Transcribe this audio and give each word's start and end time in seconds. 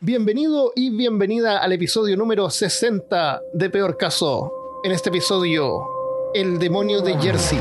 Bienvenido 0.00 0.72
y 0.76 0.90
bienvenida 0.90 1.56
al 1.62 1.72
episodio 1.72 2.18
número 2.18 2.50
60 2.50 3.40
de 3.54 3.70
Peor 3.70 3.96
Caso. 3.96 4.52
En 4.84 4.92
este 4.92 5.08
episodio, 5.08 5.88
El 6.34 6.58
demonio 6.58 7.00
de 7.00 7.16
Jersey. 7.18 7.58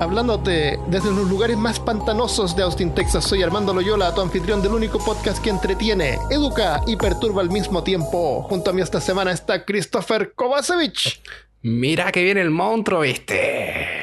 Hablándote 0.00 0.80
desde 0.88 1.10
los 1.10 1.28
lugares 1.28 1.58
más 1.58 1.78
pantanosos 1.78 2.56
de 2.56 2.62
Austin, 2.62 2.94
Texas, 2.94 3.24
soy 3.24 3.42
Armando 3.42 3.74
Loyola, 3.74 4.14
tu 4.14 4.22
anfitrión 4.22 4.62
del 4.62 4.72
único 4.72 4.98
podcast 4.98 5.44
que 5.44 5.50
entretiene, 5.50 6.18
educa 6.30 6.80
y 6.86 6.96
perturba 6.96 7.42
al 7.42 7.50
mismo 7.50 7.84
tiempo. 7.84 8.44
Junto 8.44 8.70
a 8.70 8.72
mí 8.72 8.80
esta 8.80 8.98
semana 8.98 9.30
está 9.30 9.66
Christopher 9.66 10.32
Kovacevic. 10.32 11.20
Mira 11.60 12.12
que 12.12 12.24
viene 12.24 12.40
el 12.40 12.50
monstruo, 12.50 13.00
viste. 13.00 14.00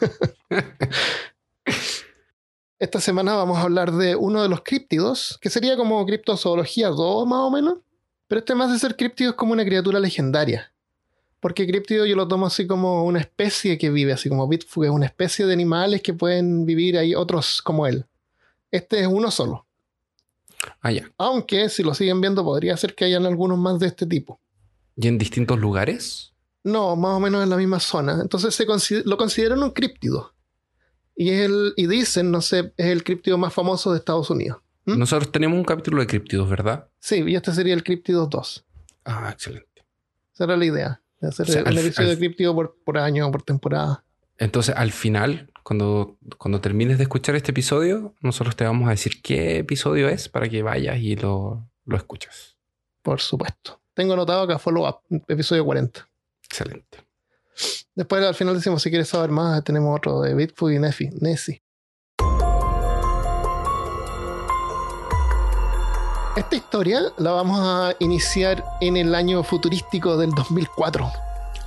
Esta 2.78 3.00
semana 3.00 3.34
vamos 3.34 3.56
a 3.56 3.62
hablar 3.62 3.90
de 3.92 4.16
uno 4.16 4.42
de 4.42 4.50
los 4.50 4.60
críptidos, 4.60 5.38
que 5.40 5.48
sería 5.48 5.78
como 5.78 6.04
criptozoología 6.04 6.88
2 6.88 7.26
más 7.26 7.38
o 7.38 7.50
menos. 7.50 7.78
Pero 8.28 8.40
este 8.40 8.54
más 8.54 8.70
de 8.70 8.78
ser 8.78 8.96
críptido 8.96 9.30
es 9.30 9.36
como 9.36 9.52
una 9.52 9.64
criatura 9.64 9.98
legendaria. 9.98 10.74
Porque 11.40 11.66
críptido 11.66 12.04
yo 12.04 12.16
lo 12.16 12.28
tomo 12.28 12.46
así 12.46 12.66
como 12.66 13.04
una 13.04 13.20
especie 13.20 13.78
que 13.78 13.88
vive, 13.88 14.12
así 14.12 14.28
como 14.28 14.46
Bigfoot 14.46 14.84
es 14.84 14.90
una 14.90 15.06
especie 15.06 15.46
de 15.46 15.54
animales 15.54 16.02
que 16.02 16.12
pueden 16.12 16.66
vivir 16.66 16.98
ahí 16.98 17.14
otros 17.14 17.62
como 17.62 17.86
él. 17.86 18.04
Este 18.70 19.00
es 19.00 19.06
uno 19.06 19.30
solo. 19.30 19.66
Ah, 20.82 20.92
ya. 20.92 21.10
Aunque 21.16 21.70
si 21.70 21.82
lo 21.82 21.94
siguen 21.94 22.20
viendo 22.20 22.44
podría 22.44 22.76
ser 22.76 22.94
que 22.94 23.06
hayan 23.06 23.24
algunos 23.24 23.58
más 23.58 23.78
de 23.78 23.86
este 23.86 24.04
tipo. 24.04 24.38
¿Y 24.96 25.08
en 25.08 25.16
distintos 25.16 25.58
lugares? 25.58 26.34
No, 26.62 26.94
más 26.94 27.16
o 27.16 27.20
menos 27.20 27.42
en 27.42 27.48
la 27.48 27.56
misma 27.56 27.80
zona. 27.80 28.18
Entonces 28.20 28.54
se 28.54 28.66
lo 29.04 29.16
consideran 29.16 29.62
un 29.62 29.70
críptido. 29.70 30.35
Y, 31.16 31.30
es 31.30 31.46
el, 31.46 31.72
y 31.76 31.86
dicen, 31.86 32.30
no 32.30 32.40
sé, 32.42 32.72
es 32.76 32.86
el 32.86 33.02
críptido 33.02 33.38
más 33.38 33.52
famoso 33.54 33.90
de 33.92 33.98
Estados 33.98 34.28
Unidos. 34.30 34.58
¿Mm? 34.84 34.98
Nosotros 34.98 35.32
tenemos 35.32 35.58
un 35.58 35.64
capítulo 35.64 36.00
de 36.00 36.06
criptidos, 36.06 36.48
¿verdad? 36.48 36.88
Sí, 37.00 37.24
y 37.26 37.34
este 37.34 37.52
sería 37.52 37.74
el 37.74 37.82
críptido 37.82 38.26
2. 38.26 38.64
Ah, 39.06 39.30
excelente. 39.32 39.84
Esa 40.34 40.44
era 40.44 40.56
la 40.56 40.64
idea. 40.64 41.00
De 41.20 41.28
hacer 41.28 41.48
O 41.48 41.52
sea, 41.52 41.62
un 41.62 41.68
al- 41.68 41.78
episodio 41.78 42.10
al- 42.10 42.14
de 42.16 42.18
críptido 42.18 42.54
por, 42.54 42.76
por 42.84 42.98
año 42.98 43.30
por 43.32 43.42
temporada. 43.42 44.04
Entonces, 44.38 44.74
al 44.76 44.92
final, 44.92 45.50
cuando, 45.62 46.18
cuando 46.36 46.60
termines 46.60 46.98
de 46.98 47.04
escuchar 47.04 47.34
este 47.36 47.52
episodio, 47.52 48.14
nosotros 48.20 48.54
te 48.54 48.64
vamos 48.64 48.86
a 48.86 48.90
decir 48.90 49.22
qué 49.22 49.56
episodio 49.58 50.08
es 50.10 50.28
para 50.28 50.48
que 50.50 50.62
vayas 50.62 50.98
y 50.98 51.16
lo, 51.16 51.66
lo 51.86 51.96
escuches. 51.96 52.56
Por 53.02 53.20
supuesto. 53.20 53.80
Tengo 53.94 54.12
anotado 54.12 54.42
acá 54.42 54.58
follow 54.58 54.86
up, 54.86 54.98
episodio 55.28 55.64
40. 55.64 56.06
Excelente. 56.44 56.98
Después 57.94 58.22
al 58.24 58.34
final 58.34 58.54
decimos 58.54 58.82
si 58.82 58.90
quieres 58.90 59.08
saber 59.08 59.30
más, 59.30 59.62
tenemos 59.64 59.96
otro 59.96 60.20
de 60.20 60.34
Bigfoot 60.34 60.72
y 60.72 60.78
Nessie. 60.78 61.10
Nessie. 61.20 61.62
Esta 66.36 66.54
historia 66.56 67.00
la 67.16 67.30
vamos 67.30 67.58
a 67.62 67.94
iniciar 67.98 68.62
en 68.82 68.98
el 68.98 69.14
año 69.14 69.42
futurístico 69.42 70.18
del 70.18 70.30
2004. 70.32 71.10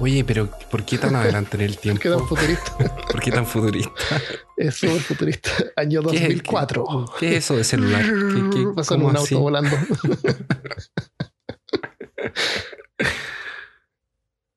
Oye, 0.01 0.23
pero 0.23 0.47
¿por 0.69 0.85
qué 0.85 0.97
tan 0.99 1.15
adelante 1.15 1.57
en 1.57 1.61
el 1.61 1.77
tiempo? 1.79 2.19
Futurista. 2.27 2.77
¿Por 3.11 3.19
qué 3.19 3.31
tan 3.31 3.45
futurista? 3.47 3.91
es 4.55 4.75
súper 4.75 5.01
futurista. 5.01 5.49
Año 5.75 6.01
¿Qué 6.03 6.15
es- 6.17 6.21
2004. 6.21 6.85
¿Qué, 6.85 7.19
qué 7.19 7.37
es 7.37 7.45
eso 7.45 7.57
de 7.57 7.63
celular? 7.63 8.03
¿Qué, 8.05 8.49
qué, 8.59 8.65
Pasó 8.75 8.93
en 8.93 9.03
un 9.05 9.17
así? 9.17 9.33
auto 9.33 9.39
volando. 9.43 9.75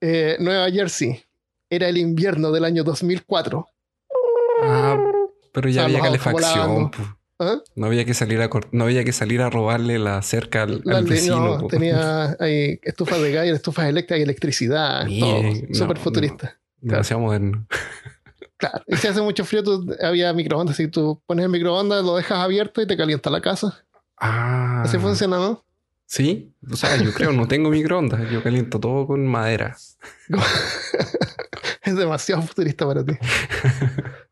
Eh, 0.05 0.36
Nueva 0.41 0.69
Jersey. 0.70 1.22
Era 1.70 1.89
el 1.89 1.97
invierno 1.97 2.50
del 2.50 2.64
año 2.64 2.83
2004. 2.84 3.67
Ah, 4.62 4.98
pero 5.53 5.69
ya 5.70 5.84
había 5.84 6.00
calefacción. 6.00 6.91
¿Ah? 7.39 7.59
No 7.77 7.86
había 7.86 8.05
que 8.05 8.12
salir 8.14 8.41
a 8.41 8.50
no 8.72 8.84
había 8.84 9.05
que 9.05 9.12
salir 9.12 9.41
a 9.42 9.48
robarle 9.50 9.98
la 9.98 10.20
cerca 10.22 10.62
al, 10.62 10.83
vecino. 11.05 11.59
no, 11.59 11.66
tenía 11.69 12.37
ahí 12.41 12.78
estufas 12.82 13.21
de 13.21 13.32
gas, 13.32 13.47
estufas 13.47 13.87
eléctricas 13.87 14.19
y 14.19 14.22
electricidad. 14.22 15.06
Todo. 15.19 15.43
no, 15.43 15.75
Súper 15.75 15.97
no. 15.97 16.03
futurista. 16.03 16.60
Demasiado 16.81 17.22
moderno. 17.22 17.66
Claro. 18.56 18.82
Y 18.87 18.97
si 18.97 19.06
hace 19.09 19.22
mucho 19.22 19.44
frío, 19.44 19.62
tú- 19.62 19.97
había 20.03 20.32
microondas. 20.32 20.76
Si 20.76 20.88
tú 20.88 21.21
pones 21.26 21.44
el 21.44 21.50
microondas, 21.50 22.05
lo 22.05 22.16
dejas 22.16 22.38
abierto 22.38 22.82
y 22.82 22.87
te 22.87 22.97
calienta 22.97 23.31
la 23.31 23.41
casa. 23.41 23.84
Ah. 24.19 24.82
Así 24.84 24.99
funciona, 24.99 25.37
¿no? 25.38 25.65
Sí, 26.15 26.53
o 26.71 26.77
sea, 26.77 27.03
yo 27.03 27.11
creo, 27.15 27.33
no 27.33 27.49
tengo 27.49 27.71
microondas, 27.71 28.31
yo 28.31 28.43
caliento 28.43 28.78
todo 28.78 29.06
con 29.06 29.27
madera. 29.27 29.78
Es 31.84 31.97
demasiado 31.97 32.43
futurista 32.43 32.87
para 32.87 33.03
ti. 33.03 33.15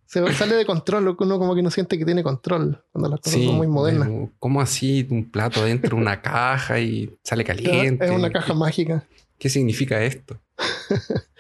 Se 0.04 0.30
sale 0.34 0.56
de 0.56 0.66
control, 0.66 1.04
lo 1.06 1.16
que 1.16 1.24
uno 1.24 1.38
como 1.38 1.54
que 1.54 1.62
no 1.62 1.70
siente 1.70 1.98
que 1.98 2.04
tiene 2.04 2.22
control 2.22 2.84
cuando 2.92 3.08
las 3.08 3.20
cosas 3.20 3.40
Sí, 3.40 3.46
son 3.46 3.54
muy 3.56 3.66
modernas. 3.66 4.10
¿Cómo 4.38 4.60
así? 4.60 5.06
Un 5.10 5.30
plato 5.30 5.64
dentro 5.64 5.96
de 5.96 6.02
una 6.02 6.20
caja 6.20 6.78
y 6.78 7.18
sale 7.24 7.44
caliente. 7.44 8.04
Es 8.04 8.10
una 8.10 8.30
caja 8.30 8.52
mágica. 8.52 9.04
¿Qué 9.38 9.48
significa 9.48 10.02
esto? 10.02 10.38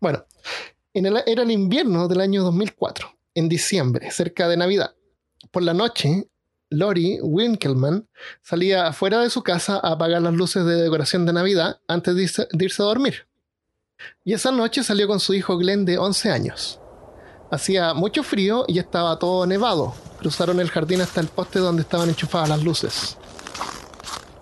Bueno, 0.00 0.24
en 0.94 1.04
el- 1.04 1.22
era 1.26 1.42
el 1.42 1.50
invierno 1.50 2.08
del 2.08 2.22
año 2.22 2.42
2004, 2.42 3.14
en 3.34 3.50
diciembre, 3.50 4.10
cerca 4.10 4.48
de 4.48 4.56
Navidad. 4.56 4.94
Por 5.50 5.62
la 5.62 5.74
noche, 5.74 6.29
Lori 6.70 7.18
Winkelman 7.20 8.08
salía 8.42 8.86
afuera 8.86 9.18
de 9.20 9.28
su 9.28 9.42
casa 9.42 9.80
a 9.82 9.92
apagar 9.92 10.22
las 10.22 10.34
luces 10.34 10.64
de 10.64 10.76
decoración 10.76 11.26
de 11.26 11.32
Navidad 11.32 11.80
antes 11.88 12.14
de 12.14 12.22
irse, 12.22 12.48
de 12.52 12.64
irse 12.64 12.80
a 12.82 12.86
dormir. 12.86 13.26
Y 14.24 14.32
esa 14.32 14.52
noche 14.52 14.84
salió 14.84 15.08
con 15.08 15.18
su 15.18 15.34
hijo 15.34 15.58
Glenn 15.58 15.84
de 15.84 15.98
11 15.98 16.30
años. 16.30 16.80
Hacía 17.50 17.92
mucho 17.92 18.22
frío 18.22 18.64
y 18.68 18.78
estaba 18.78 19.18
todo 19.18 19.44
nevado. 19.46 19.94
Cruzaron 20.20 20.60
el 20.60 20.70
jardín 20.70 21.00
hasta 21.00 21.20
el 21.20 21.26
poste 21.26 21.58
donde 21.58 21.82
estaban 21.82 22.08
enchufadas 22.08 22.48
las 22.48 22.62
luces. 22.62 23.16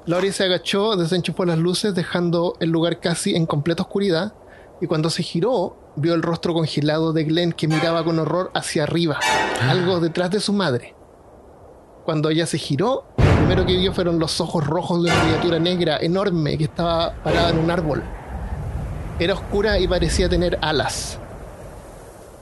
Lori 0.04 0.30
se 0.30 0.44
agachó, 0.44 0.96
desenchufó 0.96 1.46
las 1.46 1.58
luces, 1.58 1.94
dejando 1.94 2.56
el 2.60 2.68
lugar 2.68 3.00
casi 3.00 3.34
en 3.34 3.46
completa 3.46 3.82
oscuridad, 3.82 4.34
y 4.80 4.86
cuando 4.86 5.10
se 5.10 5.22
giró, 5.22 5.92
vio 5.96 6.14
el 6.14 6.22
rostro 6.22 6.52
congelado 6.52 7.12
de 7.12 7.24
Glenn 7.24 7.52
que 7.52 7.68
miraba 7.68 8.04
con 8.04 8.18
horror 8.18 8.50
hacia 8.54 8.84
arriba, 8.84 9.18
algo 9.62 10.00
detrás 10.00 10.30
de 10.30 10.40
su 10.40 10.52
madre. 10.52 10.94
Cuando 12.08 12.30
ella 12.30 12.46
se 12.46 12.56
giró, 12.56 13.04
lo 13.18 13.36
primero 13.36 13.66
que 13.66 13.76
vio 13.76 13.92
fueron 13.92 14.18
los 14.18 14.40
ojos 14.40 14.66
rojos 14.66 15.04
de 15.04 15.10
una 15.10 15.24
criatura 15.24 15.58
negra 15.58 15.98
enorme 16.00 16.56
que 16.56 16.64
estaba 16.64 17.12
parada 17.22 17.50
en 17.50 17.58
un 17.58 17.70
árbol. 17.70 18.02
Era 19.18 19.34
oscura 19.34 19.78
y 19.78 19.86
parecía 19.86 20.26
tener 20.26 20.58
alas. 20.62 21.18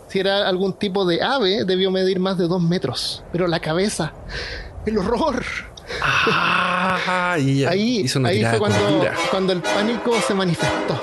Si 0.06 0.20
era 0.20 0.46
algún 0.48 0.74
tipo 0.74 1.04
de 1.04 1.20
ave, 1.20 1.64
debió 1.64 1.90
medir 1.90 2.20
más 2.20 2.38
de 2.38 2.46
dos 2.46 2.62
metros. 2.62 3.24
Pero 3.32 3.48
la 3.48 3.58
cabeza, 3.58 4.12
el 4.86 4.98
horror. 4.98 5.42
Ah, 6.00 7.36
y 7.40 7.64
Ahí, 7.64 8.06
ahí 8.24 8.44
fue 8.44 8.60
cuando, 9.32 9.52
el 9.52 9.62
pánico 9.62 10.14
se 10.24 10.32
manifestó. 10.32 10.94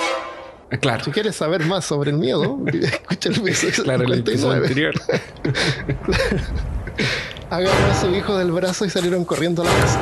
Ah, 0.72 0.78
Claro, 0.78 1.04
Si 1.04 1.12
quieres 1.12 1.36
saber 1.36 1.66
más 1.66 1.84
sobre 1.84 2.12
el 2.12 2.18
miedo, 2.18 2.60
escucha 2.68 3.28
el 3.28 3.36
episodio 3.40 3.84
claro, 3.84 4.04
el 4.06 4.20
episodio 4.20 4.66
59. 4.68 5.02
Agarró 7.54 7.92
a 7.92 8.02
su 8.02 8.10
hijo 8.10 8.36
del 8.36 8.52
brazo 8.52 8.84
y 8.84 8.90
salieron 8.90 9.26
corriendo 9.26 9.62
a 9.62 9.66
la 9.66 9.72
casa. 9.80 10.00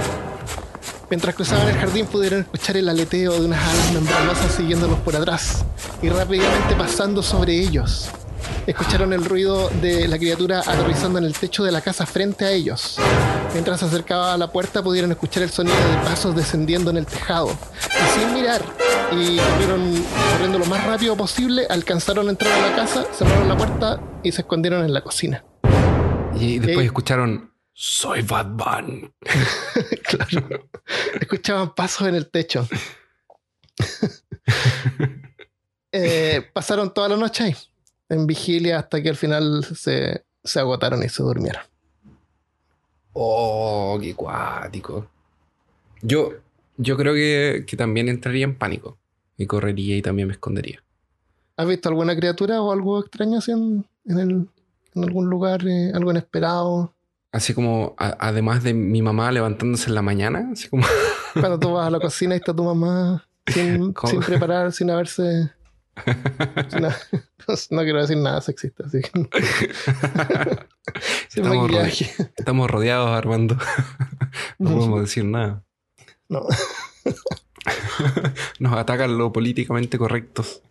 Mientras 1.09 1.35
cruzaban 1.35 1.67
el 1.67 1.75
jardín 1.75 2.05
pudieron 2.05 2.39
escuchar 2.39 2.77
el 2.77 2.87
aleteo 2.87 3.33
de 3.33 3.45
unas 3.45 3.61
alas 3.61 3.91
membranosas 3.91 4.53
siguiéndolos 4.53 4.97
por 4.99 5.17
atrás 5.17 5.65
y 6.01 6.07
rápidamente 6.07 6.75
pasando 6.77 7.21
sobre 7.21 7.59
ellos. 7.59 8.09
Escucharon 8.65 9.11
el 9.11 9.25
ruido 9.25 9.69
de 9.81 10.07
la 10.07 10.17
criatura 10.17 10.59
aterrizando 10.59 11.19
en 11.19 11.25
el 11.25 11.33
techo 11.33 11.65
de 11.65 11.73
la 11.73 11.81
casa 11.81 12.05
frente 12.05 12.45
a 12.45 12.51
ellos. 12.51 12.95
Mientras 13.51 13.81
se 13.81 13.87
acercaba 13.87 14.33
a 14.33 14.37
la 14.37 14.49
puerta 14.49 14.81
pudieron 14.81 15.11
escuchar 15.11 15.43
el 15.43 15.49
sonido 15.49 15.75
de 15.75 16.09
pasos 16.09 16.33
descendiendo 16.33 16.89
en 16.91 16.95
el 16.95 17.05
tejado. 17.05 17.49
Y 17.49 18.17
sin 18.17 18.33
mirar, 18.33 18.61
y 19.11 19.35
corrieron 19.35 20.05
corriendo 20.31 20.57
lo 20.57 20.65
más 20.67 20.85
rápido 20.85 21.17
posible, 21.17 21.67
alcanzaron 21.69 22.27
a 22.27 22.29
entrar 22.29 22.53
a 22.53 22.69
la 22.69 22.75
casa, 22.77 23.05
cerraron 23.13 23.49
la 23.49 23.57
puerta 23.57 23.99
y 24.23 24.31
se 24.31 24.39
escondieron 24.39 24.85
en 24.85 24.93
la 24.93 25.01
cocina. 25.01 25.43
Y 26.41 26.59
después 26.59 26.85
escucharon, 26.85 27.51
soy 27.73 28.21
Batman. 28.23 29.13
Claro. 30.03 30.67
Escuchaban 31.21 31.73
pasos 31.73 32.07
en 32.07 32.15
el 32.15 32.29
techo. 32.29 32.67
Eh, 35.93 36.41
pasaron 36.53 36.93
toda 36.93 37.09
la 37.09 37.17
noche 37.17 37.43
ahí, 37.43 37.55
en 38.07 38.25
vigilia, 38.25 38.79
hasta 38.79 39.03
que 39.03 39.09
al 39.09 39.17
final 39.17 39.65
se, 39.75 40.23
se 40.41 40.59
agotaron 40.61 41.03
y 41.03 41.09
se 41.09 41.21
durmieron. 41.21 41.61
Oh, 43.11 43.97
qué 44.01 44.15
cuático. 44.15 45.09
Yo, 46.01 46.31
yo 46.77 46.95
creo 46.95 47.13
que, 47.13 47.65
que 47.67 47.75
también 47.75 48.07
entraría 48.07 48.45
en 48.45 48.55
pánico 48.57 48.97
y 49.35 49.45
correría 49.47 49.97
y 49.97 50.01
también 50.01 50.29
me 50.29 50.33
escondería. 50.33 50.81
¿Has 51.57 51.67
visto 51.67 51.89
alguna 51.89 52.15
criatura 52.15 52.61
o 52.61 52.71
algo 52.71 53.01
extraño 53.01 53.39
así 53.39 53.51
en, 53.51 53.85
en 54.05 54.19
el- 54.19 54.49
en 54.95 55.03
algún 55.03 55.29
lugar, 55.29 55.65
eh, 55.67 55.91
algo 55.93 56.11
inesperado? 56.11 56.93
Así 57.31 57.53
como, 57.53 57.95
a- 57.97 58.17
además 58.19 58.63
de 58.63 58.73
mi 58.73 59.01
mamá 59.01 59.31
levantándose 59.31 59.89
en 59.89 59.95
la 59.95 60.01
mañana, 60.01 60.49
así 60.51 60.67
como, 60.69 60.83
Cuando 61.33 61.59
tú 61.59 61.73
vas 61.73 61.87
a 61.87 61.91
la 61.91 61.99
cocina 61.99 62.35
y 62.35 62.39
está 62.39 62.53
tu 62.53 62.63
mamá 62.63 63.25
sin, 63.47 63.93
sin 64.07 64.19
preparar, 64.19 64.71
sin 64.73 64.89
haberse 64.89 65.51
No, 66.79 66.89
no 67.71 67.81
quiero 67.83 68.01
decir 68.01 68.17
nada 68.17 68.39
sexista, 68.41 68.85
así 68.85 69.01
que 69.01 69.27
Estamos, 72.37 72.69
rodeados, 72.69 73.09
Armando. 73.09 73.57
No 74.57 74.71
podemos 74.71 75.01
decir 75.01 75.25
nada. 75.25 75.63
No. 76.29 76.43
Nos 78.59 78.73
atacan 78.73 79.17
lo 79.17 79.31
políticamente 79.31 79.97
correctos. 79.97 80.61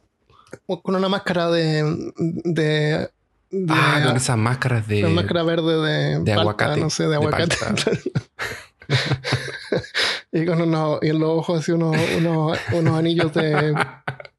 Con 0.83 0.95
una 0.97 1.09
máscara 1.09 1.51
de. 1.51 2.13
de, 2.17 3.11
de- 3.51 3.67
Ah, 3.73 4.03
con 4.07 4.17
esas 4.17 4.37
máscaras 4.37 4.87
de. 4.89 5.05
una 5.05 5.15
máscara 5.15 5.43
verde 5.43 5.81
de, 5.81 6.19
de 6.21 6.25
palta, 6.25 6.41
aguacate, 6.41 6.81
no 6.81 6.91
sé, 6.91 7.05
de 7.05 7.09
de 7.11 7.15
aguacate. 7.17 7.57
palta. 7.57 7.91
y 10.33 10.47
con 10.47 10.63
unos, 10.63 10.99
y 11.03 11.09
en 11.11 11.19
los 11.19 11.29
ojos 11.31 11.61
así 11.61 11.73
unos, 11.73 11.97
unos, 12.17 12.59
unos 12.73 12.99
anillos 12.99 13.33
de, 13.35 13.75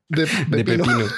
de, 0.09 0.25
de 0.47 0.63
pepino. 0.63 0.83
pepino. 0.83 1.05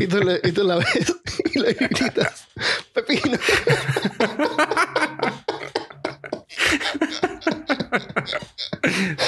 Y, 0.00 0.08
tú 0.08 0.18
le- 0.18 0.40
y 0.42 0.50
tú 0.50 0.64
la 0.64 0.76
ves 0.76 1.14
y 1.54 1.58
le 1.60 1.74
gritas, 1.74 2.48
Pepino. 2.92 3.38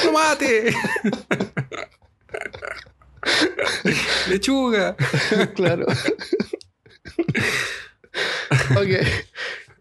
¡Tomate! 0.02 0.74
¡Lechuga! 4.28 4.96
claro. 5.54 5.86
ok. 8.76 9.06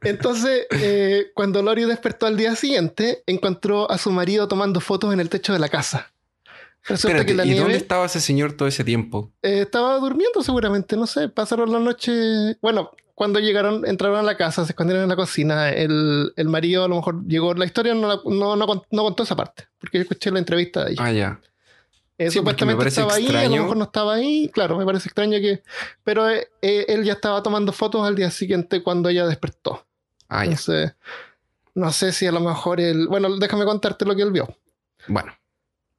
Entonces, 0.01 0.65
eh, 0.71 1.27
cuando 1.33 1.61
Lori 1.61 1.85
despertó 1.85 2.25
al 2.25 2.35
día 2.35 2.55
siguiente, 2.55 3.23
encontró 3.25 3.89
a 3.89 3.97
su 3.97 4.11
marido 4.11 4.47
tomando 4.47 4.81
fotos 4.81 5.13
en 5.13 5.19
el 5.19 5.29
techo 5.29 5.53
de 5.53 5.59
la 5.59 5.69
casa. 5.69 6.11
Resulta 6.85 7.19
Espérate, 7.19 7.25
que 7.27 7.33
la 7.33 7.45
¿y 7.45 7.47
nieve 7.50 7.61
dónde 7.61 7.77
estaba 7.77 8.05
ese 8.05 8.19
señor 8.19 8.53
todo 8.53 8.67
ese 8.67 8.83
tiempo? 8.83 9.31
eh, 9.41 9.61
estaba 9.61 9.97
durmiendo 10.00 10.44
seguramente, 10.44 10.97
no 10.97 11.07
sé, 11.07 11.29
pasaron 11.29 11.71
la 11.71 11.79
noche. 11.79 12.11
Bueno, 12.61 12.91
cuando 13.15 13.39
llegaron, 13.39 13.85
entraron 13.85 14.17
a 14.19 14.23
la 14.23 14.35
casa, 14.35 14.65
se 14.65 14.73
escondieron 14.73 15.03
en 15.03 15.09
la 15.09 15.15
cocina. 15.15 15.69
El, 15.69 16.33
el 16.35 16.49
marido 16.49 16.83
a 16.83 16.89
lo 16.89 16.97
mejor 16.97 17.25
llegó. 17.25 17.53
La 17.53 17.63
historia 17.63 17.94
no, 17.94 18.07
la- 18.09 18.19
no, 18.25 18.57
no, 18.57 18.83
no 18.91 19.03
contó 19.03 19.23
esa 19.23 19.38
parte, 19.38 19.67
porque 19.79 19.99
yo 19.99 20.01
escuché 20.01 20.29
la 20.31 20.39
entrevista 20.39 20.83
de 20.83 20.91
ella. 20.91 21.03
Ah, 21.06 21.11
ya. 21.13 21.39
Eh, 22.25 22.31
Sí, 22.31 22.39
supuestamente 22.39 22.87
estaba 22.87 23.15
ahí, 23.15 23.27
a 23.27 23.49
lo 23.49 23.63
mejor 23.63 23.77
no 23.77 23.83
estaba 23.85 24.13
ahí. 24.15 24.49
Claro, 24.53 24.77
me 24.77 24.85
parece 24.85 25.07
extraño 25.07 25.39
que. 25.39 25.63
Pero 26.03 26.29
eh, 26.29 26.47
eh, 26.61 26.85
él 26.87 27.03
ya 27.03 27.13
estaba 27.13 27.41
tomando 27.43 27.71
fotos 27.71 28.05
al 28.05 28.15
día 28.15 28.31
siguiente 28.31 28.83
cuando 28.83 29.09
ella 29.09 29.25
despertó. 29.25 29.85
Ah, 30.29 30.45
ya. 30.45 30.51
Entonces, 30.51 30.93
no 31.75 31.91
sé 31.91 32.11
si 32.11 32.25
a 32.27 32.31
lo 32.31 32.39
mejor 32.39 32.79
él. 32.79 33.07
Bueno, 33.07 33.35
déjame 33.37 33.65
contarte 33.65 34.05
lo 34.05 34.15
que 34.15 34.21
él 34.21 34.31
vio. 34.31 34.47
Bueno. 35.07 35.33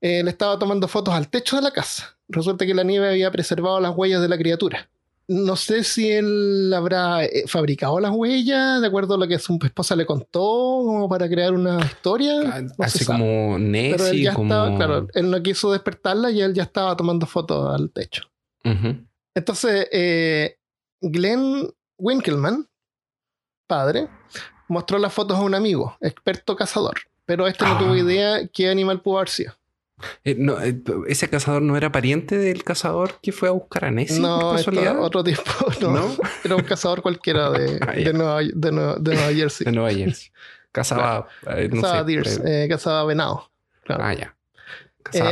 Él 0.01 0.29
estaba 0.29 0.59
tomando 0.59 0.87
fotos 0.87 1.15
al 1.15 1.29
techo 1.29 1.57
de 1.57 1.63
la 1.63 1.71
casa. 1.71 2.17
Resulta 2.29 2.67
que 2.67 2.75
la 2.75 2.85
nieve 2.85 3.09
había 3.09 3.31
preservado 3.31 3.81
las 3.81 3.97
huellas 3.97 4.21
de 4.21 4.29
la 4.29 4.37
criatura. 4.37 4.89
No 5.27 5.57
sé 5.57 5.85
si 5.85 6.11
él 6.13 6.71
habrá 6.77 7.25
eh, 7.25 7.45
fabricado 7.47 7.99
las 7.99 8.11
huellas 8.11 8.81
de 8.83 8.87
acuerdo 8.87 9.15
a 9.15 9.19
lo 9.19 9.27
que 9.27 9.39
su 9.39 9.59
esposa 9.63 9.97
le 9.97 10.05
contó, 10.05 10.41
como 10.41 11.09
para 11.09 11.29
crear 11.29 11.53
una 11.55 11.81
historia. 11.85 12.35
Ah, 12.45 12.61
No 12.61 12.89
sabe. 12.89 13.07
como 13.07 13.57
Pero 13.57 13.57
él 13.57 13.73
Nessie, 13.73 14.23
ya 14.23 14.35
como... 14.35 14.53
estaba, 14.53 14.77
claro, 14.77 15.07
él 15.15 15.31
no 15.31 15.43
quiso 15.43 15.73
despertarla 15.73 16.31
y 16.31 16.43
él 16.43 16.53
ya 16.53 16.65
estaba 16.65 16.95
tomando 16.97 17.25
fotos 17.27 17.75
al 17.75 17.91
techo. 17.91 18.25
Entonces, 19.35 19.89
eh, 19.93 20.59
Glenn 21.01 21.69
Winkelman, 21.99 22.69
padre, 23.67 24.09
mostró 24.69 24.99
las 24.99 25.13
fotos 25.13 25.39
a 25.39 25.43
un 25.43 25.55
amigo, 25.55 25.97
experto 26.01 26.55
cazador, 26.57 26.97
pero 27.25 27.47
este 27.47 27.65
no 27.65 27.73
Ah. 27.77 27.79
tuvo 27.79 27.97
idea 27.97 28.47
qué 28.49 28.69
animal 28.69 29.01
pudo 29.01 29.17
haber 29.19 29.29
sido. 29.31 29.55
Eh, 30.25 30.35
no, 30.39 30.61
eh, 30.63 30.81
¿Ese 31.09 31.29
cazador 31.29 31.63
no 31.63 31.77
era 31.77 31.91
pariente 31.93 32.37
del 32.39 32.65
cazador 32.65 33.21
que 33.23 33.33
fue 33.33 33.49
a 33.49 33.53
buscar 33.53 33.87
a 33.87 33.91
Nessie 33.91 34.21
no, 34.21 34.57
esto- 34.57 34.71
otro 35.01 35.23
tipo, 35.25 35.43
no, 35.81 35.91
¿No? 35.93 36.17
era 36.45 36.57
un 36.57 36.63
cazador 36.63 37.03
cualquiera 37.03 37.51
de, 37.51 37.79
Ah, 37.87 37.93
de, 37.93 38.13
Nueva, 38.13 38.41
de, 38.43 38.73
Nueva, 38.73 38.97
de 38.99 39.15
Nueva 39.15 39.33
Jersey. 39.35 39.65
De 39.65 39.73
Nueva 39.73 39.93
Jersey. 39.93 40.31
Cazaba, 40.73 41.29
eh, 41.57 41.69
no 41.73 41.83
cazaba 41.83 42.01
sé, 42.01 42.05
deers, 42.07 42.41
eh, 42.45 42.67
cazaba 42.69 43.05
venado. 43.05 43.51
Claro. 43.85 44.05
Ah, 44.05 44.15
ya. 44.15 44.37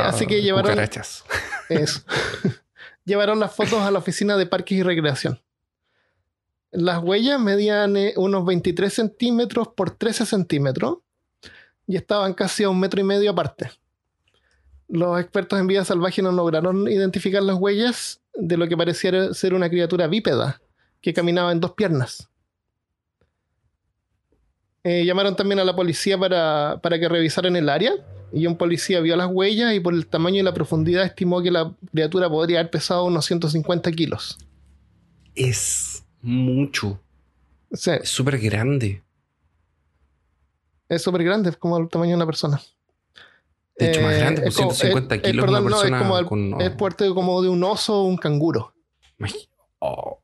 así 0.07 0.25
que 0.27 0.41
llevaron- 0.41 0.71
cucarachas. 0.71 1.23
Eso. 1.69 2.01
Llevaron 3.05 3.39
las 3.39 3.53
fotos 3.53 3.81
a 3.81 3.91
la 3.91 3.99
oficina 3.99 4.37
de 4.37 4.45
parques 4.45 4.77
y 4.77 4.83
recreación. 4.83 5.41
Las 6.71 7.03
huellas 7.03 7.39
medían 7.39 7.95
unos 8.15 8.45
23 8.45 8.91
centímetros 8.93 9.67
por 9.69 9.91
13 9.91 10.25
centímetros 10.25 10.97
y 11.85 11.97
estaban 11.97 12.33
casi 12.33 12.63
a 12.63 12.69
un 12.69 12.79
metro 12.79 12.99
y 13.01 13.03
medio 13.03 13.29
aparte. 13.31 13.69
Los 14.87 15.19
expertos 15.19 15.59
en 15.59 15.67
vida 15.67 15.85
salvaje 15.85 16.21
no 16.21 16.31
lograron 16.31 16.87
identificar 16.87 17.41
las 17.41 17.57
huellas 17.57 18.21
de 18.35 18.57
lo 18.57 18.67
que 18.67 18.77
pareciera 18.77 19.33
ser 19.33 19.53
una 19.53 19.69
criatura 19.69 20.07
bípeda 20.07 20.61
que 21.01 21.13
caminaba 21.13 21.51
en 21.51 21.59
dos 21.59 21.71
piernas. 21.71 22.29
Eh, 24.83 25.05
llamaron 25.05 25.35
también 25.35 25.59
a 25.59 25.63
la 25.63 25.75
policía 25.75 26.17
para, 26.17 26.79
para 26.81 26.99
que 26.99 27.07
revisaran 27.07 27.55
el 27.55 27.69
área 27.69 27.93
y 28.33 28.47
un 28.47 28.57
policía 28.57 28.99
vio 28.99 29.15
las 29.15 29.29
huellas 29.31 29.73
y 29.73 29.79
por 29.79 29.93
el 29.93 30.07
tamaño 30.07 30.39
y 30.39 30.43
la 30.43 30.53
profundidad 30.53 31.05
estimó 31.05 31.41
que 31.41 31.51
la 31.51 31.73
criatura 31.91 32.29
podría 32.29 32.59
haber 32.59 32.71
pesado 32.71 33.05
unos 33.05 33.25
150 33.25 33.91
kilos. 33.91 34.37
Es 35.35 36.03
mucho. 36.21 36.99
Es 37.69 38.09
súper 38.09 38.39
grande. 38.39 39.03
es 40.89 41.01
súper 41.01 41.23
grande, 41.23 41.49
es 41.51 41.57
como 41.57 41.77
el 41.77 41.89
tamaño 41.89 42.11
de 42.11 42.15
una 42.17 42.25
persona. 42.25 42.61
De 43.77 43.89
hecho, 43.89 44.01
más 44.01 44.13
Eh, 44.13 44.17
grande, 44.19 44.41
por 44.41 44.47
es 44.49 44.55
como- 44.55 44.71
150 44.71 45.15
es- 45.15 45.21
es- 45.23 45.27
kilos. 45.31 45.45
perdón, 45.45 45.61
una 45.63 45.69
no, 45.69 45.75
es 45.75 45.81
persona 45.81 45.99
como 45.99 46.17
el- 46.19 46.25
con... 46.25 46.61
Es 46.61 46.73
fuerte 46.77 47.09
como 47.13 47.41
de 47.41 47.49
un 47.49 47.63
oso 47.63 48.01
o 48.01 48.05
un 48.05 48.17
canguro. 48.17 48.73
Oh. 49.79 50.19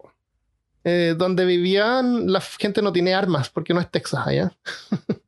Eh, 0.84 1.16
donde 1.18 1.46
vivían, 1.46 2.32
la 2.32 2.42
gente 2.42 2.82
no 2.82 2.92
tiene 2.94 3.14
armas 3.14 3.50
porque 3.50 3.74
no 3.74 3.82
es 3.82 3.90
Texas 3.92 4.26
allá. 4.26 4.52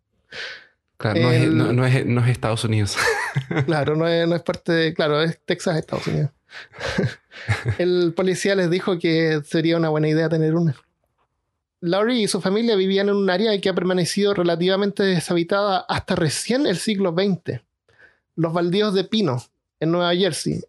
Claro, 0.98 1.20
no, 1.20 1.32
es, 1.32 1.42
El- 1.44 1.58
no- 1.58 1.74
no 1.74 1.84
es- 1.86 2.06
no 2.06 2.24
es 2.24 2.30
Estados 2.30 2.64
Unidos. 2.64 2.96
Claro, 3.66 3.96
no 3.96 4.08
es, 4.08 4.28
no 4.28 4.36
es 4.36 4.44
parte 4.44 4.72
de. 4.72 4.94
Claro, 4.94 5.20
es 5.22 5.40
Texas, 5.46 5.78
Estados 5.78 6.06
Unidos. 6.06 6.30
El 7.80 8.14
policía 8.16 8.54
les 8.56 8.70
dijo 8.70 9.00
que 9.00 9.42
sería 9.44 9.78
una 9.78 9.90
buena 9.90 10.10
idea 10.10 10.30
tener 10.30 10.54
una. 10.54 10.76
Laurie 11.80 12.22
y 12.22 12.28
su 12.28 12.40
familia 12.40 12.76
vivían 12.76 13.10
en 13.10 13.16
un 13.16 13.30
área 13.32 13.60
que 13.60 13.70
ha 13.70 13.74
permanecido 13.74 14.36
relativamente 14.36 15.02
deshabitada 15.02 15.80
hasta 15.90 16.16
recién 16.16 16.68
el 16.68 16.78
siglo 16.78 17.14
XX. 17.18 17.62
Los 18.42 18.54
baldíos 18.54 18.94
de 18.96 19.04
Pino, 19.04 19.38
en 19.80 19.92
Nueva 19.92 20.16
Jersey, 20.16 20.64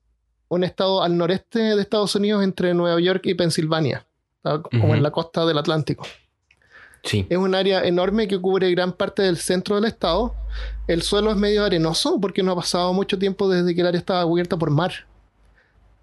un 0.48 0.62
estado 0.62 1.02
al 1.02 1.16
noreste 1.16 1.58
de 1.58 1.80
Estados 1.80 2.14
Unidos 2.14 2.44
entre 2.44 2.74
Nueva 2.74 3.00
York 3.00 3.22
y 3.24 3.34
Pensilvania, 3.34 4.04
como 4.42 4.94
en 4.94 5.02
la 5.02 5.10
costa 5.10 5.46
del 5.46 5.56
Atlántico. 5.56 6.06
Sí. 7.02 7.26
Es 7.30 7.38
un 7.38 7.54
área 7.54 7.82
enorme 7.84 8.28
que 8.28 8.38
cubre 8.38 8.70
gran 8.72 8.92
parte 8.92 9.22
del 9.22 9.38
centro 9.38 9.76
del 9.76 9.86
estado. 9.86 10.34
El 10.86 11.00
suelo 11.00 11.30
es 11.30 11.36
medio 11.38 11.64
arenoso 11.64 12.20
porque 12.20 12.42
no 12.42 12.52
ha 12.52 12.56
pasado 12.56 12.92
mucho 12.92 13.18
tiempo 13.18 13.48
desde 13.48 13.74
que 13.74 13.80
el 13.80 13.86
área 13.86 13.98
estaba 13.98 14.24
cubierta 14.26 14.58
por 14.58 14.68
mar. 14.70 14.92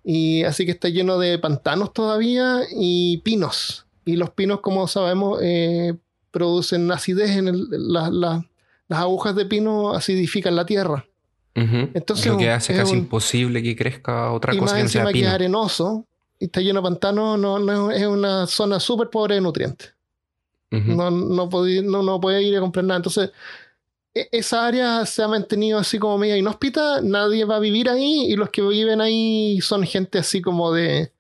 Y 0.04 0.44
así 0.46 0.66
que 0.66 0.72
está 0.72 0.90
lleno 0.90 1.20
de 1.20 1.38
pantanos 1.38 1.94
todavía 1.94 2.62
y 2.76 3.18
pinos. 3.20 3.86
Y 4.06 4.16
los 4.16 4.32
pinos, 4.32 4.62
como 4.62 4.88
sabemos, 4.88 5.40
eh, 5.44 5.94
producen 6.32 6.92
acidez 6.92 7.32
en 7.38 7.48
el- 7.48 7.68
la- 7.70 8.10
la- 8.10 8.46
las 8.88 9.00
agujas 9.00 9.36
de 9.36 9.46
pino 9.46 9.94
acidifican 9.94 10.56
la 10.56 10.66
tierra. 10.66 11.06
Entonces, 11.56 12.26
Lo 12.28 12.38
que 12.38 12.50
hace 12.52 12.74
es 12.74 12.80
casi 12.80 12.94
un- 12.94 13.00
imposible 13.00 13.62
que 13.62 13.76
crezca 13.76 14.32
otra 14.32 14.54
y 14.54 14.58
cosa 14.60 14.74
más 14.76 14.78
que 14.80 14.84
no 14.84 14.90
sea 14.90 15.02
encima 15.02 15.12
que 15.14 15.20
es 15.20 15.24
pino. 15.26 15.36
arenoso 15.36 16.06
y 16.40 16.46
está 16.46 16.62
lleno 16.62 16.80
de 16.80 16.84
pantanos, 16.84 17.38
no, 17.38 17.60
no 17.60 17.92
es 17.92 18.06
una 18.06 18.48
zona 18.48 18.80
súper 18.80 19.10
pobre 19.10 19.36
de 19.36 19.42
nutrientes. 19.42 19.94
No, 20.72 21.10
no, 21.10 21.50
podí- 21.50 21.84
no, 21.84 22.04
no 22.04 22.20
puede 22.22 22.44
ir 22.44 22.56
a 22.56 22.60
comprar 22.62 22.86
nada. 22.86 22.98
Entonces, 22.98 23.32
e- 24.14 24.30
esa 24.32 24.68
área 24.68 25.04
se 25.06 25.24
ha 25.24 25.28
mantenido 25.28 25.80
así 25.80 25.98
como 25.98 26.18
media 26.20 26.38
inhóspita, 26.38 27.02
nadie 27.02 27.44
va 27.44 27.56
a 27.56 27.60
vivir 27.60 27.90
ahí 27.90 28.26
y 28.32 28.36
los 28.36 28.50
que 28.52 28.62
viven 28.62 29.02
ahí 29.02 29.60
son 29.62 29.84
gente 29.84 30.20
así 30.20 30.42
como 30.42 30.72
de 30.72 31.12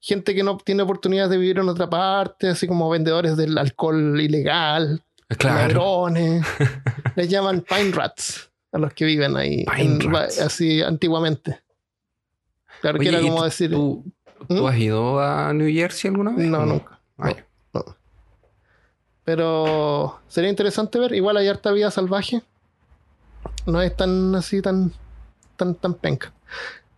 gente 0.00 0.34
que 0.34 0.42
no 0.42 0.56
tiene 0.56 0.82
oportunidad 0.82 1.28
de 1.28 1.36
vivir 1.36 1.58
en 1.58 1.68
otra 1.68 1.90
parte, 1.90 2.48
así 2.48 2.66
como 2.66 2.88
vendedores 2.88 3.36
del 3.36 3.56
alcohol 3.58 4.18
ilegal, 4.20 5.02
Claro. 5.36 5.58
ladrones, 5.74 6.46
les 7.16 7.28
llaman 7.28 7.60
pine 7.68 7.90
rats 7.92 8.50
a 8.76 8.78
los 8.78 8.92
que 8.94 9.04
viven 9.06 9.36
ahí, 9.36 9.64
en- 9.78 10.14
así 10.14 10.82
antiguamente. 10.82 11.60
Claro 12.82 12.98
que 12.98 13.08
Oye, 13.08 13.16
era 13.18 13.26
¿y 13.26 13.28
como 13.30 13.42
decir, 13.44 13.70
¿tú, 13.70 14.04
tú 14.48 14.62
¿Mm? 14.62 14.66
has 14.66 14.76
ido 14.78 15.18
a 15.20 15.52
New 15.52 15.72
Jersey 15.72 16.10
alguna 16.10 16.32
vez? 16.32 16.46
no, 16.46 16.58
¿O 16.60 16.66
nunca. 16.66 17.00
Ah, 17.18 17.32
No. 17.72 17.84
Pero 19.24 20.20
sería 20.28 20.50
interesante 20.50 20.98
ver. 20.98 21.12
Igual 21.14 21.36
hay 21.36 21.48
harta 21.48 21.72
vida 21.72 21.90
salvaje. 21.90 22.42
No 23.66 23.82
es 23.82 23.96
tan 23.96 24.34
así, 24.34 24.62
tan, 24.62 24.92
tan, 25.56 25.74
tan 25.74 25.94
penca. 25.94 26.32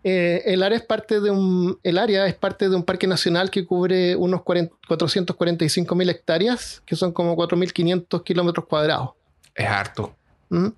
Eh, 0.04 0.42
el 0.46 0.62
área 0.62 0.76
es 0.78 0.84
parte 0.84 1.20
de 1.20 1.30
un. 1.30 1.78
El 1.82 1.96
área 1.98 2.26
es 2.26 2.34
parte 2.34 2.68
de 2.68 2.76
un 2.76 2.82
parque 2.82 3.06
nacional 3.06 3.50
que 3.50 3.64
cubre 3.66 4.14
unos 4.16 4.42
40 4.42 4.74
445 4.86 5.94
mil 5.94 6.08
hectáreas, 6.10 6.82
que 6.84 6.96
son 6.96 7.12
como 7.12 7.34
4.500 7.36 8.22
kilómetros 8.22 8.66
cuadrados. 8.66 9.10
Es 9.54 9.66
harto. 9.66 10.14
¿Mm? 10.50 10.68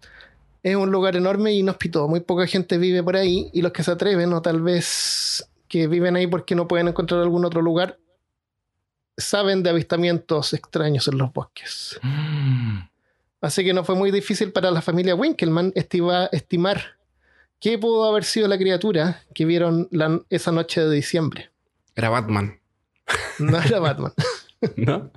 Es 0.63 0.77
un 0.77 0.91
lugar 0.91 1.17
enorme 1.17 1.53
y 1.53 1.61
inhóspito. 1.61 2.07
Muy 2.09 2.21
poca 2.21 2.47
gente 2.47 2.77
vive 2.79 3.03
por 3.03 3.17
ahí 3.17 3.51
y 3.53 3.63
los 3.63 3.73
que 3.73 3.83
se 3.83 3.91
atreven 3.91 4.33
o 4.33 4.43
tal 4.43 4.61
vez 4.63 5.49
que 5.69 5.87
viven 5.87 6.17
ahí 6.17 6.27
porque 6.27 6.55
no 6.55 6.67
pueden 6.69 6.89
encontrar 6.89 7.21
algún 7.21 7.45
otro 7.45 7.63
lugar, 7.63 7.99
saben 9.17 9.63
de 9.63 9.71
avistamientos 9.71 10.53
extraños 10.53 11.07
en 11.09 11.19
los 11.19 11.33
bosques. 11.33 11.99
Mm. 12.03 12.79
Así 13.41 13.65
que 13.65 13.73
no 13.73 13.85
fue 13.85 13.95
muy 13.95 14.11
difícil 14.11 14.53
para 14.53 14.71
la 14.71 14.83
familia 14.83 15.15
Winkelmann 15.15 15.73
estima- 15.75 16.29
estimar 16.33 16.83
qué 17.59 17.79
pudo 17.79 18.05
haber 18.09 18.25
sido 18.25 18.49
la 18.49 18.59
criatura 18.59 19.23
que 19.35 19.45
vieron 19.47 19.89
la- 19.91 20.21
esa 20.29 20.53
noche 20.53 20.83
de 20.83 20.95
diciembre. 20.95 21.51
Era 21.95 22.09
Batman, 22.11 22.59
No 23.39 23.59
era 23.61 23.79
Batman. 23.81 24.13
¿no? 24.77 25.11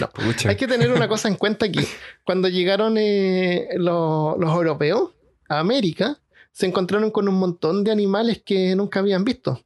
No. 0.00 0.08
Pucha. 0.10 0.48
Hay 0.50 0.56
que 0.56 0.66
tener 0.66 0.90
una 0.92 1.08
cosa 1.08 1.28
en 1.28 1.36
cuenta 1.36 1.66
aquí. 1.66 1.80
Cuando 2.24 2.48
llegaron 2.48 2.96
eh, 2.98 3.68
los, 3.76 4.38
los 4.38 4.50
europeos 4.54 5.10
a 5.48 5.58
América, 5.60 6.18
se 6.52 6.66
encontraron 6.66 7.10
con 7.10 7.28
un 7.28 7.36
montón 7.36 7.84
de 7.84 7.92
animales 7.92 8.42
que 8.44 8.74
nunca 8.74 9.00
habían 9.00 9.24
visto. 9.24 9.62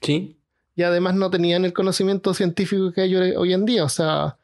Sí. 0.00 0.36
Y 0.76 0.82
además 0.82 1.14
no 1.14 1.28
tenían 1.30 1.64
el 1.64 1.72
conocimiento 1.72 2.32
científico 2.32 2.92
que 2.92 3.02
hay 3.02 3.14
hoy 3.14 3.52
en 3.52 3.66
día. 3.66 3.84
O 3.84 3.88
sea, 3.88 4.38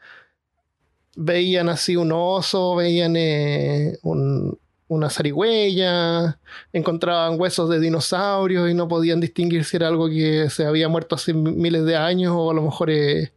veían 1.17 1.69
así 1.69 1.97
un 1.97 2.13
oso, 2.13 2.77
veían 2.77 3.15
eh, 3.17 3.99
un- 4.03 4.59
una 4.89 5.11
zarigüeya, 5.11 6.39
encontraban 6.73 7.41
huesos 7.41 7.69
de 7.71 7.81
dinosaurios 7.81 8.71
y 8.71 8.75
no 8.75 8.87
podían 8.87 9.19
distinguir 9.21 9.65
si 9.65 9.77
era 9.77 9.89
algo 9.89 10.09
que 10.09 10.49
se 10.51 10.65
había 10.65 10.89
muerto 10.89 11.17
hace 11.17 11.33
miles 11.35 11.85
de 11.87 11.97
años 11.97 12.33
o 12.37 12.51
a 12.51 12.55
lo 12.55 12.63
mejor 12.63 12.91
eh, 12.91 13.33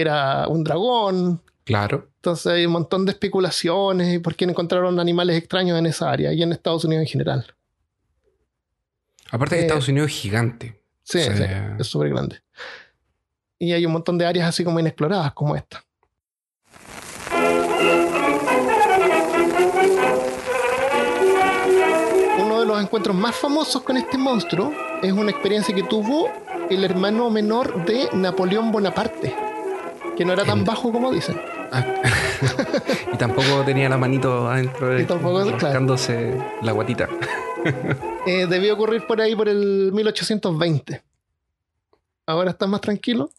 era 0.00 0.46
un 0.48 0.64
dragón. 0.64 1.40
Claro. 1.64 2.08
Entonces 2.16 2.46
hay 2.52 2.66
un 2.66 2.72
montón 2.72 3.04
de 3.06 3.12
especulaciones 3.12 4.14
y 4.14 4.18
por 4.18 4.34
qué 4.34 4.44
encontraron 4.44 4.98
animales 5.00 5.36
extraños 5.36 5.78
en 5.78 5.86
esa 5.86 6.10
área 6.10 6.32
y 6.32 6.42
en 6.42 6.52
Estados 6.52 6.84
Unidos 6.84 7.02
en 7.02 7.08
general. 7.08 7.46
Aparte 9.30 9.56
que 9.56 9.60
Eh, 9.62 9.64
Estados 9.64 9.88
Unidos 9.88 10.10
es 10.10 10.16
gigante. 10.16 10.80
Sí, 11.02 11.20
Sí. 11.20 11.30
sí, 11.36 11.44
es 11.78 11.86
súper 11.86 12.10
grande. 12.10 12.40
Y 13.58 13.72
hay 13.72 13.86
un 13.86 13.92
montón 13.92 14.18
de 14.18 14.26
áreas 14.26 14.48
así 14.48 14.64
como 14.64 14.78
inexploradas 14.80 15.32
como 15.32 15.56
esta. 15.56 15.82
Uno 22.38 22.60
de 22.60 22.66
los 22.66 22.82
encuentros 22.82 23.16
más 23.16 23.34
famosos 23.36 23.82
con 23.82 23.96
este 23.96 24.18
monstruo 24.18 24.72
es 25.02 25.12
una 25.12 25.30
experiencia 25.30 25.74
que 25.74 25.82
tuvo 25.84 26.28
el 26.70 26.84
hermano 26.84 27.30
menor 27.30 27.84
de 27.84 28.08
Napoleón 28.12 28.72
Bonaparte, 28.72 29.34
que 30.16 30.24
no 30.24 30.32
era 30.32 30.44
tan 30.44 30.64
bajo 30.64 30.92
como 30.92 31.12
dicen. 31.12 31.40
Ah. 31.72 31.84
y 33.12 33.16
tampoco 33.16 33.62
tenía 33.64 33.88
la 33.88 33.98
manito 33.98 34.48
adentro 34.48 34.88
de 34.88 35.02
claro. 35.58 35.96
la 36.62 36.72
guatita. 36.72 37.08
Eh, 38.26 38.46
debió 38.46 38.74
ocurrir 38.74 39.06
por 39.06 39.20
ahí 39.20 39.34
por 39.34 39.48
el 39.48 39.90
1820. 39.92 41.02
Ahora 42.26 42.52
está 42.52 42.66
más 42.66 42.80
tranquilo. 42.80 43.30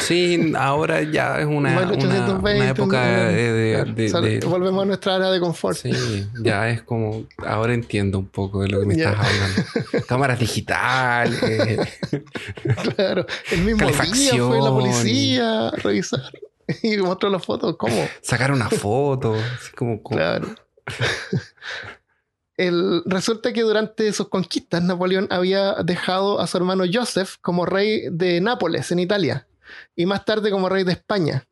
Sí, 0.00 0.52
ahora 0.58 1.00
ya 1.02 1.38
es 1.40 1.46
una, 1.46 1.54
una, 1.72 1.86
1820, 1.86 2.60
una 2.60 2.68
época 2.70 3.02
de, 3.28 3.52
de- 3.52 3.74
Claro, 3.74 3.92
de- 3.94 4.08
sal- 4.10 4.24
de- 4.24 4.40
Volvemos 4.46 4.82
a 4.82 4.86
nuestra 4.86 5.16
área 5.16 5.30
de 5.30 5.40
confort. 5.40 5.78
Sí, 5.78 6.26
ya 6.42 6.68
es 6.68 6.82
como. 6.82 7.24
Ahora 7.38 7.72
entiendo 7.72 8.18
un 8.18 8.26
poco 8.28 8.60
de 8.60 8.68
lo 8.68 8.80
que 8.80 8.86
me 8.86 8.94
estás 8.94 9.16
hablando. 9.18 10.06
Cámaras 10.06 10.38
digitales. 10.38 11.40
Claro. 12.96 13.24
El 13.50 13.62
mismo 13.62 13.86
día 13.88 14.34
fue 14.36 14.60
la 14.60 14.70
policía 14.70 15.68
a 15.68 15.70
revisar 15.72 16.20
y 16.82 16.96
mostró 16.98 17.30
las 17.30 17.44
fotos. 17.44 17.76
¿Cómo? 17.78 18.08
sacar 18.20 18.52
una 18.52 18.68
foto. 18.68 19.34
Así 19.34 19.72
como, 19.74 20.02
como- 20.02 20.18
Claro. 20.18 20.48
El, 22.56 23.02
resulta 23.04 23.52
que 23.52 23.62
durante 23.62 24.12
sus 24.12 24.28
conquistas 24.28 24.82
Napoleón 24.82 25.26
había 25.30 25.74
dejado 25.84 26.40
a 26.40 26.46
su 26.46 26.56
hermano 26.56 26.84
Joseph 26.90 27.36
como 27.40 27.66
rey 27.66 28.08
de 28.10 28.40
Nápoles, 28.40 28.92
en 28.92 29.00
Italia, 29.00 29.48
y 29.96 30.06
más 30.06 30.24
tarde 30.24 30.50
como 30.50 30.68
rey 30.68 30.84
de 30.84 30.92
España. 30.92 31.46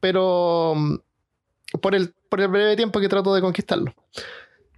Pero 0.00 0.74
mm, 0.74 0.94
por 1.80 1.94
el, 1.94 2.14
por 2.28 2.40
el 2.40 2.48
breve 2.48 2.76
tiempo 2.76 3.00
que 3.00 3.08
trató 3.08 3.34
de 3.34 3.40
conquistarlo. 3.40 3.94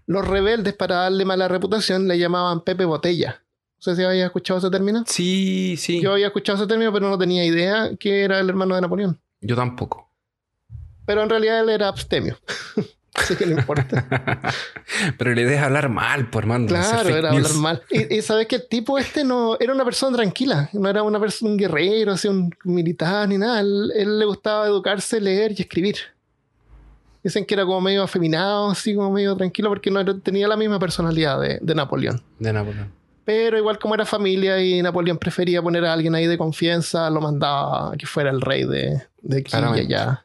Los 0.07 0.26
rebeldes, 0.26 0.75
para 0.75 0.97
darle 0.97 1.25
mala 1.25 1.49
reputación, 1.49 2.09
le 2.09 2.19
llamaban 2.19 2.62
Pepe 2.62 2.85
Botella. 2.85 3.43
No 3.76 3.83
sé 3.83 3.97
si 3.97 4.02
había 4.02 4.26
escuchado 4.26 4.59
ese 4.59 4.71
término. 4.71 5.04
Sí, 5.07 5.76
sí. 5.78 6.00
Yo 6.00 6.12
había 6.12 6.26
escuchado 6.26 6.59
ese 6.59 6.66
término, 6.66 6.93
pero 6.93 7.09
no 7.09 7.16
tenía 7.16 7.45
idea 7.45 7.90
que 7.99 8.25
era 8.25 8.40
el 8.40 8.49
hermano 8.49 8.75
de 8.75 8.81
Napoleón. 8.83 9.21
Yo 9.40 9.57
tampoco. 9.57 10.11
Pero 11.07 11.23
en 11.23 11.31
realidad 11.31 11.61
él 11.61 11.71
era 11.71 11.88
abstemio. 11.88 12.38
Así 13.23 13.37
que 13.37 13.47
no 13.47 13.52
importa. 13.59 14.04
Pero 15.18 15.35
la 15.35 15.40
idea 15.40 15.56
es 15.59 15.62
hablar 15.62 15.88
mal, 15.88 16.28
por 16.30 16.47
mando. 16.47 16.75
Claro, 16.75 17.09
era 17.09 17.30
hablar 17.30 17.54
mal. 17.54 17.83
Y, 17.90 18.16
y 18.16 18.23
sabes 18.23 18.47
que 18.49 18.56
el 18.56 18.68
tipo 18.68 18.99
este 18.99 19.25
no 19.25 19.56
era 19.61 19.73
una 19.73 19.85
persona 19.85 20.16
tranquila, 20.16 20.68
no 20.73 20.88
era 20.88 21.02
una 21.02 21.21
persona, 21.21 21.52
un 21.52 21.56
guerrero, 21.56 22.12
así, 22.12 22.28
un 22.28 22.52
militar 22.64 23.28
ni 23.28 23.38
nada. 23.38 23.61
Él, 23.61 23.92
él 23.97 24.18
le 24.18 24.25
gustaba 24.25 24.66
educarse, 24.66 25.21
leer 25.21 25.52
y 25.56 25.62
escribir. 25.62 25.97
Dicen 27.23 27.47
que 27.47 27.54
era 27.54 27.64
como 27.64 27.80
medio 27.80 28.02
afeminado, 28.02 28.71
así 28.71 28.94
como 28.94 29.11
medio 29.11 29.35
tranquilo, 29.37 29.71
porque 29.71 29.90
no 29.90 30.00
era- 30.00 30.18
tenía 30.18 30.47
la 30.47 30.56
misma 30.56 30.78
personalidad 30.78 31.40
de, 31.40 31.59
de 31.62 31.75
Napoleón. 31.75 32.21
De 32.38 32.52
Napoleón. 32.52 32.92
Pero 33.25 33.56
igual 33.56 33.78
como 33.78 33.94
era 33.94 34.04
familia 34.04 34.61
y 34.62 34.83
Napoleón 34.83 35.16
prefería 35.16 35.62
poner 35.62 35.87
a 35.87 35.94
alguien 35.94 36.14
ahí 36.14 36.26
de 36.26 36.37
confianza, 36.37 37.09
lo 37.09 37.23
mandaba 37.23 37.92
a 37.92 37.97
que 37.97 38.06
fuera 38.06 38.28
el 38.30 38.42
rey 38.42 38.64
de, 38.66 39.00
de 39.23 39.38
aquí 39.38 39.52
y 39.76 39.80
allá. 39.80 40.24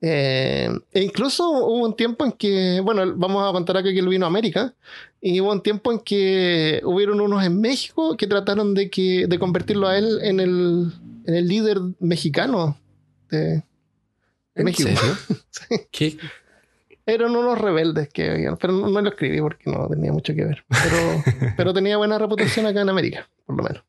Eh, 0.00 0.70
e 0.92 1.02
incluso 1.02 1.48
hubo 1.50 1.84
un 1.84 1.96
tiempo 1.96 2.24
en 2.24 2.32
que, 2.32 2.80
bueno, 2.84 3.14
vamos 3.16 3.48
a 3.48 3.52
contar 3.52 3.76
acá 3.76 3.90
que 3.90 3.98
él 3.98 4.08
vino 4.08 4.26
a 4.26 4.28
América, 4.28 4.74
y 5.20 5.40
hubo 5.40 5.52
un 5.52 5.62
tiempo 5.62 5.90
en 5.92 5.98
que 5.98 6.80
hubieron 6.84 7.20
unos 7.20 7.44
en 7.44 7.60
México 7.60 8.16
que 8.16 8.26
trataron 8.26 8.74
de, 8.74 8.90
que, 8.90 9.26
de 9.26 9.38
convertirlo 9.38 9.88
a 9.88 9.98
él 9.98 10.20
en 10.22 10.40
el, 10.40 10.92
en 11.26 11.34
el 11.34 11.48
líder 11.48 11.78
mexicano 11.98 12.78
de, 13.30 13.38
de 13.38 13.62
¿En 14.54 14.64
México. 14.64 14.90
¿Qué? 15.90 16.16
Eran 17.04 17.34
unos 17.34 17.58
rebeldes 17.58 18.10
que 18.10 18.30
habían, 18.30 18.56
pero 18.58 18.74
no, 18.74 18.88
no 18.88 19.00
lo 19.00 19.08
escribí 19.08 19.40
porque 19.40 19.70
no 19.70 19.88
tenía 19.88 20.12
mucho 20.12 20.34
que 20.34 20.44
ver. 20.44 20.64
Pero, 20.68 21.54
pero 21.56 21.74
tenía 21.74 21.96
buena 21.96 22.18
reputación 22.18 22.66
acá 22.66 22.82
en 22.82 22.90
América, 22.90 23.28
por 23.46 23.56
lo 23.56 23.62
menos. 23.62 23.87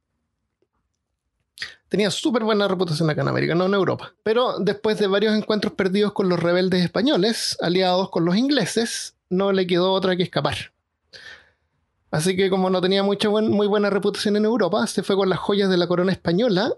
Tenía 1.89 2.11
súper 2.11 2.43
buena 2.43 2.67
reputación 2.67 3.09
acá 3.09 3.21
en 3.23 3.27
América, 3.29 3.55
no 3.55 3.65
en 3.65 3.73
Europa. 3.73 4.13
Pero 4.23 4.59
después 4.59 4.99
de 4.99 5.07
varios 5.07 5.35
encuentros 5.35 5.73
perdidos 5.73 6.13
con 6.13 6.29
los 6.29 6.39
rebeldes 6.39 6.83
españoles, 6.83 7.57
aliados 7.61 8.09
con 8.11 8.25
los 8.25 8.35
ingleses, 8.37 9.15
no 9.29 9.51
le 9.51 9.65
quedó 9.67 9.91
otra 9.91 10.15
que 10.15 10.23
escapar. 10.23 10.71
Así 12.11 12.35
que 12.35 12.49
como 12.49 12.69
no 12.69 12.79
tenía 12.81 13.03
mucha 13.03 13.27
buen- 13.27 13.49
muy 13.51 13.67
buena 13.67 13.89
reputación 13.89 14.35
en 14.35 14.45
Europa, 14.45 14.85
se 14.87 15.03
fue 15.03 15.15
con 15.15 15.29
las 15.29 15.39
joyas 15.39 15.69
de 15.69 15.77
la 15.77 15.87
corona 15.87 16.11
española 16.11 16.73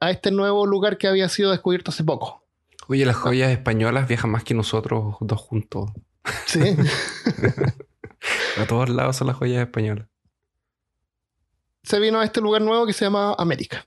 a 0.00 0.10
este 0.10 0.30
nuevo 0.30 0.66
lugar 0.66 0.98
que 0.98 1.08
había 1.08 1.28
sido 1.28 1.50
descubierto 1.50 1.90
hace 1.90 2.04
poco. 2.04 2.44
Oye, 2.88 3.04
las 3.06 3.16
joyas 3.16 3.50
españolas 3.52 4.08
viajan 4.08 4.30
más 4.30 4.42
que 4.44 4.54
nosotros 4.54 5.16
dos 5.20 5.40
juntos. 5.40 5.90
Sí. 6.46 6.60
A 8.58 8.66
todos 8.66 8.88
lados 8.90 9.16
son 9.16 9.28
las 9.28 9.36
joyas 9.36 9.62
españolas. 9.64 10.06
se 11.82 11.98
vino 11.98 12.20
a 12.20 12.24
este 12.24 12.40
lugar 12.42 12.60
nuevo 12.62 12.84
que 12.86 12.92
se 12.92 13.04
llama 13.06 13.34
América. 13.38 13.86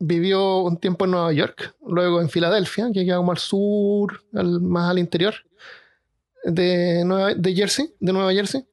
Vivió 0.00 0.58
un 0.58 0.76
tiempo 0.76 1.04
en 1.06 1.10
Nueva 1.12 1.32
York, 1.32 1.74
luego 1.86 2.20
en 2.20 2.28
Filadelfia, 2.30 2.90
que 2.92 3.04
queda 3.04 3.16
como 3.16 3.32
al 3.32 3.38
sur, 3.38 4.22
al- 4.32 4.60
más 4.60 4.90
al 4.90 4.98
interior 4.98 5.34
de, 6.44 7.02
Nueva, 7.04 7.34
de 7.34 7.54
Jersey, 7.54 7.92
de 7.98 8.12
Nueva 8.12 8.32
Jersey. 8.32 8.64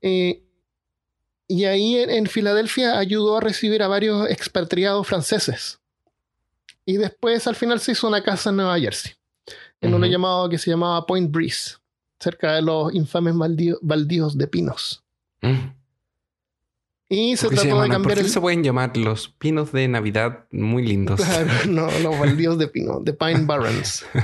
Eh, 0.00 0.42
y 1.48 1.64
ahí 1.64 1.96
en, 1.96 2.10
en 2.10 2.26
Filadelfia 2.26 2.98
ayudó 2.98 3.36
a 3.38 3.40
recibir 3.40 3.82
a 3.82 3.88
varios 3.88 4.30
expatriados 4.30 5.06
franceses. 5.06 5.80
Y 6.86 6.96
después 6.96 7.46
al 7.48 7.56
final 7.56 7.80
se 7.80 7.92
hizo 7.92 8.06
una 8.06 8.22
casa 8.22 8.50
en 8.50 8.56
Nueva 8.56 8.78
Jersey, 8.78 9.12
en 9.80 9.92
un 9.94 10.02
Ujú. 10.02 10.10
llamado 10.12 10.48
que 10.48 10.58
se 10.58 10.70
llamaba 10.70 11.04
Point 11.04 11.30
Breeze, 11.32 11.76
cerca 12.20 12.52
de 12.54 12.62
los 12.62 12.94
infames 12.94 13.34
baldío- 13.34 13.78
baldíos 13.82 14.38
de 14.38 14.46
pinos. 14.46 15.02
Mm. 15.42 15.79
Y 17.12 17.36
se 17.36 17.46
¿Por 17.46 17.54
qué, 17.56 17.60
se, 17.62 17.66
trató 17.66 17.82
de 17.82 17.88
cambiar 17.88 18.02
¿por 18.14 18.14
qué 18.14 18.20
el. 18.20 18.30
se 18.30 18.40
pueden 18.40 18.62
llamar 18.62 18.96
los 18.96 19.28
pinos 19.28 19.72
de 19.72 19.88
Navidad 19.88 20.44
muy 20.52 20.86
lindos? 20.86 21.20
Claro, 21.20 21.50
no, 21.68 21.90
los 21.98 22.16
baldíos 22.18 22.56
de 22.56 22.68
pino, 22.68 23.00
de 23.00 23.12
Pine 23.12 23.44
Barrens. 23.44 24.06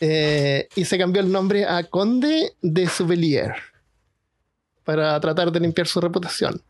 Eh, 0.00 0.68
y 0.76 0.84
se 0.84 0.96
cambió 0.96 1.20
el 1.20 1.32
nombre 1.32 1.64
a 1.66 1.82
Conde 1.82 2.52
de 2.62 2.88
Souvelier 2.88 3.52
para 4.84 5.18
tratar 5.18 5.50
de 5.50 5.58
limpiar 5.58 5.88
su 5.88 6.00
reputación. 6.00 6.62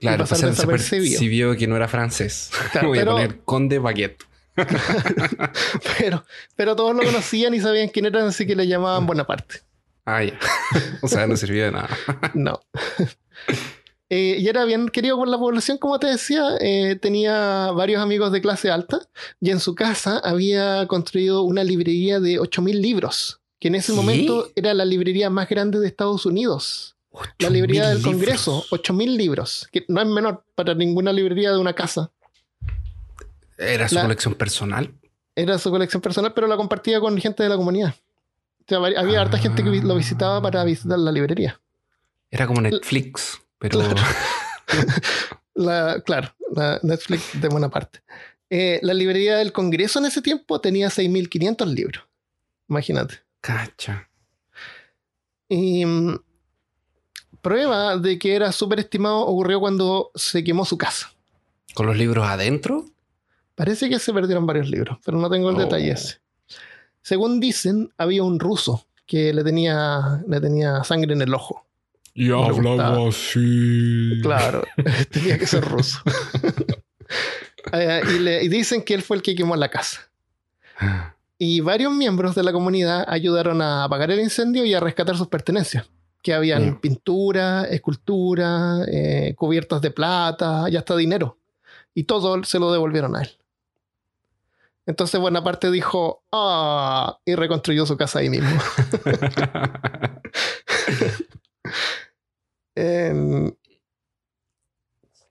Claro, 0.00 0.18
pasar 0.24 0.36
pasar 0.36 0.50
desapercibido. 0.50 1.04
desapercibido 1.04 1.56
que 1.56 1.66
no 1.66 1.76
era 1.76 1.88
francés. 1.88 2.50
Claro, 2.72 2.88
Voy 2.90 2.98
pero- 2.98 3.12
a 3.12 3.14
poner 3.14 3.40
Conde 3.46 3.78
Baguette. 3.78 4.22
Pero, 5.98 6.26
pero 6.56 6.76
todos 6.76 6.94
lo 6.94 7.02
conocían 7.02 7.54
y 7.54 7.60
sabían 7.60 7.88
quién 7.88 8.04
era, 8.04 8.26
así 8.26 8.46
que 8.46 8.54
le 8.54 8.66
llamaban 8.68 9.06
Bonaparte. 9.06 9.62
Ah, 10.04 10.22
ya. 10.22 10.38
o 11.00 11.08
sea, 11.08 11.26
no 11.26 11.38
sirvió 11.38 11.64
de 11.64 11.72
nada. 11.72 11.88
No. 12.34 12.60
Eh, 14.10 14.36
y 14.38 14.48
era 14.48 14.64
bien 14.64 14.88
querido 14.90 15.16
por 15.16 15.28
la 15.28 15.38
población, 15.38 15.78
como 15.78 15.98
te 15.98 16.06
decía. 16.08 16.44
eh, 16.60 16.96
tenía 17.00 17.70
varios 17.72 18.02
amigos 18.02 18.32
de 18.32 18.40
clase 18.42 18.70
alta 18.70 19.00
y 19.40 19.50
en 19.50 19.60
su 19.60 19.74
casa 19.74 20.18
había 20.18 20.86
construido 20.86 21.42
una 21.42 21.64
librería 21.64 22.20
de 22.20 22.38
8.000 22.38 22.80
libros, 22.80 23.40
que 23.58 23.68
en 23.68 23.76
ese 23.76 23.92
momento 23.92 24.48
era 24.54 24.74
la 24.74 24.84
librería 24.84 25.30
más 25.30 25.48
grande 25.48 25.80
de 25.80 25.86
Estados 25.86 26.26
Unidos. 26.26 26.96
La 27.38 27.48
librería 27.48 27.88
del. 27.90 28.02
Congreso, 28.02 28.64
8.000 28.70 29.16
libros, 29.16 29.68
que 29.72 29.84
no 29.88 30.00
es 30.02 30.06
menor 30.08 30.44
para 30.54 30.74
ninguna 30.74 31.12
librería 31.12 31.52
de 31.52 31.58
una 31.58 31.72
casa. 31.72 32.10
Era 33.56 33.88
su 33.88 33.94
La- 33.94 34.02
colección 34.02 34.34
personal. 34.34 34.92
Era 35.36 35.58
su 35.58 35.70
colección 35.70 36.00
personal, 36.02 36.32
pero 36.34 36.46
la 36.46 36.56
compartía 36.56 37.00
con 37.00 37.16
gente 37.18 37.42
de 37.42 37.48
la 37.48 37.56
comunidad. 37.56 37.94
O 38.60 38.64
sea, 38.68 38.78
había 38.78 39.20
harta 39.20 39.38
gente 39.38 39.62
que 39.64 39.70
lo 39.70 39.94
visitaba 39.96 40.40
para 40.40 40.62
visitar 40.64 40.98
la 40.98 41.10
librería. 41.12 41.60
Era 42.30 42.46
como 42.46 42.60
Netflix, 42.60 43.40
pero 43.70 43.78
Claro. 43.80 44.02
La, 45.54 46.00
claro, 46.04 46.34
la 46.54 46.80
Netflix 46.82 47.40
de 47.40 47.48
buena 47.48 47.68
parte. 47.68 48.00
Eh, 48.50 48.80
la 48.82 48.92
librería 48.92 49.36
del 49.36 49.52
Congreso 49.52 50.00
en 50.00 50.06
ese 50.06 50.20
tiempo 50.20 50.60
tenía 50.60 50.88
6.500 50.88 51.66
libros. 51.72 52.04
Imagínate. 52.68 53.20
cacha. 53.40 54.08
Y 55.48 55.84
mm, 55.86 56.18
prueba 57.40 57.96
de 57.98 58.18
que 58.18 58.34
era 58.34 58.50
súper 58.50 58.80
estimado 58.80 59.20
ocurrió 59.20 59.60
cuando 59.60 60.10
se 60.16 60.42
quemó 60.42 60.64
su 60.64 60.76
casa. 60.76 61.12
¿Con 61.74 61.86
los 61.86 61.96
libros 61.96 62.26
adentro? 62.26 62.86
Parece 63.54 63.88
que 63.88 63.98
se 64.00 64.12
perdieron 64.12 64.46
varios 64.46 64.68
libros, 64.68 64.98
pero 65.04 65.18
no 65.18 65.30
tengo 65.30 65.50
el 65.50 65.56
Oh. 65.56 65.60
detalle 65.60 65.92
ese. 65.92 66.18
Según 67.02 67.38
dicen, 67.38 67.92
había 67.96 68.24
un 68.24 68.40
ruso 68.40 68.86
que 69.06 69.32
le 69.32 69.44
tenía, 69.44 70.22
le 70.26 70.40
tenía 70.40 70.82
sangre 70.82 71.12
en 71.12 71.22
el 71.22 71.32
ojo. 71.34 71.64
Y 72.14 72.30
hablaba 72.30 73.08
así. 73.08 74.20
Claro, 74.22 74.62
tenía 75.10 75.38
que 75.38 75.46
ser 75.46 75.64
ruso. 75.64 76.00
Eh, 77.72 78.02
y, 78.16 78.18
le- 78.18 78.44
y 78.44 78.48
dicen 78.48 78.82
que 78.82 78.92
él 78.92 79.00
fue 79.02 79.16
el 79.16 79.22
que 79.22 79.34
quemó 79.34 79.56
la 79.56 79.70
casa. 79.70 80.00
Y 81.38 81.60
varios 81.60 81.92
miembros 81.92 82.34
de 82.34 82.42
la 82.42 82.52
comunidad 82.52 83.04
ayudaron 83.08 83.62
a 83.62 83.84
apagar 83.84 84.10
el 84.10 84.20
incendio 84.20 84.64
y 84.66 84.74
a 84.74 84.80
rescatar 84.80 85.16
sus 85.16 85.28
pertenencias. 85.28 85.86
Que 86.22 86.34
habían 86.34 86.78
pintura, 86.80 87.64
escultura, 87.64 88.84
eh, 88.86 89.34
cubiertas 89.36 89.80
de 89.80 89.90
plata 89.90 90.66
y 90.68 90.76
hasta 90.76 90.94
dinero. 90.94 91.38
Y 91.94 92.04
todo 92.04 92.44
se 92.44 92.58
lo 92.58 92.70
devolvieron 92.70 93.16
a 93.16 93.22
él. 93.22 93.30
Entonces 94.86 95.18
Bonaparte 95.18 95.70
dijo, 95.70 96.22
ah, 96.32 97.18
y 97.24 97.34
reconstruyó 97.34 97.86
su 97.86 97.96
casa 97.96 98.18
ahí 98.18 98.28
mismo. 98.28 98.50
Em, 102.74 103.52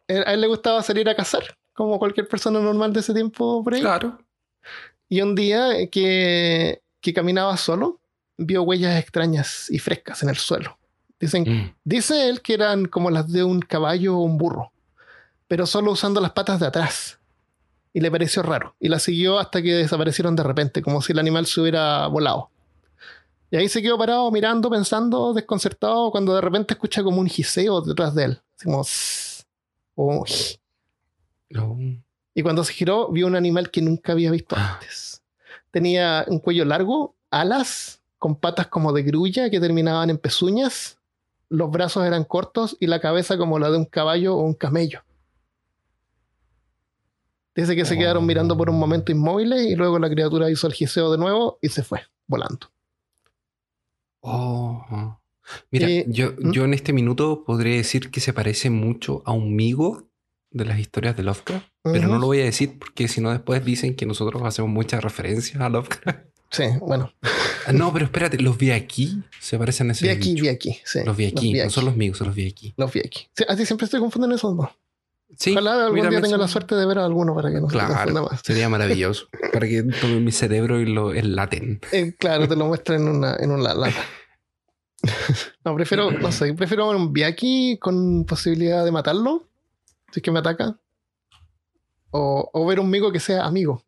a 0.07 0.33
él 0.33 0.41
le 0.41 0.47
gustaba 0.47 0.81
salir 0.83 1.07
a 1.09 1.15
cazar, 1.15 1.43
como 1.73 1.97
cualquier 2.00 2.27
persona 2.27 2.59
normal 2.59 2.93
de 2.93 3.00
ese 3.00 3.13
tiempo 3.13 3.63
por 3.63 3.73
ahí. 3.73 3.81
claro. 3.81 4.19
Y 5.09 5.21
un 5.21 5.35
día 5.35 5.77
eh, 5.77 5.89
que, 5.89 6.81
que 7.01 7.13
caminaba 7.13 7.55
solo, 7.57 8.00
vio 8.38 8.63
huellas 8.63 9.00
extrañas 9.00 9.69
y 9.69 9.77
frescas 9.79 10.23
en 10.23 10.29
el 10.29 10.38
suelo. 10.38 10.77
Dicen, 11.19 11.43
Mm. 11.47 11.75
dice 11.83 12.29
él 12.29 12.41
que 12.41 12.53
eran 12.55 12.85
como 12.85 13.09
las 13.12 13.31
de 13.31 13.43
un 13.43 13.59
caballo 13.62 14.17
o 14.17 14.21
un 14.23 14.38
burro, 14.38 14.71
pero 15.47 15.65
solo 15.65 15.91
usando 15.91 16.19
las 16.19 16.31
patas 16.31 16.59
de 16.59 16.67
atrás. 16.67 17.19
Y 17.93 18.01
le 18.01 18.09
pareció 18.09 18.41
raro. 18.41 18.75
Y 18.79 18.89
la 18.89 18.97
siguió 18.97 19.38
hasta 19.38 19.62
que 19.62 19.75
desaparecieron 19.75 20.35
de 20.35 20.41
repente, 20.43 20.81
como 20.81 21.00
si 21.03 21.12
el 21.12 21.19
animal 21.19 21.45
se 21.45 21.62
hubiera 21.62 22.07
volado. 22.07 22.50
Y 23.53 23.55
ahí 23.55 23.69
se 23.69 23.83
quedó 23.83 24.00
parado 24.00 24.31
mirando, 24.31 24.67
pensando, 24.67 25.31
desconcertado, 25.31 26.10
cuando 26.10 26.33
de 26.33 26.41
repente 26.41 26.74
escucha 26.74 27.03
como 27.03 27.19
un 27.22 27.27
giseo 27.27 27.81
detrás 27.81 28.15
de 28.15 28.24
él. 28.24 28.41
Así 28.57 28.65
como... 28.65 28.81
"Sss", 28.83 29.45
o 29.93 30.25
No. 31.51 31.77
y 32.33 32.41
cuando 32.41 32.63
se 32.63 32.74
giró, 32.74 33.10
vio 33.12 33.27
un 33.27 33.36
animal 33.36 33.69
que 33.69 33.79
nunca 33.83 34.13
había 34.13 34.31
visto 34.31 34.55
Ah. 34.57 34.74
antes. 34.74 35.22
Tenía 35.69 36.25
un 36.29 36.39
cuello 36.39 36.65
largo, 36.65 37.13
alas, 37.29 38.01
con 38.17 38.36
patas 38.36 38.65
como 38.69 38.91
de 38.91 39.03
grulla 39.03 39.51
que 39.51 39.60
terminaban 39.60 40.10
en 40.10 40.17
pezuñas. 40.17 40.98
Los 41.50 41.69
brazos 41.69 42.07
eran 42.07 42.24
cortos 42.24 42.75
y 42.79 42.88
la 42.88 43.00
cabeza 43.00 43.38
como 43.38 43.60
la 43.60 43.69
de 43.69 43.77
un 43.77 43.86
caballo 43.86 44.36
o 44.36 44.41
un 44.41 44.55
camello. 44.55 45.03
Dice 47.55 47.75
que 47.75 47.86
se 47.86 47.95
quedaron 48.00 48.24
Oh. 48.24 48.25
mirando 48.25 48.57
por 48.57 48.72
un 48.72 48.79
momento 48.79 49.12
inmóviles 49.12 49.67
y 49.67 49.75
luego 49.75 50.00
la 50.00 50.10
criatura 50.10 50.50
hizo 50.50 50.65
el 50.65 50.74
giseo 50.74 51.12
de 51.12 51.19
nuevo 51.19 51.60
y 51.62 51.69
se 51.69 51.84
fue, 51.84 52.01
volando. 52.25 52.72
Oh. 54.25 55.19
Mira, 55.71 55.89
Eh, 55.89 56.05
yo, 56.07 56.31
¿mm? 56.39 56.51
yo 56.51 56.63
en 56.65 56.73
este 56.73 56.93
minuto 56.93 57.43
podría 57.45 57.75
decir 57.75 58.09
que 58.09 58.21
se 58.21 58.31
parece 58.33 58.69
mucho 58.69 59.21
a 59.25 59.33
un 59.33 59.55
migo 59.55 60.07
de 60.51 60.65
las 60.65 60.79
historias 60.79 61.17
de 61.17 61.23
Lovecraft, 61.23 61.67
pero 61.83 62.07
no 62.07 62.17
lo 62.19 62.27
voy 62.27 62.39
a 62.39 62.43
decir 62.45 62.77
porque 62.79 63.07
si 63.07 63.19
no 63.21 63.31
después 63.31 63.65
dicen 63.65 63.95
que 63.95 64.05
nosotros 64.05 64.41
hacemos 64.43 64.71
muchas 64.71 65.03
referencias 65.03 65.59
a 65.62 65.67
Lovecraft. 65.69 66.19
Sí, 66.51 66.65
bueno. 66.79 67.12
Ah, 67.65 67.73
no, 67.73 67.91
pero 67.91 68.05
espérate, 68.05 68.38
los 68.39 68.57
vi 68.57 68.69
aquí, 68.71 69.23
se 69.39 69.57
parecen 69.57 69.89
a 69.89 69.93
ese 69.93 70.05
Vi 70.05 70.12
aquí, 70.12 70.39
vi 70.39 70.47
aquí. 70.49 70.77
Sí, 70.86 70.99
Los 71.03 71.17
vi 71.17 71.25
aquí, 71.25 71.53
no 71.53 71.69
son 71.71 71.86
los 71.86 71.95
migos, 71.97 72.19
son 72.19 72.27
los 72.27 72.36
vi 72.36 72.47
aquí. 72.47 72.73
Los 72.77 72.93
vi 72.93 72.99
aquí. 72.99 73.27
Sí, 73.36 73.43
a 73.47 73.55
ti 73.55 73.65
siempre 73.65 73.86
estoy 73.86 73.99
confundiendo 73.99 74.36
esos 74.36 74.55
dos. 74.55 74.69
Sí, 75.38 75.52
Ojalá 75.52 75.86
algún 75.86 76.10
día 76.10 76.22
tenga 76.22 76.38
la 76.38 76.48
suerte 76.48 76.76
de 76.76 76.86
ver 76.86 77.00
a 77.00 77.06
alguno 77.06 77.34
para 77.36 77.52
que 77.52 77.60
no 77.60 77.67
se 77.67 77.74
Claro, 77.74 77.93
confunda 77.93 78.22
más. 78.24 78.41
sería 78.43 78.69
maravilloso. 78.69 79.28
para 79.54 79.67
que 79.67 79.84
tome 79.84 80.19
mi 80.19 80.32
cerebro 80.32 80.80
y 80.80 80.86
lo 80.86 81.13
enlaten. 81.13 81.80
Eh, 81.91 82.15
claro, 82.17 82.48
te 82.48 82.56
lo 82.56 82.65
muestra 82.65 82.96
en 82.96 83.08
una, 83.08 83.36
en 83.39 83.52
una 83.52 83.74
lata. 83.74 83.93
No, 85.65 85.76
prefiero, 85.76 86.12
no 86.12 86.32
sé, 86.32 86.54
prefiero 86.54 86.89
un 86.89 87.12
Biaki 87.12 87.78
con 87.80 88.26
posibilidad 88.26 88.86
de 88.86 88.91
matarlo, 88.91 89.50
si 90.12 90.19
es 90.19 90.24
que 90.24 90.32
me 90.32 90.39
ataca. 90.39 90.78
O, 92.12 92.50
o 92.54 92.65
ver 92.65 92.80
un 92.80 92.89
migo 92.89 93.12
que 93.12 93.19
sea 93.19 93.43
amigo. 93.46 93.84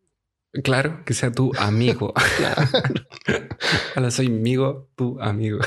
Claro, 0.63 1.03
que 1.05 1.13
sea 1.13 1.31
tu 1.31 1.51
amigo. 1.57 2.13
Claro, 2.37 2.61
Hola, 3.95 4.11
soy 4.11 4.27
amigo, 4.27 4.89
tu 4.95 5.19
amigo. 5.21 5.59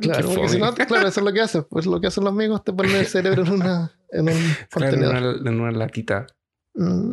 Claro, 0.00 0.28
porque 0.28 0.48
si 0.48 0.58
no, 0.58 0.74
claro, 0.74 1.08
eso 1.08 1.20
es 1.20 1.24
lo 1.24 1.32
que 1.32 1.40
hacen. 1.40 1.64
Pues 1.70 1.86
lo 1.86 2.00
que 2.00 2.08
hacen 2.08 2.24
los 2.24 2.32
amigos 2.32 2.62
te 2.64 2.72
ponen 2.72 2.96
el 2.96 3.06
cerebro 3.06 3.44
en, 3.44 3.52
una, 3.52 3.95
en 4.10 4.28
un 4.28 4.32
en, 4.82 5.04
una, 5.04 5.18
en 5.50 5.60
una 5.60 5.70
latita. 5.72 6.26
Mm. 6.74 7.12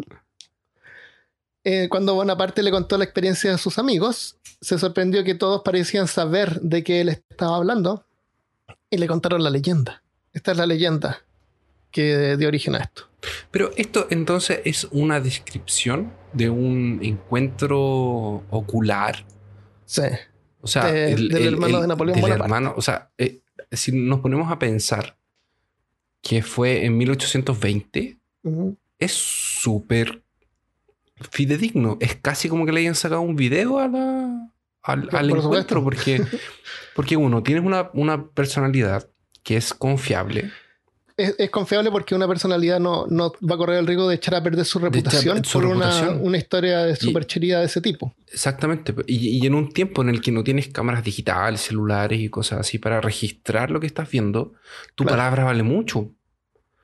Eh, 1.65 1.87
cuando 1.89 2.13
Bonaparte 2.15 2.61
le 2.61 2.71
contó 2.71 2.97
la 2.97 3.05
experiencia 3.05 3.51
de 3.51 3.57
sus 3.57 3.77
amigos, 3.79 4.37
se 4.59 4.77
sorprendió 4.77 5.23
que 5.23 5.33
todos 5.35 5.61
parecían 5.63 6.07
saber 6.07 6.59
de 6.61 6.83
qué 6.83 7.01
él 7.01 7.09
estaba 7.09 7.55
hablando 7.55 8.05
y 8.89 8.97
le 8.97 9.07
contaron 9.07 9.43
la 9.43 9.49
leyenda. 9.49 10.03
Esta 10.33 10.51
es 10.51 10.57
la 10.57 10.65
leyenda 10.65 11.21
que 11.91 12.35
dio 12.37 12.47
origen 12.49 12.75
a 12.75 12.79
esto. 12.79 13.09
Pero 13.51 13.71
esto 13.77 14.07
entonces 14.09 14.59
es 14.65 14.87
una 14.91 15.21
descripción 15.21 16.11
de 16.33 16.49
un 16.49 16.99
encuentro 17.01 17.79
ocular. 18.49 19.25
Sí, 19.85 20.01
O 20.59 20.67
sea, 20.67 20.85
De- 20.91 21.15
del 21.15 21.47
hermano 21.53 21.81
de 21.81 21.87
Napoleón 21.87 22.15
del 22.15 22.21
Bonaparte. 22.23 22.43
hermano, 22.45 22.73
o 22.75 22.81
sea, 22.81 23.09
eh, 23.17 23.39
si 23.71 23.91
nos 23.93 24.19
ponemos 24.19 24.51
a 24.51 24.59
pensar 24.59 25.17
que 26.23 26.41
fue 26.41 26.85
en 26.85 26.97
1820, 26.97 28.17
Ujú. 28.43 28.77
es 28.97 29.11
súper 29.11 30.23
fidedigno. 31.29 31.97
Es 31.99 32.15
casi 32.15 32.49
como 32.49 32.65
que 32.65 32.71
le 32.71 32.79
hayan 32.79 32.95
sacado 32.95 33.21
un 33.21 33.35
video 33.35 33.77
a 33.79 33.87
la, 33.87 34.49
al, 34.81 35.09
al 35.11 35.29
por 35.29 35.39
encuentro, 35.39 35.41
supuesto. 35.41 35.83
porque, 35.83 36.21
porque 36.95 37.17
uno, 37.17 37.43
tienes 37.43 37.63
una, 37.63 37.89
una 37.93 38.25
personalidad 38.29 39.07
que 39.43 39.57
es 39.57 39.73
confiable. 39.73 40.49
Es, 41.17 41.35
es 41.37 41.49
confiable 41.49 41.91
porque 41.91 42.15
una 42.15 42.27
personalidad 42.27 42.79
no, 42.79 43.05
no 43.07 43.31
va 43.49 43.55
a 43.55 43.57
correr 43.57 43.77
el 43.79 43.87
riesgo 43.87 44.07
de 44.09 44.15
echar 44.15 44.35
a 44.35 44.43
perder 44.43 44.65
su 44.65 44.79
echar 44.79 44.91
reputación 44.93 45.43
su 45.45 45.59
por 45.59 45.65
una- 45.67 45.85
reputación. 45.87 46.19
Una, 46.25 46.37
historia 46.37 46.79
de 46.85 46.95
superchería 46.95 47.59
de 47.59 47.65
ese 47.65 47.81
tipo. 47.81 48.13
Exactamente. 48.31 48.93
Y, 49.07 49.37
y 49.43 49.45
en 49.45 49.55
un 49.55 49.71
tiempo 49.71 50.01
en 50.01 50.09
el 50.09 50.21
que 50.21 50.31
no 50.31 50.43
tienes 50.43 50.67
cámaras 50.69 51.03
digitales, 51.03 51.61
celulares 51.61 52.19
y 52.19 52.29
cosas 52.29 52.59
así 52.61 52.77
para 52.79 52.99
registrar 53.01 53.69
lo 53.71 53.79
que 53.79 53.87
estás 53.87 54.09
viendo, 54.09 54.53
tu 54.95 55.03
Claro. 55.03 55.17
palabra 55.17 55.43
vale 55.45 55.63
mucho. 55.63 56.11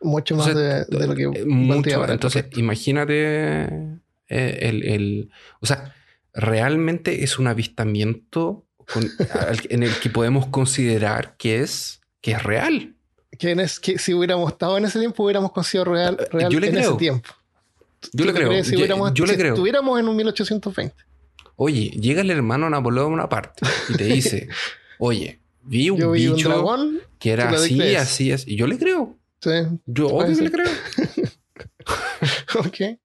Mucho 0.01 0.35
más 0.37 0.47
Entonces, 0.47 0.87
de, 0.87 0.97
de 0.99 1.07
lo 1.07 1.15
que 1.15 1.23
eh, 1.41 1.45
mucho. 1.45 2.07
Entonces, 2.09 2.45
imagínate 2.55 3.63
eh, 4.29 4.57
el, 4.61 4.83
el- 4.85 5.31
O 5.59 5.65
sea, 5.65 5.93
realmente 6.33 7.23
es 7.23 7.39
un 7.39 7.47
avistamiento 7.47 8.65
con- 8.93 9.09
en 9.69 9.83
el 9.83 9.91
que 9.99 10.09
podemos 10.09 10.47
considerar 10.47 11.35
que 11.37 11.59
es, 11.61 12.01
que 12.21 12.31
es 12.31 12.43
real. 12.43 12.95
Que, 13.39 13.51
en 13.51 13.59
es- 13.61 13.79
que 13.79 13.97
si 13.97 14.13
hubiéramos 14.13 14.51
estado 14.51 14.77
en 14.77 14.85
ese 14.85 14.99
tiempo, 14.99 15.23
hubiéramos 15.23 15.51
considerado 15.51 15.93
real, 15.95 16.17
real 16.31 16.51
Eh, 16.51 16.53
Yo 16.53 16.59
le 16.59 16.67
en 16.67 16.73
creo. 16.75 16.89
ese 16.91 16.97
tiempo. 16.99 17.29
Yo 18.13 18.25
le 18.25 18.31
¿Tú 18.31 18.37
creo. 18.37 18.49
crees 18.49 18.67
si 18.67 18.73
Yo, 18.73 18.77
hubiéramos- 18.79 19.13
yo 19.15 19.25
le 19.25 19.33
si 19.33 19.39
creo. 19.39 19.53
estuviéramos 19.55 19.99
en 19.99 20.07
un 20.07 20.15
1820. 20.15 20.95
Oye, 21.55 21.89
llega 21.89 22.21
el 22.21 22.29
hermano 22.29 22.69
Napoleón 22.69 23.09
Bonaparte 23.11 23.65
y 23.89 23.93
te 23.95 24.03
dice, 24.05 24.47
oye, 24.99 25.39
vi 25.63 25.89
un 25.89 25.97
Yo 25.99 26.11
vi 26.11 26.27
un 26.27 26.35
bicho 26.35 26.49
dragón. 26.49 26.99
que 27.17 27.31
era 27.31 27.45
¿tú 27.47 27.55
le 27.55 27.57
así, 27.57 27.95
así, 27.95 28.31
así. 28.31 28.53
Y 28.53 28.55
yo 28.55 28.67
le 28.67 28.77
creo. 28.77 29.17
Sí, 29.41 29.49
Yo 29.85 30.07
obvio 30.07 30.35
que 30.37 30.43
le 30.43 30.51
creo. 30.51 30.67
ok. 32.59 32.99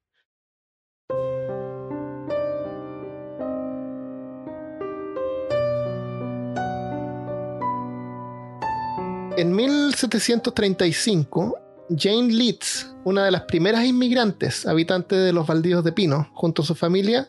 En 9.37 9.55
1735, 9.55 11.59
Jane 11.97 12.33
Leeds, 12.33 12.95
una 13.05 13.25
de 13.25 13.31
las 13.33 13.43
primeras 13.43 13.85
inmigrantes 13.85 14.67
habitantes 14.67 15.19
de 15.25 15.33
los 15.33 15.47
baldíos 15.47 15.85
de 15.85 15.93
Pino, 15.93 16.29
junto 16.35 16.63
a 16.63 16.65
su 16.65 16.75
familia, 16.75 17.29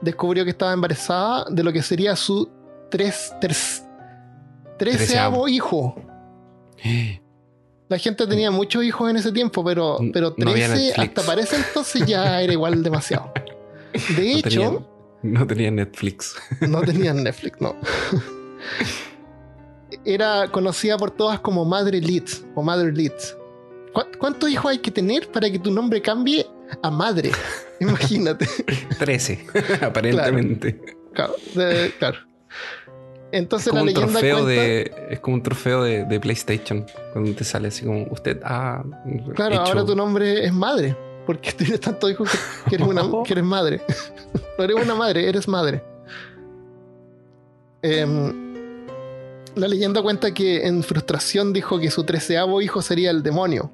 descubrió 0.00 0.44
que 0.44 0.50
estaba 0.50 0.72
embarazada 0.72 1.46
de 1.50 1.62
lo 1.64 1.72
que 1.72 1.82
sería 1.82 2.14
su 2.16 2.48
tres, 2.90 3.32
ter- 3.40 3.56
treceavo 4.78 5.48
hijo. 5.48 5.94
La 7.88 7.98
gente 7.98 8.26
tenía 8.26 8.50
muchos 8.50 8.82
hijos 8.82 9.08
en 9.08 9.16
ese 9.16 9.30
tiempo, 9.30 9.62
pero, 9.64 9.98
pero 10.12 10.34
no 10.36 10.50
había 10.50 10.66
13 10.66 10.86
Netflix. 10.86 11.08
hasta 11.08 11.22
para 11.22 11.40
ese 11.40 11.54
entonces 11.56 12.04
ya 12.04 12.42
era 12.42 12.52
igual 12.52 12.82
demasiado. 12.82 13.32
De 14.16 14.24
No 14.32 14.38
hecho, 14.38 14.48
tenían, 14.50 14.86
no 15.22 15.46
tenían 15.46 15.76
Netflix. 15.76 16.34
no 16.62 16.80
tenían 16.82 17.16
Netflix, 17.22 17.60
no. 17.60 17.76
Era 20.06 20.48
conocida 20.52 20.96
por 20.96 21.10
todas 21.10 21.40
como 21.40 21.64
Madre 21.64 22.00
Leeds 22.00 22.44
o 22.54 22.62
Mother 22.62 22.96
Leeds. 22.96 23.36
¿Cu- 23.92 24.06
¿Cuántos 24.18 24.48
hijos 24.50 24.70
hay 24.70 24.78
que 24.78 24.90
tener 24.92 25.28
para 25.32 25.50
que 25.50 25.58
tu 25.58 25.70
nombre 25.72 26.00
cambie 26.00 26.46
a 26.82 26.90
madre? 26.90 27.32
Imagínate. 27.80 28.46
13, 28.98 29.46
aparentemente. 29.82 30.80
Claro. 31.12 31.34
de- 31.54 31.92
claro. 31.98 32.18
Entonces 33.32 33.66
Es 33.66 33.70
como 33.72 33.84
la 33.84 33.90
un 33.90 33.94
leyenda 33.94 34.12
trofeo 34.20 34.44
cuenta. 34.44 34.62
de. 34.62 34.92
Es 35.10 35.20
como 35.20 35.34
un 35.36 35.42
trofeo 35.42 35.82
de, 35.82 36.04
de 36.04 36.20
PlayStation. 36.20 36.86
Cuando 37.12 37.32
te 37.34 37.42
sale 37.42 37.68
así 37.68 37.84
como 37.84 38.04
usted 38.12 38.40
ha. 38.44 38.84
Claro, 39.34 39.54
hecho- 39.56 39.62
ahora 39.64 39.84
tu 39.84 39.96
nombre 39.96 40.44
es 40.46 40.52
madre. 40.52 40.96
Porque 41.26 41.50
tienes 41.52 41.80
tantos 41.80 42.08
hijos 42.12 42.30
que, 42.30 42.38
que 42.70 42.74
eres, 42.76 42.86
una, 42.86 43.02
que 43.24 43.32
eres 43.32 43.44
madre. 43.44 43.80
No 44.56 44.62
eres 44.64 44.76
una 44.80 44.94
madre, 44.94 45.28
eres 45.28 45.48
madre. 45.48 45.82
Em, 47.82 48.45
la 49.56 49.68
leyenda 49.68 50.02
cuenta 50.02 50.34
que 50.34 50.66
en 50.66 50.82
frustración 50.82 51.54
dijo 51.54 51.80
que 51.80 51.90
su 51.90 52.04
treceavo 52.04 52.60
hijo 52.60 52.82
sería 52.82 53.10
el 53.10 53.22
demonio. 53.22 53.72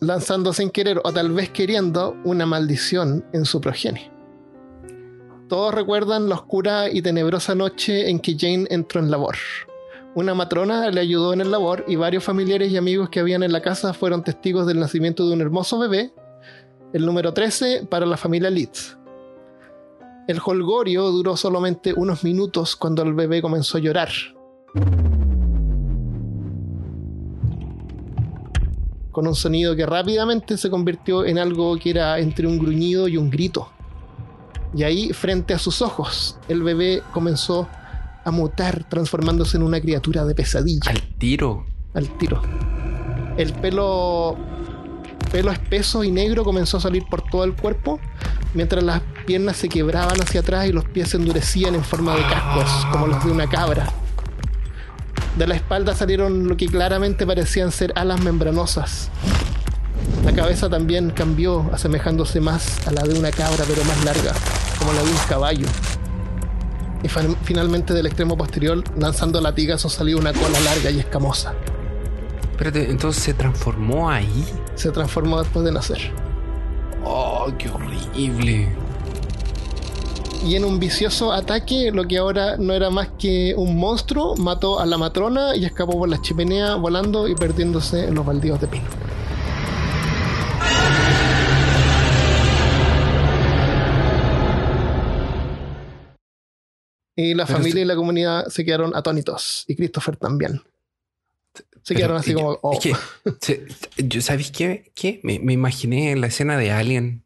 Lanzando 0.00 0.52
sin 0.52 0.70
querer 0.70 1.00
o 1.02 1.12
tal 1.12 1.32
vez 1.32 1.48
queriendo 1.50 2.14
una 2.24 2.44
maldición 2.44 3.24
en 3.32 3.46
su 3.46 3.60
progenie. 3.62 4.12
Todos 5.48 5.74
recuerdan 5.74 6.28
la 6.28 6.34
oscura 6.34 6.90
y 6.90 7.00
tenebrosa 7.00 7.54
noche 7.54 8.10
en 8.10 8.20
que 8.20 8.36
Jane 8.38 8.66
entró 8.68 9.00
en 9.00 9.10
labor. 9.10 9.36
Una 10.14 10.34
matrona 10.34 10.90
le 10.90 11.00
ayudó 11.00 11.32
en 11.32 11.40
el 11.40 11.50
labor 11.50 11.86
y 11.88 11.96
varios 11.96 12.22
familiares 12.22 12.70
y 12.70 12.76
amigos 12.76 13.08
que 13.08 13.20
habían 13.20 13.42
en 13.42 13.52
la 13.52 13.62
casa 13.62 13.94
fueron 13.94 14.22
testigos 14.22 14.66
del 14.66 14.78
nacimiento 14.78 15.26
de 15.26 15.32
un 15.32 15.40
hermoso 15.40 15.78
bebé, 15.78 16.12
el 16.92 17.06
número 17.06 17.32
13 17.32 17.86
para 17.88 18.04
la 18.04 18.18
familia 18.18 18.50
Leeds. 18.50 18.97
El 20.28 20.40
holgorio 20.44 21.10
duró 21.10 21.38
solamente 21.38 21.94
unos 21.96 22.22
minutos 22.22 22.76
cuando 22.76 23.02
el 23.02 23.14
bebé 23.14 23.40
comenzó 23.40 23.78
a 23.78 23.80
llorar. 23.80 24.10
Con 29.10 29.26
un 29.26 29.34
sonido 29.34 29.74
que 29.74 29.86
rápidamente 29.86 30.58
se 30.58 30.68
convirtió 30.68 31.24
en 31.24 31.38
algo 31.38 31.78
que 31.78 31.88
era 31.88 32.18
entre 32.18 32.46
un 32.46 32.58
gruñido 32.58 33.08
y 33.08 33.16
un 33.16 33.30
grito. 33.30 33.70
Y 34.74 34.82
ahí, 34.82 35.14
frente 35.14 35.54
a 35.54 35.58
sus 35.58 35.80
ojos, 35.80 36.38
el 36.46 36.62
bebé 36.62 37.02
comenzó 37.14 37.66
a 38.22 38.30
mutar, 38.30 38.86
transformándose 38.86 39.56
en 39.56 39.62
una 39.62 39.80
criatura 39.80 40.26
de 40.26 40.34
pesadilla 40.34 40.90
Al 40.90 41.00
tiro. 41.16 41.64
al 41.94 42.06
tiro. 42.18 42.42
El 43.38 43.54
pelo, 43.54 44.36
pelo 45.28 45.50
espeso 45.52 46.04
y 46.04 46.10
negro 46.10 46.44
comenzó 46.44 46.78
a 46.78 46.80
salir 46.80 47.04
por 47.08 47.22
todo 47.22 47.44
el 47.44 47.54
cuerpo, 47.54 48.00
mientras 48.54 48.82
las 48.82 49.00
piernas 49.26 49.56
se 49.56 49.68
quebraban 49.68 50.20
hacia 50.20 50.40
atrás 50.40 50.66
y 50.66 50.72
los 50.72 50.84
pies 50.84 51.10
se 51.10 51.16
endurecían 51.16 51.74
en 51.74 51.84
forma 51.84 52.14
de 52.14 52.22
cascos, 52.22 52.86
como 52.90 53.06
los 53.06 53.24
de 53.24 53.30
una 53.30 53.48
cabra. 53.48 53.92
De 55.36 55.46
la 55.46 55.54
espalda 55.54 55.94
salieron 55.94 56.48
lo 56.48 56.56
que 56.56 56.66
claramente 56.66 57.26
parecían 57.26 57.70
ser 57.70 57.92
alas 57.94 58.20
membranosas. 58.20 59.10
La 60.24 60.32
cabeza 60.32 60.68
también 60.68 61.10
cambió, 61.10 61.70
asemejándose 61.72 62.40
más 62.40 62.86
a 62.86 62.90
la 62.90 63.02
de 63.02 63.18
una 63.18 63.30
cabra, 63.30 63.64
pero 63.68 63.84
más 63.84 64.04
larga, 64.04 64.32
como 64.78 64.92
la 64.92 65.02
de 65.02 65.10
un 65.10 65.16
caballo. 65.28 65.66
Y 67.02 67.08
finalmente 67.44 67.94
del 67.94 68.06
extremo 68.06 68.36
posterior, 68.36 68.82
lanzando 68.98 69.40
latigazos, 69.40 69.92
salió 69.92 70.18
una 70.18 70.32
cola 70.32 70.58
larga 70.60 70.90
y 70.90 70.98
escamosa. 70.98 71.54
Espérate, 72.58 72.90
entonces 72.90 73.22
se 73.22 73.34
transformó 73.34 74.10
ahí. 74.10 74.44
Se 74.74 74.90
transformó 74.90 75.40
después 75.40 75.64
de 75.64 75.70
nacer. 75.70 75.98
Oh, 77.04 77.46
qué 77.56 77.68
horrible. 77.68 78.74
Y 80.44 80.56
en 80.56 80.64
un 80.64 80.80
vicioso 80.80 81.32
ataque, 81.32 81.92
lo 81.92 82.08
que 82.08 82.18
ahora 82.18 82.56
no 82.56 82.74
era 82.74 82.90
más 82.90 83.10
que 83.16 83.54
un 83.56 83.76
monstruo, 83.78 84.34
mató 84.34 84.80
a 84.80 84.86
la 84.86 84.98
matrona 84.98 85.54
y 85.54 85.66
escapó 85.66 85.96
por 85.96 86.08
la 86.08 86.20
chimenea 86.20 86.74
volando 86.74 87.28
y 87.28 87.36
perdiéndose 87.36 88.06
en 88.06 88.16
los 88.16 88.26
baldíos 88.26 88.60
de 88.60 88.66
pino. 88.66 88.88
Y 97.14 97.34
la 97.34 97.46
Pero 97.46 97.58
familia 97.58 97.82
y 97.82 97.84
la 97.84 97.94
comunidad 97.94 98.46
se 98.48 98.64
quedaron 98.64 98.96
atónitos. 98.96 99.64
Y 99.68 99.76
Christopher 99.76 100.16
también. 100.16 100.60
Se 101.88 101.94
Pero, 101.94 101.98
quedaron 101.98 102.16
así 102.18 102.30
y- 102.32 102.34
como. 102.34 102.58
oh. 102.60 102.72
Es 102.74 102.80
que, 103.40 103.66
yo, 103.96 104.20
¿sabéis 104.20 104.50
qué? 104.50 104.92
¿Qué? 104.94 105.20
Me, 105.22 105.38
me 105.38 105.54
imaginé 105.54 106.14
la 106.16 106.26
escena 106.26 106.58
de 106.58 106.70
Alien. 106.70 107.24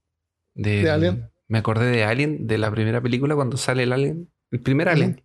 ¿De 0.55 0.89
Alien? 0.89 1.31
Me 1.49 1.59
acordé 1.59 1.87
de 1.87 2.05
Alien, 2.05 2.47
de 2.47 2.59
la 2.59 2.71
primera 2.71 3.01
película, 3.01 3.35
cuando 3.35 3.57
sale 3.57 3.83
el 3.83 3.93
Alien. 3.93 4.31
El 4.53 4.61
primer. 4.61 4.89
Alien. 4.89 5.21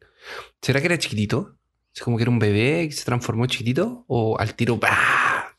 ¿Será 0.61 0.79
que 0.79 0.87
era 0.87 0.97
chiquitito? 0.97 1.55
¿Es 1.93 2.01
como 2.01 2.17
que 2.17 2.23
era 2.23 2.31
un 2.31 2.39
bebé 2.39 2.83
y 2.85 2.91
se 2.91 3.05
transformó 3.05 3.45
chiquitito? 3.45 4.05
¿O 4.07 4.39
al 4.39 4.55
tiro, 4.55 4.77
¡bah! 4.77 5.55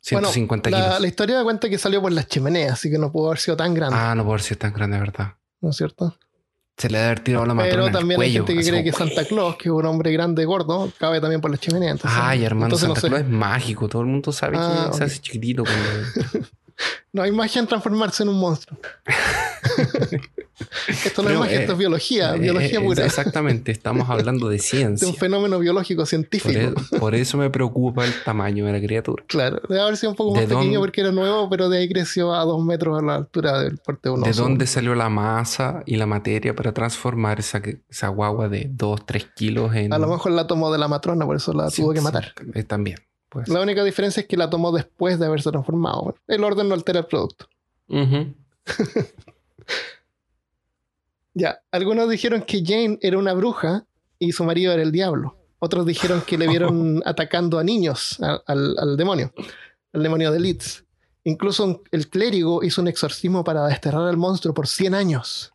150 0.00 0.68
Bueno, 0.70 0.78
la, 0.78 0.88
kilos. 0.90 1.00
la 1.02 1.06
historia 1.08 1.42
cuenta 1.44 1.68
que 1.70 1.78
salió 1.78 2.02
por 2.02 2.10
las 2.10 2.26
chimeneas, 2.26 2.72
así 2.72 2.90
que 2.90 2.98
no 2.98 3.12
pudo 3.12 3.28
haber 3.28 3.38
sido 3.38 3.56
tan 3.56 3.72
grande, 3.74 3.96
Ah, 3.96 4.14
no 4.16 4.24
puede 4.24 4.40
ser 4.40 4.56
tan 4.56 4.72
grande, 4.72 4.98
¿verdad? 4.98 5.34
¿no 5.60 5.70
es 5.70 5.76
cierto? 5.76 6.18
Se 6.76 6.88
le 6.88 6.98
debe 6.98 7.06
haber 7.10 7.20
tirado 7.20 7.44
la 7.46 7.54
matrona 7.54 7.84
Pero 7.84 7.98
también 7.98 8.12
hay 8.20 8.26
cuello, 8.28 8.46
gente 8.46 8.62
que 8.62 8.68
cree 8.70 8.84
que 8.84 8.92
Santa 8.92 9.24
Claus, 9.24 9.56
que 9.56 9.68
es 9.68 9.72
un 9.72 9.84
hombre 9.86 10.10
grande, 10.12 10.44
gordo, 10.44 10.90
cabe 10.98 11.20
también 11.20 11.40
por 11.40 11.50
la 11.50 11.58
chimenea. 11.58 11.90
Entonces, 11.92 12.18
Ay, 12.20 12.44
hermano, 12.44 12.66
entonces 12.66 12.86
Santa 12.86 13.00
no 13.00 13.00
sé. 13.02 13.08
Claus 13.08 13.22
es 13.22 13.28
mágico. 13.28 13.88
Todo 13.88 14.02
el 14.02 14.08
mundo 14.08 14.32
sabe 14.32 14.56
Ah, 14.58 14.88
que 14.90 14.96
se 14.96 15.04
hace 15.04 15.20
chiquitito. 15.20 15.64
cuando- 15.64 16.48
No 17.12 17.22
hay 17.22 17.30
magia 17.30 17.60
en 17.60 17.66
transformarse 17.68 18.22
en 18.22 18.30
un 18.30 18.40
monstruo. 18.40 18.78
esto 20.88 21.22
no 21.22 21.30
es 21.30 21.38
magia, 21.38 21.56
eh, 21.56 21.60
esto 21.60 21.72
es 21.72 21.78
biología, 21.78 22.34
Eh, 22.34 22.38
biología 22.38 22.78
eh, 22.78 22.82
pura. 22.82 23.04
Exactamente, 23.04 23.72
estamos 23.72 24.08
hablando 24.10 24.48
de 24.48 24.56
De 24.56 24.58
ciencia. 24.62 25.08
un 25.08 25.14
fenómeno 25.14 25.58
biológico 25.58 26.02
Por, 26.02 26.06
científico. 26.08 26.50
e- 26.92 26.98
por 26.98 27.14
eso 27.14 27.36
me 27.38 27.50
preocupa 27.50 28.04
el 28.04 28.12
tamaño 28.24 28.66
de 28.66 28.72
la 28.72 28.80
criatura. 28.80 29.24
Claro, 29.26 29.60
debe 29.68 29.80
haber 29.80 29.96
sido 29.96 30.10
un 30.10 30.16
poco 30.16 30.38
¿De 30.38 30.46
más 30.46 30.56
pequeño 30.56 30.80
porque 30.80 31.00
era 31.00 31.12
nuevo, 31.12 31.48
pero 31.50 31.68
de 31.68 31.78
ahí 31.78 31.88
creció 31.88 32.34
a 32.34 32.44
dos 32.44 32.64
metros 32.64 32.98
a 32.98 33.04
la 33.04 33.14
altura 33.16 33.60
del 33.62 33.78
porte 33.78 34.08
de 34.08 34.14
un 34.14 34.22
¿De 34.22 34.32
dónde 34.32 34.66
salió 34.66 34.94
la 34.94 35.08
masa 35.08 35.82
y 35.86 35.96
la 35.96 36.06
materia 36.06 36.54
para 36.54 36.72
transformar 36.72 37.40
esa, 37.40 37.60
esa 37.90 38.08
guagua 38.08 38.48
de 38.48 38.68
2, 38.70 39.06
3 39.06 39.26
kilos 39.34 39.74
en... 39.74 39.92
A 39.92 39.98
lo 39.98 40.06
mejor 40.08 40.32
la 40.32 40.46
tomó 40.46 40.70
de 40.72 40.78
la 40.78 40.88
matrona, 40.88 41.24
por 41.26 41.36
eso 41.36 41.52
la 41.52 41.70
Sí, 41.70 41.82
tuvo 41.82 41.92
que 41.92 42.00
matar. 42.00 42.32
eh, 42.54 42.62
también. 42.62 42.98
Pues. 43.28 43.48
La 43.48 43.60
única 43.62 43.82
diferencia 43.82 44.20
es 44.20 44.26
que 44.26 44.36
la 44.36 44.50
tomó 44.50 44.72
después 44.72 45.18
de 45.18 45.24
haberse 45.26 45.50
transformado. 45.50 46.14
El 46.28 46.44
orden 46.44 46.68
no 46.68 46.74
altera 46.74 47.00
el 47.00 47.06
producto. 47.06 47.46
Ujú. 47.88 48.34
Ya, 51.34 51.60
algunos 51.70 52.08
dijeron 52.10 52.42
que 52.42 52.62
Jane 52.64 52.98
era 53.00 53.18
una 53.18 53.32
bruja 53.32 53.84
y 54.18 54.32
su 54.32 54.44
marido 54.44 54.72
era 54.72 54.82
el 54.82 54.92
diablo. 54.92 55.38
Otros 55.58 55.86
dijeron 55.86 56.22
que 56.26 56.36
le 56.38 56.46
vieron 56.48 57.02
atacando 57.06 57.58
a 57.58 57.64
niños, 57.64 58.18
a- 58.20 58.40
al, 58.46 58.76
al 58.78 58.96
demonio, 58.96 59.32
al 59.92 60.02
demonio 60.02 60.30
de 60.32 60.40
Leeds. 60.40 60.84
Incluso 61.24 61.64
un- 61.64 61.82
el 61.92 62.08
clérigo 62.08 62.62
hizo 62.64 62.82
un 62.82 62.88
exorcismo 62.88 63.44
para 63.44 63.66
desterrar 63.66 64.08
al 64.08 64.16
monstruo 64.16 64.52
por 64.54 64.66
100 64.66 64.94
años. 64.94 65.52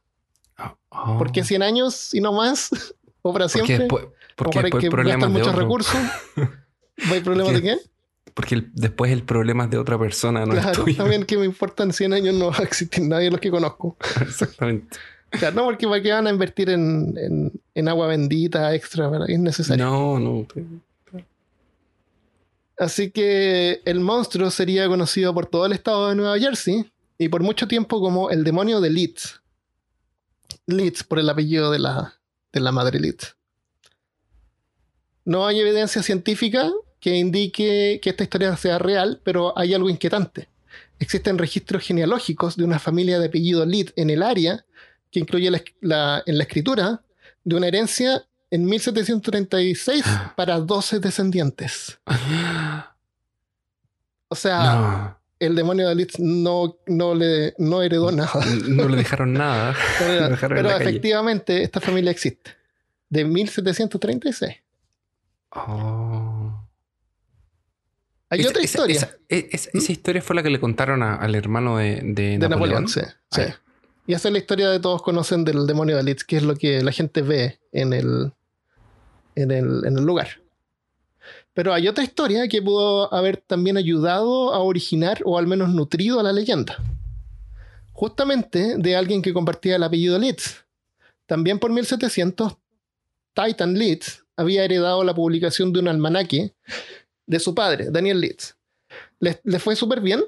Oh. 0.90 1.18
¿Por 1.18 1.32
qué 1.32 1.44
100 1.44 1.62
años 1.62 2.14
y 2.14 2.22
no 2.22 2.32
más? 2.34 2.70
¿O 3.22 3.34
para 3.34 3.48
Porque 3.48 3.66
siempre? 3.76 3.98
¿O 3.98 4.14
porque 4.36 4.60
para 4.62 4.70
después 4.70 5.06
gastan 5.08 5.32
muchos 5.32 5.48
otro. 5.50 5.60
recursos? 5.62 5.96
¿Hay 7.12 7.20
problemas 7.22 7.54
de 7.54 7.60
Porque- 7.62 7.78
qué? 7.84 7.90
Porque 8.34 8.56
el- 8.56 8.72
después 8.74 9.12
el 9.12 9.24
problema 9.24 9.64
es 9.66 9.72
de 9.72 9.78
otra 9.80 9.98
persona, 10.00 10.46
no 10.46 10.54
es 10.54 10.62
Claro, 10.62 10.84
tuyo. 10.84 10.96
también 10.98 11.26
que 11.26 11.38
me 11.38 11.46
importan 11.46 11.92
100 11.92 12.14
años 12.14 12.36
no 12.36 12.52
va 12.52 12.58
a 12.60 12.64
existir 12.64 13.04
nadie 13.04 13.26
de 13.26 13.32
los 13.32 13.40
que 13.42 13.50
conozco. 13.52 13.98
Exactamente. 14.22 14.96
Claro, 15.30 15.56
no, 15.56 15.66
porque 15.66 15.88
para 15.88 16.02
qué 16.02 16.12
van 16.12 16.28
a 16.28 16.30
invertir 16.30 16.70
en, 16.70 17.14
en- 17.18 17.52
en 17.76 17.88
agua 17.90 18.08
bendita 18.08 18.74
extra, 18.74 19.08
¿verdad? 19.10 19.30
es 19.30 19.40
necesario. 19.40 19.86
No, 19.86 20.20
no. 20.20 20.48
Así 22.80 23.10
que 23.12 23.82
el 23.86 24.00
monstruo 24.00 24.52
sería 24.52 24.88
conocido 24.88 25.34
por 25.34 25.48
todo 25.48 25.66
el 25.66 25.74
estado 25.74 26.10
de 26.10 26.16
Nueva 26.16 26.38
Jersey 26.38 26.90
y 27.18 27.30
por 27.30 27.42
mucho 27.42 27.68
tiempo 27.68 28.00
como 28.00 28.30
el 28.30 28.44
demonio 28.44 28.80
de 28.82 28.90
Leeds. 28.92 29.42
Leeds 30.68 31.04
por 31.04 31.18
el 31.20 31.30
apellido 31.30 31.72
de 31.72 31.80
la, 31.80 32.14
de 32.54 32.60
la 32.60 32.72
madre 32.72 33.00
Leeds. 33.00 33.36
No 35.26 35.46
hay 35.48 35.60
evidencia 35.60 36.04
científica 36.04 36.72
que 37.00 37.16
indique 37.18 38.00
que 38.02 38.10
esta 38.10 38.24
historia 38.24 38.56
sea 38.58 38.78
real, 38.80 39.22
pero 39.24 39.58
hay 39.58 39.74
algo 39.74 39.90
inquietante. 39.90 40.48
Existen 41.00 41.38
registros 41.38 41.84
genealógicos 41.84 42.56
de 42.58 42.64
una 42.64 42.80
familia 42.80 43.20
de 43.20 43.28
apellido 43.28 43.66
Leeds 43.66 43.94
en 43.96 44.10
el 44.12 44.22
área 44.24 44.66
que 45.12 45.20
incluye 45.20 45.50
la, 45.52 45.62
la- 45.82 46.24
en 46.26 46.38
la 46.38 46.44
escritura 46.44 47.02
de 47.44 47.56
una 47.56 47.68
herencia 47.68 48.26
en 48.52 48.66
1736 48.66 50.04
para 50.36 50.60
12 50.60 51.00
descendientes. 51.00 52.00
O 54.30 54.36
sea, 54.36 54.58
No. 54.76 55.20
el 55.40 55.56
demonio 55.56 55.88
de 55.88 55.96
Leeds 55.96 56.20
no, 56.20 56.78
no, 56.88 57.16
le, 57.16 57.54
no 57.58 57.82
heredó 57.82 58.12
nada. 58.12 58.32
No 58.68 58.88
le 58.90 58.98
dejaron 58.98 59.34
nada. 59.34 59.76
Dejaron 60.00 60.58
Pero 60.58 60.70
calle. 60.70 60.84
efectivamente 60.84 61.64
esta 61.64 61.80
familia 61.80 62.12
existe. 62.12 62.52
De 63.10 63.24
1736. 63.24 64.56
Oh. 65.52 66.68
Hay 68.30 68.42
Esa- 68.42 68.50
otra 68.50 68.62
historia 68.64 68.96
Esa, 68.98 69.12
e- 69.30 69.48
esa- 69.52 69.70
esa 69.74 69.92
historia 69.94 70.22
fue 70.22 70.36
la 70.36 70.44
que 70.44 70.50
le 70.50 70.60
contaron 70.60 71.02
a- 71.04 71.16
al 71.16 71.34
hermano 71.36 71.78
de, 71.78 72.02
de 72.04 72.38
de 72.38 72.50
Napoleón. 72.50 72.84
Napoleón. 72.84 72.88
sí, 72.90 73.02
sí. 73.32 73.42
Y 74.08 74.14
esa 74.14 74.30
es 74.30 74.32
la 74.32 74.40
historia 74.40 74.70
de 74.70 74.80
todos 74.80 75.02
conocen 75.02 75.44
del 75.44 75.68
demonio 75.68 75.98
de 75.98 76.04
Leeds, 76.04 76.24
que 76.24 76.38
es 76.38 76.44
lo 76.44 76.56
que 76.56 76.82
la 76.82 76.94
gente 76.94 77.22
ve 77.22 77.60
en 77.74 77.92
el, 77.92 78.32
en 79.36 79.52
el, 79.52 79.86
en 79.86 79.98
el 79.98 80.04
lugar. 80.06 80.30
Pero 81.54 81.74
hay 81.74 81.90
otra 81.90 82.06
historia 82.06 82.48
que 82.48 82.62
pudo 82.62 83.14
haber 83.14 83.36
también 83.38 83.76
ayudado 83.76 84.54
a 84.54 84.60
originar 84.60 85.20
o 85.26 85.38
al 85.38 85.46
menos 85.46 85.70
nutrido 85.70 86.22
a 86.22 86.24
la 86.24 86.32
leyenda. 86.32 86.78
Justamente 87.92 88.78
de 88.78 88.96
alguien 88.96 89.22
que 89.22 89.34
compartía 89.34 89.76
el 89.76 89.84
apellido 89.84 90.18
Leeds. 90.18 90.66
También 91.26 91.60
por 91.60 91.72
1700, 91.72 92.56
Titan 93.34 93.74
Leeds 93.74 94.24
había 94.38 94.64
heredado 94.64 95.04
la 95.04 95.14
publicación 95.14 95.74
de 95.74 95.80
un 95.80 95.90
almanaque 95.90 96.54
de 97.26 97.40
su 97.40 97.54
padre, 97.54 97.90
Daniel 97.92 98.22
Leeds. 98.22 98.56
Le, 99.20 99.42
le 99.44 99.60
fue 99.60 99.76
súper 99.76 100.00
bien 100.00 100.24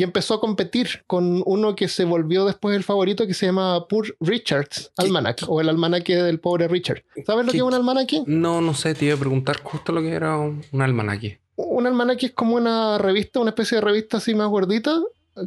y 0.00 0.02
empezó 0.02 0.32
a 0.34 0.40
competir 0.40 1.02
con 1.06 1.42
uno 1.44 1.76
que 1.76 1.86
se 1.88 2.04
volvió 2.06 2.46
después 2.46 2.74
el 2.74 2.84
favorito 2.84 3.26
que 3.26 3.34
se 3.34 3.44
llama 3.46 3.86
Poor 3.86 4.16
Richard's 4.20 4.90
¿Qué- 4.96 5.04
Almanac 5.04 5.42
o 5.46 5.60
el 5.60 5.68
almanaque 5.68 6.16
del 6.16 6.40
pobre 6.40 6.68
Richard. 6.68 7.02
¿Sabes 7.26 7.44
lo 7.44 7.52
¿Qué- 7.52 7.58
que 7.58 7.62
es 7.62 7.62
un 7.64 7.74
almanaque? 7.74 8.22
No, 8.26 8.60
no 8.62 8.72
sé, 8.72 8.94
te 8.94 9.04
iba 9.04 9.14
a 9.14 9.18
preguntar 9.18 9.60
justo 9.62 9.92
lo 9.92 10.00
que 10.00 10.10
era 10.12 10.38
un, 10.38 10.64
un 10.72 10.80
almanaque. 10.82 11.38
Un 11.56 11.86
almanaque 11.86 12.26
es 12.26 12.32
como 12.32 12.56
una 12.56 12.96
revista, 12.96 13.40
una 13.40 13.50
especie 13.50 13.76
de 13.76 13.82
revista 13.82 14.16
así 14.16 14.34
más 14.34 14.48
gordita, 14.48 14.98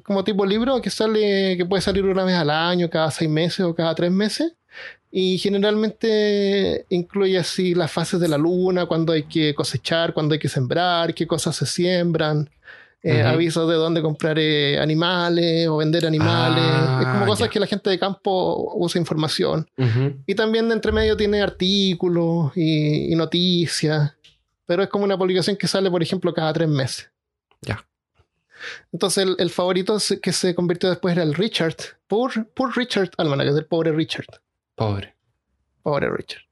como 0.03 0.23
tipo 0.23 0.45
libro 0.45 0.79
que 0.81 0.91
sale, 0.91 1.57
que 1.57 1.65
puede 1.65 1.81
salir 1.81 2.05
una 2.05 2.23
vez 2.23 2.35
al 2.35 2.51
año, 2.51 2.89
cada 2.91 3.09
seis 3.09 3.29
meses 3.31 3.61
o 3.61 3.73
cada 3.73 3.95
tres 3.95 4.11
meses. 4.11 4.53
Y 5.11 5.37
generalmente 5.37 6.85
incluye 6.89 7.37
así 7.37 7.75
las 7.75 7.91
fases 7.91 8.19
de 8.19 8.27
la 8.27 8.37
luna, 8.37 8.85
cuando 8.85 9.13
hay 9.13 9.23
que 9.23 9.53
cosechar, 9.53 10.13
cuando 10.13 10.33
hay 10.33 10.39
que 10.39 10.49
sembrar, 10.49 11.13
qué 11.13 11.27
cosas 11.27 11.55
se 11.55 11.65
siembran, 11.65 12.49
eh, 13.03 13.21
avisos 13.21 13.69
de 13.69 13.75
dónde 13.75 14.01
comprar 14.01 14.39
eh, 14.39 14.79
animales 14.79 15.67
o 15.67 15.77
vender 15.77 16.05
animales. 16.05 16.63
Ah, 16.65 16.99
es 17.01 17.07
como 17.07 17.25
cosas 17.25 17.47
ya. 17.47 17.51
que 17.51 17.59
la 17.59 17.67
gente 17.67 17.89
de 17.89 17.99
campo 17.99 18.71
usa 18.75 18.99
información. 18.99 19.69
Ujú. 19.77 20.23
Y 20.25 20.35
también 20.35 20.69
de 20.69 20.75
entre 20.75 20.93
medio 20.93 21.17
tiene 21.17 21.41
artículos 21.41 22.53
y, 22.55 23.11
y 23.11 23.15
noticias. 23.15 24.13
Pero 24.65 24.83
es 24.83 24.89
como 24.89 25.03
una 25.03 25.17
publicación 25.17 25.57
que 25.57 25.67
sale, 25.67 25.91
por 25.91 26.01
ejemplo, 26.01 26.33
cada 26.33 26.53
tres 26.53 26.69
meses. 26.69 27.11
Ya. 27.61 27.85
Entonces 28.93 29.25
el, 29.25 29.35
el 29.37 29.49
favorito 29.49 29.97
que 30.21 30.31
se 30.31 30.55
convirtió 30.55 30.89
después 30.89 31.11
era 31.13 31.23
el 31.23 31.33
Richard. 31.33 31.75
Poor, 32.07 32.47
poor 32.53 32.75
Richard 32.77 33.11
Almanac, 33.17 33.49
del 33.49 33.65
pobre 33.65 33.91
Richard. 33.91 34.27
Pobre. 34.75 35.13
Pobre 35.81 36.09
Richard. 36.09 36.43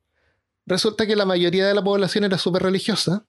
Resulta 0.66 1.08
que 1.08 1.16
la 1.16 1.26
mayoría 1.26 1.66
de 1.66 1.74
la 1.74 1.84
población 1.84 2.26
era 2.26 2.38
súper 2.38 2.64
religiosa 2.64 3.26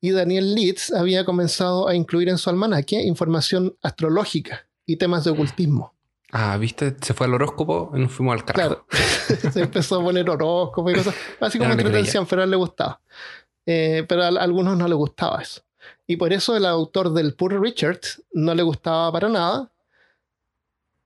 y 0.00 0.10
Daniel 0.10 0.54
Leeds 0.54 0.92
había 0.92 1.24
comenzado 1.24 1.88
a 1.88 1.94
incluir 1.94 2.28
en 2.28 2.38
su 2.38 2.50
almanaque 2.50 3.00
información 3.02 3.76
astrológica 3.82 4.66
y 4.86 4.96
temas 4.96 5.24
de 5.24 5.30
ocultismo. 5.30 5.94
Ah, 6.30 6.56
¿viste? 6.56 6.96
Se 7.00 7.14
fue 7.14 7.26
al 7.26 7.34
horóscopo 7.34 7.92
y 7.94 8.00
nos 8.00 8.12
fuimos 8.12 8.34
al 8.34 8.44
carajo. 8.44 8.84
Claro, 8.88 9.50
se 9.52 9.60
empezó 9.62 10.00
a 10.00 10.04
poner 10.04 10.28
horóscopo 10.28 10.90
y 10.90 10.94
cosas, 10.94 11.14
así 11.40 11.58
como 11.58 11.70
entretención, 11.72 12.26
pero 12.26 12.42
a 12.42 12.44
él 12.44 12.50
le 12.50 12.56
gustaba. 12.56 13.00
Eh, 13.66 14.04
pero 14.08 14.24
a, 14.24 14.26
a 14.26 14.42
algunos 14.42 14.76
no 14.76 14.86
le 14.88 14.94
gustaba 14.94 15.40
eso. 15.40 15.62
Y 16.06 16.16
por 16.16 16.32
eso 16.32 16.56
el 16.56 16.66
autor 16.66 17.12
del 17.12 17.34
Poor 17.34 17.58
Richard 17.60 18.00
no 18.32 18.54
le 18.54 18.62
gustaba 18.62 19.10
para 19.12 19.28
nada. 19.28 19.70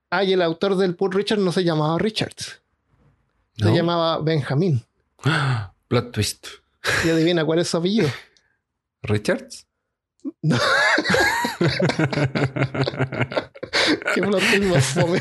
Ah, 0.09 0.23
y 0.23 0.33
el 0.33 0.41
autor 0.41 0.75
del 0.75 0.95
Poor 0.95 1.15
Richard 1.15 1.39
no 1.39 1.51
se 1.51 1.63
llamaba 1.63 1.97
Richard, 1.99 2.33
se 2.35 3.65
¿No? 3.65 3.75
llamaba 3.75 4.17
Benjamín. 4.19 4.83
Ah, 5.23 5.71
Plot 5.87 6.11
twist. 6.11 6.47
Y 7.05 7.09
adivina 7.09 7.45
cuál 7.45 7.59
es 7.59 7.67
su 7.69 7.77
apellido. 7.77 8.09
¿Richards? 9.03 9.65
No. 10.41 10.57
Qué 14.13 14.21
plot 14.21 14.41
más 14.71 14.85
fome. 14.85 15.19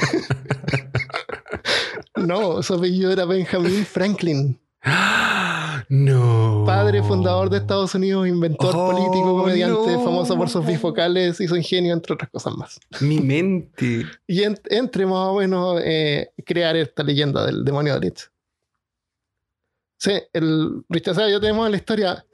No, 2.17 2.63
su 2.63 2.75
apellido 2.75 3.13
era 3.13 3.25
Benjamin 3.25 3.85
Franklin. 3.87 4.61
no. 5.89 6.65
Padre 6.67 7.03
fundador 7.03 7.49
de 7.51 7.59
Estados 7.59 7.95
Unidos, 7.95 8.27
inventor 8.27 8.75
Oh, 8.77 8.91
político, 8.91 9.39
comediante, 9.39 9.93
no. 9.93 10.05
famoso 10.05 10.37
por 10.37 10.49
sus 10.51 10.67
bifocales 10.67 11.41
y 11.41 11.49
su 11.49 11.57
ingenio, 11.57 11.93
entre 11.95 12.15
otras 12.15 12.31
cosas 12.31 12.55
más. 12.57 12.81
Mi 13.01 13.21
mente. 13.21 14.05
Y 14.27 14.43
en- 14.43 14.59
entre 14.71 15.07
más 15.07 15.29
o 15.29 15.37
menos 15.39 15.81
eh, 15.85 16.31
crear 16.45 16.77
esta 16.77 17.03
leyenda 17.03 17.47
del 17.47 17.65
demonio 17.65 17.95
de 17.95 18.01
Leeds. 18.01 18.31
Sí, 20.01 20.13
el 20.33 20.85
Richard, 20.89 21.13
o 21.13 21.15
sea, 21.17 21.29
ya 21.29 21.41
tenemos 21.41 21.69
la 21.71 21.77
historia 21.77 22.25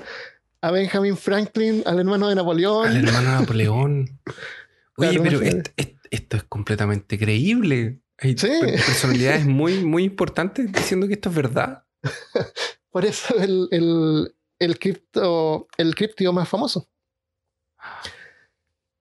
a 0.67 0.71
Benjamin 0.71 1.17
Franklin, 1.17 1.83
al 1.87 1.99
hermano 1.99 2.29
de 2.29 2.35
Napoleón. 2.37 2.87
Al 2.89 2.97
hermano 2.97 3.31
de 3.33 3.41
Napoleón. 3.41 4.21
Oye, 4.97 5.19
pero 5.21 5.39
imagínate. 5.39 5.73
est- 5.77 5.81
est- 5.81 6.07
esto 6.11 6.37
es 6.37 6.45
completamente 6.45 7.19
creíble. 7.19 8.01
Hay 8.19 8.37
Sí. 8.39 8.47
per- 8.61 8.71
personalidades 8.75 9.45
muy, 9.47 9.85
muy 9.85 10.05
importantes 10.05 10.71
diciendo 10.73 11.07
que 11.09 11.15
esto 11.15 11.29
es 11.31 11.35
verdad. 11.35 11.85
Por 12.91 13.05
eso 13.05 13.37
el, 13.39 13.69
el, 13.73 14.35
el 14.61 14.79
cripto, 14.79 15.67
el 15.77 15.95
criptido 15.97 16.33
más 16.33 16.49
famoso. 16.49 16.89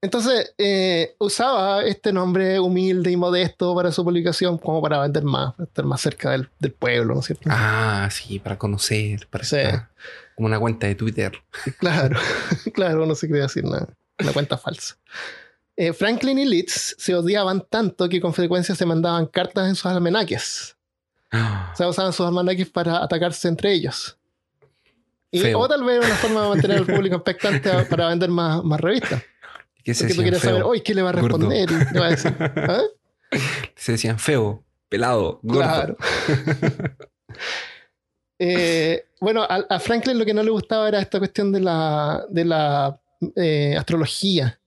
Entonces, 0.02 0.54
eh, 0.58 1.16
usaba 1.20 1.84
este 1.86 2.12
nombre 2.12 2.60
humilde 2.60 3.10
y 3.12 3.16
modesto 3.16 3.74
para 3.74 3.90
su 3.92 4.04
publicación 4.04 4.58
como 4.58 4.82
para 4.82 5.00
vender 5.00 5.24
más, 5.24 5.54
para 5.54 5.64
estar 5.66 5.86
más 5.86 6.02
cerca 6.02 6.32
del, 6.32 6.50
del 6.60 6.74
pueblo, 6.74 7.14
¿no 7.14 7.22
es 7.22 7.28
cierto? 7.28 7.48
Ah, 7.50 8.10
sí, 8.12 8.40
para 8.40 8.58
conocer, 8.58 9.28
para 9.30 9.46
Sí. 9.46 9.56
estar 9.58 9.92
como 10.36 10.48
una 10.48 10.60
cuenta 10.60 10.88
de 10.88 10.96
Twitter. 10.96 11.32
Claro, 11.80 12.20
claro, 12.74 13.06
no 13.06 13.16
se 13.16 13.28
quería 13.28 13.44
decir 13.44 13.64
nada. 13.64 13.88
Una 14.20 14.32
cuenta 14.34 14.58
falsa. 14.58 14.98
Eh, 15.76 15.92
Franklin 15.94 16.38
y 16.38 16.46
Leeds 16.46 16.96
se 17.00 17.16
odiaban 17.16 17.66
tanto 17.70 18.08
que 18.08 18.22
con 18.22 18.34
frecuencia 18.34 18.76
se 18.76 18.86
mandaban 18.86 19.26
cartas 19.26 19.68
en 19.68 19.76
sus 19.76 19.86
almanaques. 19.88 20.76
O 21.74 21.76
sea, 21.76 21.88
usaban 21.88 22.14
sus 22.14 22.26
almanaques 22.28 22.70
para 22.70 23.04
atacarse 23.04 23.48
entre 23.48 23.74
ellos. 23.74 24.18
Y, 25.32 25.40
Feo. 25.40 25.60
o 25.62 25.68
tal 25.68 25.84
vez 25.84 25.98
una 26.06 26.16
forma 26.18 26.44
de 26.44 26.50
mantener 26.50 26.78
al 26.78 26.86
público 26.86 27.16
expectante 27.16 27.72
a- 27.72 27.90
para 27.90 28.08
vender 28.10 28.30
más, 28.30 28.64
más 28.64 28.80
revistas. 28.80 29.24
¿Qué 29.84 29.96
se 29.96 30.04
Porque 30.04 30.14
tú 30.14 30.22
quieres 30.22 30.40
feo? 30.42 30.50
saber, 30.52 30.64
hoy 30.64 30.82
¿qué 30.82 30.94
le 30.94 31.02
va 31.02 31.10
a 31.10 31.14
gordo. 31.14 31.28
responder? 31.40 31.72
Y 31.72 31.94
le 31.94 32.00
va 32.00 32.06
a 32.06 32.10
decir, 32.12 32.36
¿ah? 32.40 32.82
Se 33.76 33.94
decían 33.94 34.20
feo, 34.20 34.64
pelado, 34.90 35.40
gordo. 35.42 35.64
Claro. 35.64 35.98
Eh, 38.40 39.06
bueno, 39.22 39.44
a, 39.44 39.64
a 39.70 39.80
Franklin 39.80 40.18
lo 40.20 40.26
que 40.26 40.34
no 40.34 40.44
le 40.44 40.52
gustaba 40.52 40.88
era 40.88 41.00
esta 41.00 41.20
cuestión 41.20 41.52
de 41.52 41.62
la, 41.62 42.26
de 42.30 42.46
la 42.46 43.00
eh, 43.36 43.76
astrología. 43.78 44.60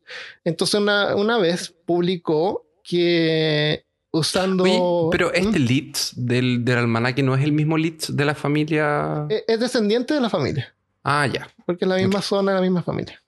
Entonces 0.44 0.80
una, 0.80 1.14
una 1.16 1.38
vez 1.38 1.74
publicó 1.84 2.64
que 2.82 3.84
usando... 4.12 4.62
Oye, 4.64 4.80
pero 5.10 5.28
¿Mm? 5.28 5.32
este 5.34 5.58
Leeds 5.58 6.12
del, 6.16 6.64
del 6.64 6.78
almanaque 6.78 7.22
no 7.22 7.34
es 7.34 7.42
el 7.44 7.52
mismo 7.52 7.76
Leeds 7.76 8.16
de 8.16 8.24
la 8.24 8.34
familia. 8.34 9.26
Eh, 9.28 9.44
es 9.48 9.60
descendiente 9.60 10.14
de 10.14 10.20
la 10.20 10.30
familia, 10.30 10.72
Ah, 11.02 11.26
ya. 11.26 11.48
porque 11.66 11.84
es 11.84 11.88
la 11.88 11.96
misma 11.96 12.22
zona, 12.22 12.54
la 12.54 12.60
misma 12.60 12.82
familia. 12.82 13.20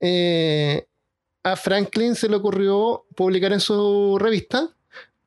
Eh, 0.00 0.86
a 1.42 1.56
Franklin 1.56 2.14
se 2.14 2.28
le 2.28 2.36
ocurrió 2.36 3.04
publicar 3.14 3.52
en 3.52 3.60
su 3.60 4.16
revista 4.18 4.68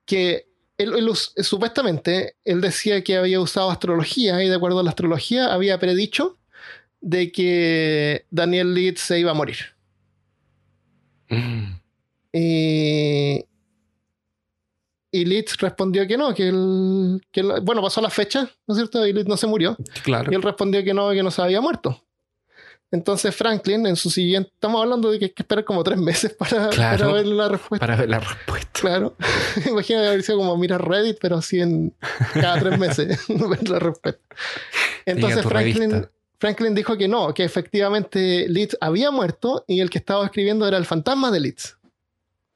que 0.05 0.47
él, 0.77 0.93
él 0.95 1.09
us- 1.09 1.33
supuestamente 1.37 2.35
él 2.45 2.61
decía 2.61 3.03
que 3.03 3.17
había 3.17 3.39
usado 3.39 3.69
astrología 3.69 4.43
y 4.43 4.47
de 4.49 4.55
acuerdo 4.55 4.79
a 4.79 4.83
la 4.83 4.89
astrología 4.89 5.53
había 5.53 5.79
predicho 5.79 6.37
de 7.01 7.31
que 7.31 8.25
Daniel 8.31 8.73
Leeds 8.73 9.01
se 9.01 9.19
iba 9.19 9.31
a 9.31 9.35
morir. 9.35 9.57
Mm. 11.29 11.73
Y, 12.33 13.45
y 15.11 15.25
Leeds 15.25 15.57
respondió 15.57 16.07
que 16.07 16.17
no, 16.17 16.33
que 16.33 16.47
él, 16.47 17.21
que 17.31 17.41
él- 17.41 17.61
bueno, 17.61 17.81
pasó 17.81 18.01
la 18.01 18.09
fecha, 18.09 18.49
¿no 18.67 18.73
es 18.73 18.77
cierto? 18.77 19.05
Y 19.05 19.13
Leeds 19.13 19.27
no 19.29 19.37
se 19.37 19.47
murió. 19.47 19.77
Claro. 20.03 20.31
Y 20.31 20.35
él 20.35 20.41
respondió 20.41 20.83
que 20.83 20.93
no, 20.93 21.11
que 21.11 21.21
no 21.23 21.31
se 21.31 21.41
había 21.41 21.61
muerto. 21.61 22.02
Entonces 22.93 23.35
Franklin, 23.35 23.87
en 23.87 23.95
su 23.95 24.11
siguiente, 24.11 24.51
estamos 24.53 24.79
hablando 24.81 25.09
de 25.09 25.17
que 25.17 25.25
hay 25.25 25.31
que 25.31 25.41
esperar 25.41 25.65
como 25.65 25.83
tres 25.83 25.97
meses 25.97 26.31
para, 26.37 26.69
Claro. 26.69 26.99
para 27.07 27.13
ver 27.13 27.25
la 27.25 27.49
respuesta. 27.49 27.85
Para 27.87 27.95
ver 27.99 28.09
la 28.09 28.19
respuesta. 28.19 28.69
Claro. 28.71 29.15
Imagínate 29.67 30.07
haber 30.07 30.21
sido 30.23 30.37
como 30.37 30.55
mirar 30.57 30.87
Reddit, 30.87 31.17
pero 31.19 31.37
así 31.37 31.59
en 31.59 31.93
cada 32.33 32.59
tres 32.59 32.77
meses 32.77 33.19
ver 33.27 33.67
la 33.67 33.79
respuesta. 33.79 34.21
Entonces 35.07 35.41
Franklin, 35.43 35.89
revista. 35.91 36.11
Franklin 36.39 36.75
dijo 36.75 36.95
que 36.95 37.07
no, 37.07 37.33
que 37.33 37.43
efectivamente 37.43 38.45
Leeds 38.47 38.77
había 38.79 39.09
muerto 39.09 39.65
y 39.67 39.79
el 39.79 39.89
que 39.89 39.97
estaba 39.97 40.23
escribiendo 40.25 40.67
era 40.67 40.77
el 40.77 40.85
fantasma 40.85 41.31
de 41.31 41.39
Leeds. 41.39 41.77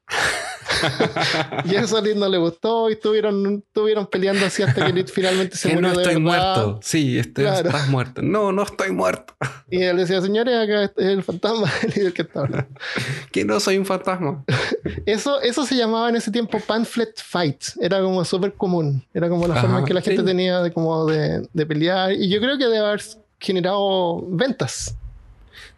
Y 1.64 1.74
eso 1.74 1.96
a 1.96 2.00
Leeds 2.00 2.16
no 2.18 2.28
le 2.28 2.38
gustó 2.38 2.88
y 2.88 2.92
estuvieron, 2.92 3.64
estuvieron 3.66 4.06
peleando 4.06 4.46
así 4.46 4.62
hasta 4.62 4.86
que 4.86 4.92
Leeds 4.92 5.10
finalmente 5.12 5.56
se 5.56 5.68
murió 5.74 5.88
no 5.88 5.94
de 5.96 6.02
estoy 6.02 6.22
verdad. 6.22 6.54
muerto. 6.64 6.80
Sí, 6.82 7.18
estoy- 7.18 7.44
Claro. 7.44 7.68
estás 7.68 7.88
muerto. 7.88 8.22
No, 8.22 8.52
no 8.52 8.62
estoy 8.62 8.92
muerto. 8.92 9.34
Y 9.70 9.82
él 9.82 9.96
decía, 9.96 10.20
señores, 10.20 10.54
acá 10.56 10.84
es 10.84 10.92
el 10.96 11.22
fantasma 11.24 11.70
el 11.96 12.12
que 12.12 12.22
está 12.22 12.40
hablando. 12.40 12.68
Que 13.32 13.44
no 13.44 13.58
soy 13.60 13.78
un 13.78 13.86
fantasma. 13.86 14.44
Eso, 15.06 15.40
eso 15.40 15.64
se 15.66 15.74
llamaba 15.74 16.08
en 16.10 16.16
ese 16.16 16.30
tiempo 16.30 16.60
pamphlet 16.60 17.18
fight. 17.20 17.62
Era 17.80 18.00
como 18.00 18.24
súper 18.24 18.52
común. 18.54 19.04
Era 19.14 19.28
como 19.28 19.46
la 19.48 19.54
Ajá, 19.54 19.62
forma 19.62 19.78
en 19.80 19.84
que 19.84 19.94
la 19.94 20.00
gente 20.02 20.20
sí. 20.20 20.26
tenía 20.26 20.60
de, 20.60 20.72
como 20.72 21.06
de, 21.06 21.48
de 21.52 21.66
pelear. 21.66 22.12
Y 22.12 22.28
yo 22.28 22.40
creo 22.40 22.56
que 22.58 22.64
debe 22.64 22.78
haber 22.86 23.02
generado 23.40 24.22
ventas. 24.28 24.94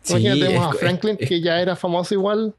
Sí, 0.03 0.13
Imagínate, 0.13 0.41
es 0.41 0.47
tenemos 0.47 0.67
a 0.67 0.71
co- 0.71 0.75
es- 0.77 0.81
Franklin, 0.81 1.17
es- 1.21 1.29
que 1.29 1.41
ya 1.41 1.61
era 1.61 1.75
famoso 1.77 2.15
igual. 2.15 2.55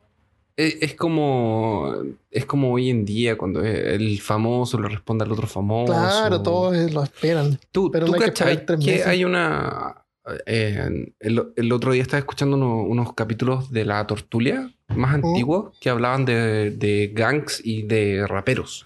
Es, 0.68 0.78
es 0.82 0.96
como 0.96 1.94
es 2.30 2.46
como 2.46 2.72
hoy 2.74 2.90
en 2.90 3.04
día 3.06 3.38
cuando 3.38 3.64
el 3.64 4.20
famoso 4.22 4.80
le 4.80 4.88
responde 4.90 5.24
al 5.26 5.32
otro 5.32 5.48
famoso. 5.48 5.94
Claro, 5.94 6.42
todos 6.42 6.76
eh, 6.76 6.90
lo 6.92 7.04
esperan. 7.04 7.60
Tú, 7.72 7.90
pero 7.92 8.06
tú 8.06 8.12
no 8.14 8.18
hay 8.22 8.32
que 8.32 8.78
que 8.86 9.04
hay 9.04 9.24
una... 9.26 10.04
eh, 10.46 11.14
el, 11.20 11.54
el 11.56 11.72
otro 11.72 11.92
día 11.94 12.02
estaba 12.04 12.20
escuchando 12.20 12.56
uno- 12.58 12.84
unos 12.84 13.14
capítulos 13.14 13.72
de 13.72 13.86
La 13.86 14.06
Tortulia 14.08 14.72
más 14.90 15.14
Oh. 15.14 15.28
antiguos 15.28 15.78
que 15.80 15.90
hablaban 15.90 16.26
de, 16.26 16.72
de 16.72 17.12
gangs 17.14 17.62
y 17.64 17.84
de 17.84 18.28
raperos. 18.28 18.86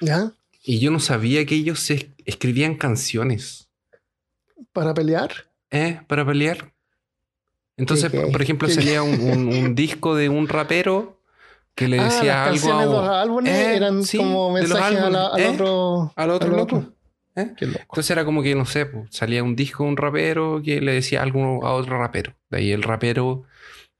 ¿Ya? 0.00 0.32
Y 0.62 0.78
yo 0.80 0.90
no 0.90 0.98
sabía 1.00 1.44
que 1.46 1.54
ellos 1.54 1.90
escribían 2.24 2.74
canciones 2.76 3.68
Para 4.72 4.92
pelear. 4.94 5.30
¿eh? 5.70 6.00
para 6.06 6.24
pelear. 6.26 6.72
Entonces, 7.76 8.10
gay. 8.12 8.30
por 8.30 8.40
ejemplo, 8.42 8.68
salía 8.68 9.02
un, 9.02 9.20
un- 9.20 9.48
un 9.48 9.74
disco 9.74 10.14
de 10.14 10.28
un 10.28 10.48
rapero 10.48 11.18
que 11.74 11.88
le 11.88 11.98
ah, 11.98 12.04
decía 12.04 12.24
las 12.24 12.36
algo 12.48 12.50
canciones 12.78 12.86
de 12.86 12.92
los 12.92 13.08
a, 13.08 13.20
álbumes 13.22 13.52
Eh, 13.52 13.76
eran 13.76 14.02
sí, 14.04 14.16
como 14.18 14.52
mensajes 14.52 14.98
a 15.00 15.10
la- 15.10 15.26
al 15.26 15.40
álbumes, 15.42 15.46
¿eh? 15.46 15.48
otro. 15.54 16.12
al 16.16 16.30
otro 16.30 16.50
al 16.50 16.56
loco. 16.56 16.76
¿eh? 17.36 17.52
Loco. 17.60 17.78
Entonces 17.80 18.10
era 18.12 18.24
como 18.24 18.42
que, 18.44 18.54
no 18.54 18.64
sé, 18.64 18.86
pues, 18.86 19.06
salía 19.10 19.42
un 19.42 19.56
disco 19.56 19.82
de 19.84 19.88
un 19.90 19.96
rapero 19.96 20.62
que 20.64 20.80
le 20.80 20.92
decía 20.92 21.20
algo 21.22 21.66
a 21.66 21.72
otro 21.74 21.98
rapero. 21.98 22.32
De 22.50 22.58
ahí 22.58 22.70
el 22.70 22.82
rapero, 22.84 23.42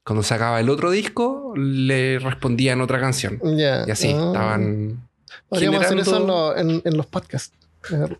cuando 0.04 0.22
sacaba 0.22 0.60
el 0.60 0.70
otro 0.70 0.90
disco, 0.92 1.52
le 1.56 2.20
respondía 2.20 2.74
en 2.74 2.80
otra 2.80 3.00
canción. 3.00 3.40
Ya. 3.56 3.84
Y 3.88 3.90
así, 3.90 4.12
ah. 4.14 4.26
estaban... 4.28 5.08
Podríamos 5.48 5.84
hacer 5.84 5.98
eso 5.98 6.10
en, 6.16 6.22
generando- 6.22 6.54
lo- 6.54 6.56
en- 6.56 6.82
en 6.84 6.96
los 6.96 7.06
podcasts. 7.06 7.56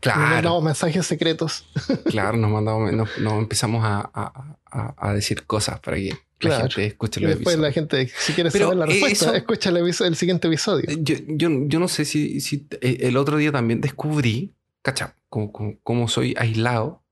Claro. 0.00 0.20
nos 0.20 0.30
mandamos 0.30 0.62
mensajes 0.64 1.06
secretos. 1.06 1.66
Claro, 2.06 2.36
nos 2.36 2.50
mandamos, 2.50 2.92
nos, 2.92 3.18
nos 3.18 3.32
empezamos 3.34 3.84
a, 3.84 4.10
a- 4.14 4.94
a- 4.98 5.12
decir 5.14 5.44
cosas 5.46 5.80
para 5.80 5.96
que 5.96 6.16
Claro. 6.38 6.56
la 6.56 6.60
gente 6.68 6.86
escuche 6.86 7.20
Y 7.20 7.22
los 7.22 7.30
después 7.36 7.54
episodios. 7.54 7.68
la 7.68 7.72
gente, 7.72 8.12
si 8.18 8.32
quiere 8.34 8.50
Pero 8.50 8.64
saber 8.66 8.78
la 8.78 8.86
respuesta, 8.86 9.26
eso- 9.26 9.34
escucha 9.34 9.70
el, 9.70 9.76
el 9.78 10.16
siguiente 10.16 10.48
episodio. 10.48 10.84
Eh, 10.90 10.96
Yo, 11.00 11.14
yo, 11.28 11.48
yo 11.66 11.78
no 11.80 11.88
sé 11.88 12.04
si, 12.04 12.40
si 12.40 12.66
eh, 12.80 12.98
el 13.02 13.16
otro 13.16 13.36
día 13.38 13.52
también 13.52 13.80
descubrí, 13.80 14.52
cacha, 14.82 15.14
como, 15.30 15.50
como, 15.52 15.76
como 15.82 16.08
soy 16.08 16.34
aislado, 16.36 17.02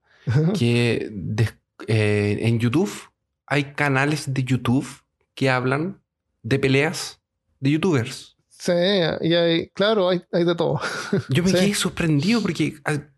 que 0.59 1.09
des- 1.13 1.55
eh, 1.87 2.39
en 2.43 2.59
YouTube 2.61 2.91
hay 3.47 3.73
canales 3.75 4.33
de 4.35 4.45
YouTube 4.45 4.87
que 5.35 5.49
hablan 5.51 6.01
de 6.43 6.59
peleas 6.59 7.21
de 7.61 7.71
youtubers. 7.71 8.32
Sí, 8.65 8.73
y 9.23 9.35
hay, 9.35 9.69
claro, 9.71 10.09
hay, 10.09 10.23
hay 10.31 10.45
de 10.45 10.55
todo. 10.55 10.81
Yo 11.31 11.43
me 11.43 11.49
Sí. 11.51 11.57
quedé 11.57 11.75
sorprendido 11.75 12.41
porque 12.41 12.75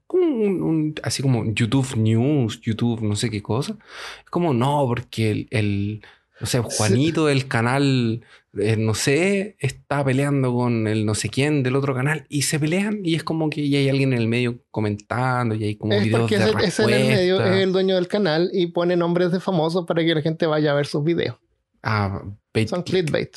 un- 0.08 0.62
un- 0.62 0.94
así 1.02 1.22
como 1.22 1.44
YouTube 1.52 1.96
News, 1.96 2.60
YouTube 2.62 3.02
no 3.02 3.14
sé 3.14 3.28
qué 3.28 3.42
cosa, 3.42 3.76
es 4.24 4.30
como 4.30 4.54
no, 4.54 4.84
porque 4.86 5.30
el, 5.32 5.48
el, 5.50 6.02
no 6.40 6.46
sé, 6.46 6.60
Juanito 6.60 7.26
del 7.26 7.46
canal, 7.46 8.24
eh, 8.58 8.76
no 8.78 8.94
sé, 8.94 9.56
está 9.58 10.02
peleando 10.02 10.54
con 10.54 10.86
el 10.86 11.04
no 11.04 11.14
sé 11.14 11.28
quién 11.28 11.62
del 11.62 11.76
otro 11.76 11.94
canal 11.94 12.24
y 12.30 12.42
se 12.42 12.58
pelean 12.58 13.00
y 13.04 13.14
es 13.14 13.22
como 13.22 13.50
que 13.50 13.68
ya 13.68 13.78
hay 13.80 13.90
alguien 13.90 14.14
en 14.14 14.20
el 14.20 14.28
medio 14.28 14.60
comentando 14.70 15.54
y 15.56 15.64
hay 15.64 15.74
como 15.76 15.92
es 15.92 16.04
videos 16.04 16.20
porque 16.20 16.38
de 16.38 16.44
ese, 16.52 16.64
ese 16.66 16.82
en 16.84 16.90
el 16.94 17.06
medio 17.08 17.44
es 17.44 17.56
el 17.62 17.72
dueño 17.72 17.96
del 17.96 18.08
canal 18.08 18.48
y 18.54 18.68
pone 18.68 18.96
nombres 18.96 19.30
de 19.30 19.40
famosos 19.40 19.84
para 19.84 20.02
que 20.02 20.14
la 20.14 20.22
gente 20.22 20.46
vaya 20.46 20.70
a 20.70 20.74
ver 20.74 20.86
sus 20.86 21.04
videos. 21.04 21.36
Ah, 21.82 22.22
bait 22.54 22.68
Son 22.68 22.82
click. 22.82 23.04
clickbait. 23.10 23.36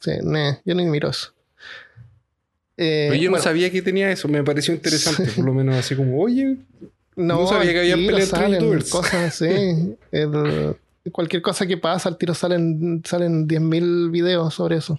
Sí. 0.00 0.12
Nah, 0.22 0.54
yo 0.64 0.74
ni 0.74 0.84
miro 0.86 1.08
eso. 1.10 1.32
Eh, 2.76 3.08
Pero 3.10 3.22
yo 3.22 3.30
no 3.30 3.38
sabía 3.38 3.70
que 3.70 3.82
tenía 3.82 4.10
eso, 4.10 4.26
me 4.28 4.42
pareció 4.42 4.72
interesante, 4.72 5.24
por 5.36 5.44
lo 5.44 5.52
menos 5.52 5.76
así 5.76 5.94
como, 5.94 6.18
oye, 6.20 6.56
no 7.16 7.46
sabía 7.46 7.72
que 7.72 7.80
había 7.80 7.96
peleas 7.96 8.32
entre. 8.32 8.88
Cosas 8.88 9.14
así. 9.42 9.96
El- 10.12 10.76
cualquier 11.12 11.42
cosa 11.42 11.66
que 11.66 11.76
pasa, 11.76 12.08
al 12.08 12.16
tiro 12.18 12.32
salen, 12.34 13.02
salen 13.04 13.46
10.000 13.48 14.10
videos 14.10 14.54
sobre 14.54 14.76
eso. 14.76 14.98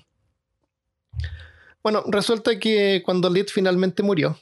Bueno, 1.83 2.03
resulta 2.07 2.59
que 2.59 3.01
cuando 3.03 3.29
Lid 3.29 3.47
finalmente 3.51 4.03
murió, 4.03 4.37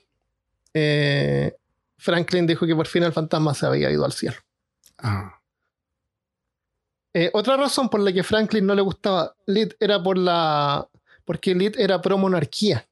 eh, 0.73 1.53
Franklin 1.97 2.45
dijo 2.47 2.65
que 2.67 2.75
por 2.75 2.87
fin 2.87 3.03
el 3.03 3.13
fantasma 3.13 3.53
se 3.53 3.65
había 3.65 3.89
ido 3.91 4.03
al 4.03 4.11
cielo. 4.11 4.35
ah, 4.97 5.38
Eh, 7.13 7.29
otra 7.33 7.57
razón 7.57 7.89
por 7.89 7.99
la 8.01 8.13
que 8.13 8.23
Franklin 8.23 8.65
no 8.65 8.75
le 8.75 8.81
gustaba 8.81 9.33
Lid 9.47 9.73
era 9.79 10.01
por 10.01 10.17
la. 10.17 10.87
porque 11.25 11.55
Lid 11.55 11.75
era 11.79 11.99
pro 12.01 12.17
monarquía. 12.17 12.85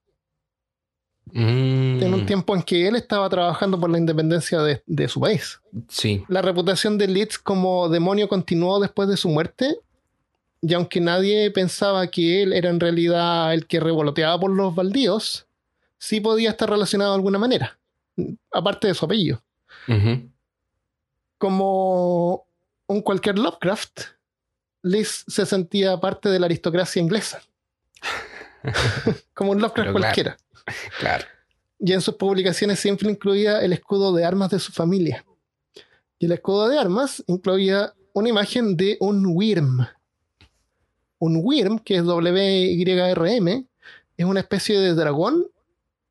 mm, 1.32 2.02
En 2.04 2.14
un 2.14 2.26
tiempo 2.26 2.56
en 2.56 2.64
que 2.64 2.88
él 2.88 2.96
estaba 2.96 3.30
trabajando 3.30 3.80
por 3.80 3.90
la 3.90 3.98
independencia 3.98 4.60
de, 4.62 4.82
de 4.86 5.08
su 5.08 5.20
país. 5.20 5.60
Sí, 5.90 6.24
La 6.30 6.42
reputación 6.42 6.98
de 6.98 7.08
Leeds 7.08 7.38
como 7.38 7.90
demonio 7.90 8.28
continuó 8.28 8.80
después 8.80 9.08
de 9.10 9.18
su 9.18 9.30
muerte. 9.30 9.80
Y 10.62 10.74
aunque 10.74 11.00
nadie 11.00 11.52
pensaba 11.52 12.08
que 12.08 12.42
él 12.42 12.54
era 12.54 12.70
en 12.72 12.80
realidad 12.80 13.54
el 13.54 13.68
que 13.68 13.80
revoloteaba 13.80 14.40
por 14.40 14.50
los 14.50 14.74
baldíos, 14.74 15.46
sí 16.00 16.20
podía 16.20 16.50
estar 16.50 16.68
relacionado 16.70 17.12
de 17.12 17.16
alguna 17.18 17.38
manera, 17.38 17.78
aparte 18.52 18.88
de 18.88 18.96
su 18.96 19.06
apellido. 19.06 19.44
Como 21.38 22.47
un 22.88 23.02
cualquier 23.02 23.38
Lovecraft, 23.38 24.02
Liz 24.84 25.24
se 25.28 25.46
sentía 25.46 26.00
parte 26.00 26.30
de 26.30 26.40
la 26.40 26.46
aristocracia 26.46 27.02
inglesa. 27.02 27.42
Como 29.34 29.52
un 29.52 29.62
Lovecraft 29.62 29.90
claro. 29.90 30.00
cualquiera. 30.00 30.38
claro. 31.00 31.26
Y 31.80 31.94
en 31.94 32.02
sus 32.02 32.16
publicaciones 32.16 32.80
siempre 32.80 33.10
incluía 33.10 33.62
el 33.62 33.74
escudo 33.74 34.14
de 34.14 34.26
armas 34.26 34.50
de 34.50 34.60
su 34.60 34.72
familia. 34.72 35.24
Y 36.18 36.26
el 36.26 36.32
escudo 36.32 36.68
de 36.68 36.80
armas 36.80 37.24
incluía 37.28 37.94
una 38.14 38.30
imagen 38.30 38.76
de 38.76 38.98
un 39.00 39.24
Wyrm. 39.28 39.88
Un 41.20 41.42
Wyrm, 41.44 41.80
que 41.80 41.98
es 41.98 42.04
W-Y-R-M, 42.04 43.66
es 44.18 44.26
una 44.26 44.40
especie 44.40 44.80
de 44.80 44.96
dragón, 44.96 45.46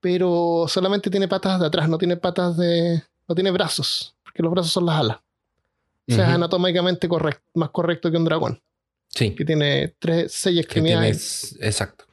pero 0.00 0.66
solamente 0.68 1.10
tiene 1.10 1.26
patas 1.26 1.58
de 1.58 1.66
atrás, 1.66 1.88
no 1.88 1.98
tiene 1.98 2.16
patas 2.16 2.56
de. 2.56 3.02
no 3.26 3.34
tiene 3.34 3.50
brazos, 3.50 4.14
porque 4.22 4.42
los 4.42 4.52
brazos 4.52 4.70
son 4.70 4.86
las 4.86 5.00
alas. 5.00 5.18
O 6.08 6.14
sea, 6.14 6.28
es 6.28 6.34
anatómicamente 6.34 7.08
correct- 7.08 7.42
más 7.54 7.70
correcto 7.70 8.10
que 8.10 8.16
un 8.16 8.24
dragón, 8.24 8.60
Sí, 9.08 9.34
que 9.34 9.44
tiene 9.44 9.94
tres, 9.98 10.32
seis 10.32 10.58
extremidades. 10.60 11.56
exacto. 11.60 12.04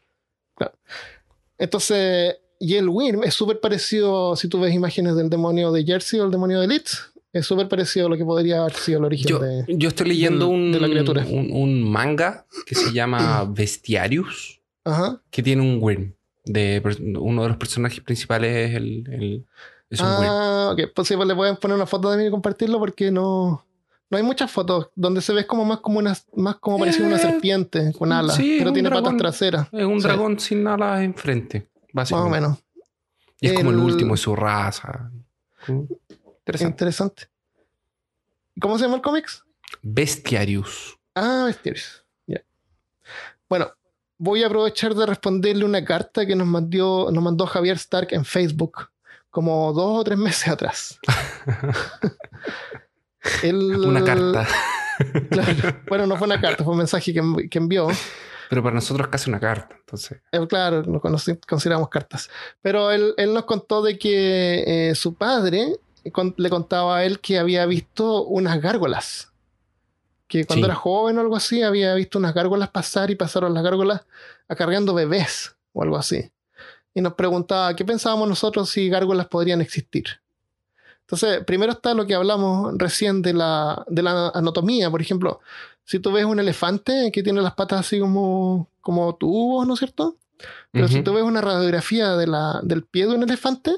Entonces, 1.57 2.37
y 2.59 2.75
el 2.75 2.89
Wyrm 2.89 3.23
es 3.23 3.33
súper 3.33 3.59
parecido, 3.59 4.35
si 4.35 4.47
tú 4.47 4.59
ves 4.59 4.73
imágenes 4.73 5.15
del 5.15 5.29
demonio 5.29 5.71
de 5.71 5.83
Jersey 5.83 6.19
o 6.19 6.25
el 6.25 6.31
demonio 6.31 6.59
de 6.59 6.67
Leeds, 6.67 7.11
es 7.31 7.45
súper 7.45 7.67
parecido 7.67 8.07
a 8.07 8.09
lo 8.09 8.17
que 8.17 8.25
podría 8.25 8.61
haber 8.61 8.73
sido 8.73 8.99
el 8.99 9.05
origen 9.05 9.27
Yo, 9.27 9.39
de... 9.39 9.65
yo 9.67 9.89
estoy 9.89 10.07
leyendo 10.07 10.47
un, 10.47 10.71
de 10.71 10.79
la 10.79 10.87
criatura. 10.87 11.25
un, 11.27 11.51
un 11.51 11.81
manga 11.83 12.45
que 12.65 12.75
se 12.75 12.91
llama 12.93 13.43
Bestiarius, 13.49 14.61
Ajá. 14.83 15.21
que 15.29 15.41
tiene 15.43 15.61
un 15.61 15.79
Wyrm. 15.81 16.13
De, 16.45 16.81
uno 17.19 17.43
de 17.43 17.47
los 17.47 17.57
personajes 17.57 18.01
principales 18.01 18.69
es 18.69 18.75
el, 18.75 19.03
el- 19.11 19.45
es 19.89 19.99
un 19.99 20.07
Wyrm. 20.07 20.23
Ah, 20.29 20.69
ok. 20.73 20.91
Pues 20.93 21.07
sí, 21.07 21.15
pues 21.15 21.27
le 21.27 21.35
pueden 21.35 21.55
poner 21.57 21.75
una 21.75 21.85
foto 21.85 22.11
de 22.11 22.17
mí 22.17 22.25
y 22.27 22.31
compartirlo 22.31 22.79
porque 22.79 23.11
no... 23.11 23.65
No 24.13 24.17
hay 24.17 24.23
muchas 24.23 24.51
fotos 24.51 24.89
donde 24.95 25.21
se 25.21 25.33
ve 25.33 25.47
como 25.47 25.65
más 25.65 25.79
como 25.79 25.97
una 25.97 26.15
más 26.35 26.57
como 26.57 26.77
pareciera 26.77 27.07
una 27.07 27.15
Eh, 27.17 27.19
serpiente 27.19 27.91
con 27.97 28.11
alas, 28.11 28.35
sí, 28.35 28.57
pero 28.59 28.71
tiene 28.71 28.87
dragón. 28.89 29.05
patas 29.05 29.17
traseras, 29.17 29.67
Es 29.71 29.85
un 29.85 29.99
sí. 29.99 30.07
dragón 30.07 30.39
sin 30.39 30.67
alas 30.67 31.01
enfrente, 31.01 31.67
más 31.93 32.11
o 32.11 32.15
básicamente. 32.17 32.41
menos. 32.47 32.59
Y 33.41 33.47
es 33.47 33.53
como 33.53 33.71
el 33.71 33.77
último 33.77 34.13
de 34.13 34.17
su 34.17 34.35
raza. 34.35 35.09
Interesante. 35.67 36.65
Interesante. 36.73 37.23
¿Cómo 38.61 38.77
se 38.77 38.83
llama 38.83 38.97
el 38.97 39.01
cómics? 39.01 39.43
Bestiarius. 39.81 40.95
Ah, 41.15 41.45
Mysterious. 41.47 42.05
Ya. 42.27 42.43
Bueno, 43.49 43.71
voy 44.19 44.43
a 44.43 44.45
aprovechar 44.45 44.93
de 44.93 45.07
responderle 45.07 45.65
una 45.65 45.83
carta 45.83 46.23
que 46.27 46.35
nos 46.35 46.45
mandó, 46.45 47.09
nos 47.11 47.23
mandó 47.23 47.47
Javier 47.47 47.77
Stark 47.77 48.09
en 48.11 48.23
Facebook 48.25 48.89
como 49.31 49.73
dos 49.73 50.01
o 50.01 50.03
tres 50.03 50.19
meses 50.19 50.47
atrás. 50.49 50.99
Él- 53.43 53.75
Una 53.85 54.03
carta. 54.03 54.47
Claro. 55.31 55.81
Bueno, 55.89 56.05
no 56.05 56.17
fue 56.17 56.27
una 56.27 56.39
carta, 56.39 56.63
fue 56.63 56.71
un 56.73 56.77
mensaje 56.77 57.11
que, 57.13 57.49
que 57.49 57.57
envió. 57.57 57.87
Pero 58.49 58.61
para 58.61 58.75
nosotros 58.75 59.07
casi 59.07 59.27
una 59.29 59.39
carta. 59.39 59.75
Entonces, 59.79 60.21
Eh, 60.31 60.47
claro, 60.47 60.83
lo 60.83 61.01
consideramos 61.01 61.89
cartas. 61.89 62.29
Pero 62.61 62.91
él, 62.91 63.15
él 63.17 63.33
nos 63.33 63.45
contó 63.45 63.81
de 63.81 63.97
que 63.97 64.89
eh, 64.91 64.95
su 64.95 65.15
padre 65.15 65.77
con- 66.11 66.35
le 66.37 66.49
contaba 66.51 66.97
a 66.97 67.05
él 67.05 67.19
que 67.19 67.39
había 67.39 67.65
visto 67.65 68.23
unas 68.25 68.61
gárgolas. 68.61 69.31
Que 70.27 70.45
cuando 70.45 70.65
Sí. 70.67 70.69
era 70.71 70.75
joven 70.75 71.17
o 71.17 71.21
algo 71.21 71.35
así, 71.35 71.63
había 71.63 71.95
visto 71.95 72.19
unas 72.19 72.35
gárgolas 72.35 72.69
pasar 72.69 73.09
y 73.09 73.15
pasaron 73.15 73.53
las 73.55 73.63
gárgolas 73.63 74.01
acarreando 74.47 74.93
bebés 74.93 75.55
o 75.73 75.81
algo 75.81 75.97
así. 75.97 76.31
Y 76.93 77.01
nos 77.01 77.15
preguntaba 77.15 77.75
qué 77.75 77.83
pensábamos 77.83 78.29
nosotros 78.29 78.69
si 78.69 78.89
gárgolas 78.89 79.25
podrían 79.27 79.59
existir. 79.61 80.05
Entonces, 81.13 81.45
primero 81.45 81.73
está 81.73 81.93
lo 81.93 82.07
que 82.07 82.15
hablamos 82.15 82.73
recién 82.75 83.21
de 83.21 83.33
la, 83.33 83.85
de 83.87 84.01
la 84.01 84.29
anatomía. 84.29 84.89
Por 84.89 84.99
ejemplo, 84.99 85.41
si 85.85 85.99
tú 85.99 86.11
ves 86.11 86.25
un 86.25 86.39
elefante 86.39 87.11
que 87.13 87.21
tiene 87.21 87.39
las 87.39 87.53
patas 87.53 87.81
así 87.81 87.99
como, 87.99 88.67
como 88.81 89.13
tubos, 89.13 89.67
¿no 89.67 89.73
es 89.73 89.79
cierto? 89.79 90.17
Pero 90.71 90.87
si 90.87 91.03
tú 91.03 91.13
ves 91.13 91.23
una 91.23 91.39
radiografía 91.39 92.15
de 92.15 92.25
la, 92.25 92.59
del 92.63 92.81
pie 92.83 93.05
de 93.05 93.13
un 93.13 93.21
elefante, 93.21 93.73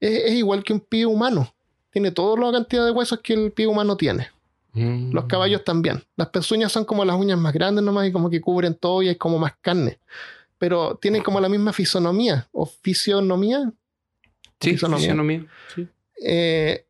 es, 0.00 0.24
es 0.24 0.32
igual 0.32 0.64
que 0.64 0.72
un 0.72 0.80
pie 0.80 1.06
humano. 1.06 1.54
Tiene 1.90 2.10
toda 2.10 2.36
la 2.44 2.50
cantidad 2.50 2.84
de 2.84 2.90
huesos 2.90 3.20
que 3.22 3.34
el 3.34 3.52
pie 3.52 3.68
humano 3.68 3.96
tiene. 3.96 4.30
Mm. 4.72 5.12
Los 5.12 5.26
caballos 5.26 5.62
también. 5.62 6.02
Las 6.16 6.30
pezuñas 6.30 6.72
son 6.72 6.84
como 6.84 7.04
las 7.04 7.16
uñas 7.16 7.38
más 7.38 7.52
grandes 7.52 7.84
nomás 7.84 8.08
y 8.08 8.10
como 8.10 8.28
que 8.28 8.40
cubren 8.40 8.74
todo 8.74 9.00
y 9.00 9.10
hay 9.10 9.16
como 9.16 9.38
más 9.38 9.52
carne. 9.60 10.00
Pero 10.58 10.96
tienen 10.96 11.22
como 11.22 11.40
la 11.40 11.48
misma 11.48 11.72
fisonomía 11.72 12.48
o 12.50 12.66
fisionomía. 12.66 13.72
Sí, 14.58 14.72
fisonomía. 14.72 15.06
fisonomía. 15.06 15.46
Sí. 15.72 15.88
Eh, 16.22 16.86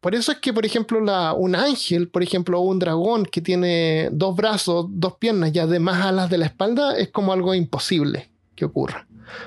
por 0.00 0.14
eso 0.14 0.30
es 0.32 0.38
que, 0.38 0.52
por 0.52 0.64
ejemplo, 0.64 1.00
la, 1.00 1.32
un 1.32 1.56
ángel, 1.56 2.08
por 2.08 2.22
ejemplo, 2.22 2.60
o 2.60 2.62
un 2.62 2.78
dragón 2.78 3.24
que 3.26 3.40
tiene 3.40 4.08
dos 4.12 4.36
brazos, 4.36 4.86
dos 4.90 5.14
piernas 5.18 5.52
y 5.54 5.58
además 5.58 6.04
alas 6.04 6.30
de 6.30 6.38
la 6.38 6.46
espalda, 6.46 6.96
es 6.96 7.10
como 7.10 7.32
algo 7.32 7.54
imposible 7.54 8.30
que 8.54 8.64
ocurra. 8.64 9.06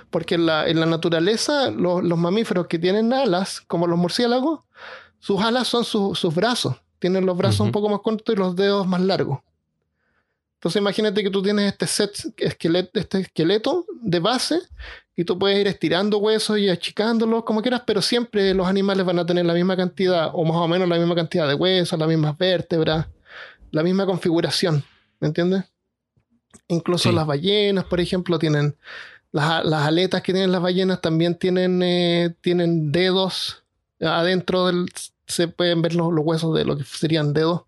Porque 0.10 0.36
en 0.36 0.45
la, 0.45 0.68
en 0.68 0.80
la 0.80 0.86
naturaleza, 0.86 1.72
lo- 1.72 2.02
los 2.02 2.18
mamíferos 2.18 2.68
que 2.68 2.78
tienen 2.80 3.14
alas, 3.14 3.62
como 3.62 3.88
los 3.88 3.97
murciélagos, 3.97 4.62
sus 5.20 5.41
alas 5.41 5.68
son 5.68 5.86
su- 5.86 6.16
sus 6.16 6.36
brazos. 6.36 6.76
Tienen 7.00 7.26
los 7.26 7.38
brazos 7.38 7.62
un 7.62 7.72
poco 7.72 7.88
más 7.89 8.02
cortos 8.02 8.36
y 8.36 8.38
los 8.38 8.56
dedos 8.58 8.86
más 8.86 9.00
largos. 9.02 9.39
Entonces 10.56 10.82
imagínate 10.82 11.24
que 11.24 11.30
tú 11.30 11.41
tienes 11.41 11.72
este 11.72 11.88
set, 11.88 12.12
esqueleto, 12.36 13.00
este 13.00 13.20
esqueleto 13.22 13.86
de 14.02 14.20
base 14.20 14.60
y 15.20 15.26
tú 15.26 15.38
puedes 15.38 15.59
ir 15.59 15.67
estirando 15.67 16.17
huesos 16.20 16.59
y 16.59 16.70
achicándolos 16.70 17.43
como 17.43 17.61
quieras, 17.61 17.84
pero 17.86 18.01
siempre 18.01 18.53
los 18.53 18.65
animales 18.67 19.05
van 19.05 19.20
a 19.20 19.26
tener 19.26 19.45
la 19.45 19.53
misma 19.53 19.76
cantidad 19.76 20.30
o 20.32 20.45
más 20.45 20.55
o 20.55 20.65
menos 20.65 20.88
la 20.88 20.95
misma 20.95 21.13
cantidad 21.13 21.45
de 21.45 21.55
huesos, 21.55 21.99
las 21.99 22.07
mismas 22.07 22.38
vértebras, 22.38 23.05
la 23.72 23.84
misma 23.84 24.05
configuración, 24.05 24.82
¿me 25.20 25.28
entiendes? 25.28 25.65
Incluso 26.70 27.09
Sí. 27.09 27.15
las 27.15 27.28
ballenas, 27.28 27.84
por 27.84 27.99
ejemplo, 27.99 28.39
tienen 28.39 28.78
las, 29.34 29.65
las 29.65 29.88
aletas 29.88 30.22
que 30.22 30.32
tienen 30.32 30.53
las 30.53 30.61
ballenas 30.61 31.01
también 31.01 31.36
tienen, 31.36 31.84
eh, 31.84 32.34
tienen 32.39 32.93
dedos 32.93 33.65
adentro 33.99 34.67
del 34.67 34.86
se 35.28 35.49
pueden 35.49 35.82
ver 35.82 35.95
los, 35.95 36.13
los 36.13 36.26
huesos 36.26 36.55
de 36.55 36.63
lo 36.63 36.78
que 36.78 36.86
serían 36.86 37.34
dedos. 37.34 37.63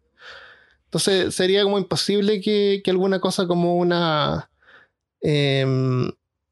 Entonces 0.85 1.35
sería 1.35 1.63
como 1.63 1.79
imposible 1.79 2.39
que, 2.39 2.79
que 2.81 2.91
alguna 2.91 3.19
cosa 3.19 3.45
como 3.45 3.75
una 3.75 4.49
em, 5.19 6.09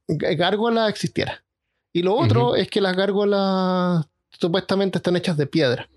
gárgola 0.10 0.90
existiera. 0.90 1.44
Y 1.94 2.02
lo 2.04 2.16
otro 2.16 2.56
es 2.56 2.70
que 2.70 2.82
las 2.82 2.96
gárgolas 2.96 4.06
supuestamente 4.30 4.98
están 5.00 5.16
hechas 5.16 5.38
de 5.38 5.48
piedra. 5.48 5.90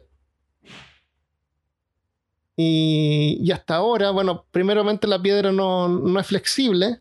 Y, 2.57 3.39
y 3.41 3.51
hasta 3.51 3.77
ahora, 3.77 4.11
bueno, 4.11 4.45
primeramente 4.51 5.07
la 5.07 5.21
piedra 5.21 5.53
no, 5.53 5.89
no 5.89 6.21
es 6.21 6.27
flexible 6.27 7.01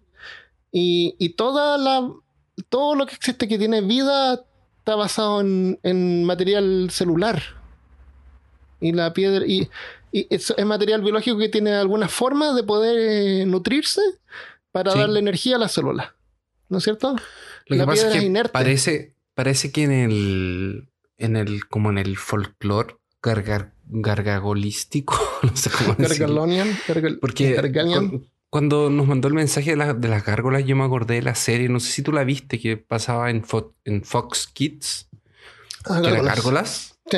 y, 0.71 1.15
y 1.19 1.29
toda 1.29 1.77
la, 1.77 2.09
todo 2.69 2.95
lo 2.95 3.05
que 3.05 3.15
existe 3.15 3.47
que 3.47 3.57
tiene 3.57 3.81
vida 3.81 4.45
está 4.79 4.95
basado 4.95 5.41
en, 5.41 5.77
en 5.83 6.23
material 6.23 6.89
celular. 6.89 7.41
Y 8.79 8.93
la 8.93 9.13
piedra, 9.13 9.45
y, 9.45 9.69
y 10.11 10.25
es, 10.33 10.53
es 10.55 10.65
material 10.65 11.01
biológico 11.01 11.37
que 11.37 11.49
tiene 11.49 11.73
alguna 11.73 12.07
forma 12.07 12.53
de 12.53 12.63
poder 12.63 12.97
eh, 12.97 13.45
nutrirse 13.45 14.01
para 14.71 14.91
Sí. 14.91 14.99
darle 14.99 15.19
energía 15.19 15.57
a 15.57 15.59
la 15.59 15.67
célula. 15.67 16.15
¿No 16.71 16.77
es 16.79 16.83
cierto? 16.85 17.15
Lo 17.67 17.75
La 17.75 17.83
que 17.83 17.87
pasa 17.87 18.01
piedra 18.03 18.15
es 18.15 18.19
que 18.21 18.25
inerte. 18.27 18.51
parece, 18.51 19.15
parece 19.35 19.71
que 19.71 19.83
en 19.83 19.91
el, 19.91 20.89
en 21.17 21.35
el, 21.35 21.67
como 21.67 21.89
en 21.91 21.97
el 21.99 22.17
folclore 22.17 22.95
gargar, 23.21 23.73
gargagolístico, 23.85 25.19
no 25.43 25.55
sé 25.55 25.69
cómo. 25.69 25.95
Gargalonian, 25.97 26.69
gargal- 26.87 27.19
Porque 27.19 27.53
Gargalian. 27.53 28.09
cu- 28.09 28.25
cuando 28.49 28.89
nos 28.89 29.07
mandó 29.07 29.27
el 29.27 29.33
mensaje 29.33 29.71
de, 29.71 29.75
la- 29.77 29.93
de 29.93 30.07
las 30.07 30.25
gárgolas, 30.25 30.65
yo 30.65 30.75
me 30.75 30.83
acordé 30.83 31.15
de 31.15 31.21
la 31.21 31.35
serie, 31.35 31.69
no 31.69 31.79
sé 31.79 31.91
si 31.91 32.01
tú 32.01 32.11
la 32.11 32.23
viste, 32.23 32.59
que 32.59 32.77
pasaba 32.77 33.29
en, 33.29 33.43
Fo- 33.43 33.73
en 33.85 34.03
Fox 34.03 34.47
Kids, 34.51 35.07
Ah, 35.85 35.99
que 36.01 36.09
eran 36.09 36.25
gárgolas. 36.25 36.95
Sí. 37.09 37.17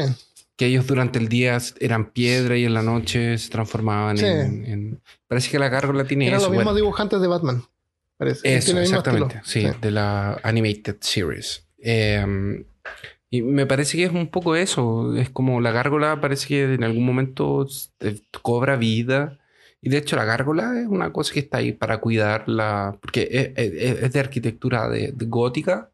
que 0.55 0.67
ellos 0.67 0.87
durante 0.87 1.19
el 1.19 1.27
día 1.29 1.57
eran 1.79 2.11
piedra 2.11 2.55
y 2.57 2.63
en 2.65 2.73
la 2.73 2.81
noche 2.83 3.37
se 3.37 3.49
transformaban 3.49 4.17
Sí. 4.17 4.25
en, 4.25 4.65
en- 4.65 5.01
Parece 5.27 5.49
que 5.51 5.59
la 5.59 5.67
gárgola 5.69 6.05
tiene 6.05 6.27
Eran 6.27 6.37
eso. 6.37 6.47
los 6.47 6.51
mismos 6.51 6.65
bueno. 6.73 6.75
dibujantes 6.77 7.19
de 7.21 7.27
Batman. 7.27 7.63
Parece. 8.23 8.55
Eso, 8.57 8.71
exactamente. 8.83 9.35
Sí, 9.43 9.67
de 9.81 9.91
la 9.91 10.39
Animated 10.43 10.97
Series. 11.01 11.65
Eh, 11.79 12.65
y 13.29 13.41
me 13.41 13.65
parece 13.65 13.97
que 13.97 14.03
es 14.05 14.11
un 14.11 14.27
poco 14.27 14.55
eso. 14.55 15.15
Es 15.15 15.29
como 15.29 15.59
la 15.59 15.71
gárgola 15.71 16.21
parece 16.21 16.47
que 16.47 16.73
en 16.75 16.83
algún 16.83 17.05
momento 17.05 17.67
cobra 18.41 18.75
vida. 18.75 19.39
Y 19.81 19.89
de 19.89 19.97
hecho 19.97 20.15
la 20.15 20.23
gárgola 20.23 20.79
es 20.79 20.87
una 20.87 21.11
cosa 21.11 21.33
que 21.33 21.39
está 21.41 21.57
ahí 21.57 21.71
para 21.73 21.97
cuidarla. 21.99 22.97
Porque 23.01 23.27
es, 23.31 23.51
es- 23.55 24.03
es 24.03 24.13
de 24.13 24.19
arquitectura 24.19 24.87
de, 24.87 25.11
de 25.11 25.25
gótica. 25.25 25.89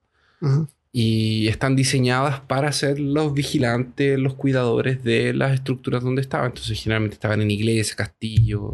Y 0.92 1.48
están 1.50 1.76
diseñadas 1.76 2.40
para 2.42 2.72
ser 2.72 3.00
los 3.00 3.34
vigilantes, 3.34 4.18
los 4.18 4.34
cuidadores 4.34 5.04
de 5.04 5.34
las 5.36 5.54
estructuras 5.54 6.04
donde 6.04 6.22
estaban. 6.22 6.48
Entonces, 6.48 6.82
generalmente 6.82 7.14
estaban 7.14 7.42
en 7.42 7.52
iglesias, 7.52 7.96
castillos, 7.96 8.74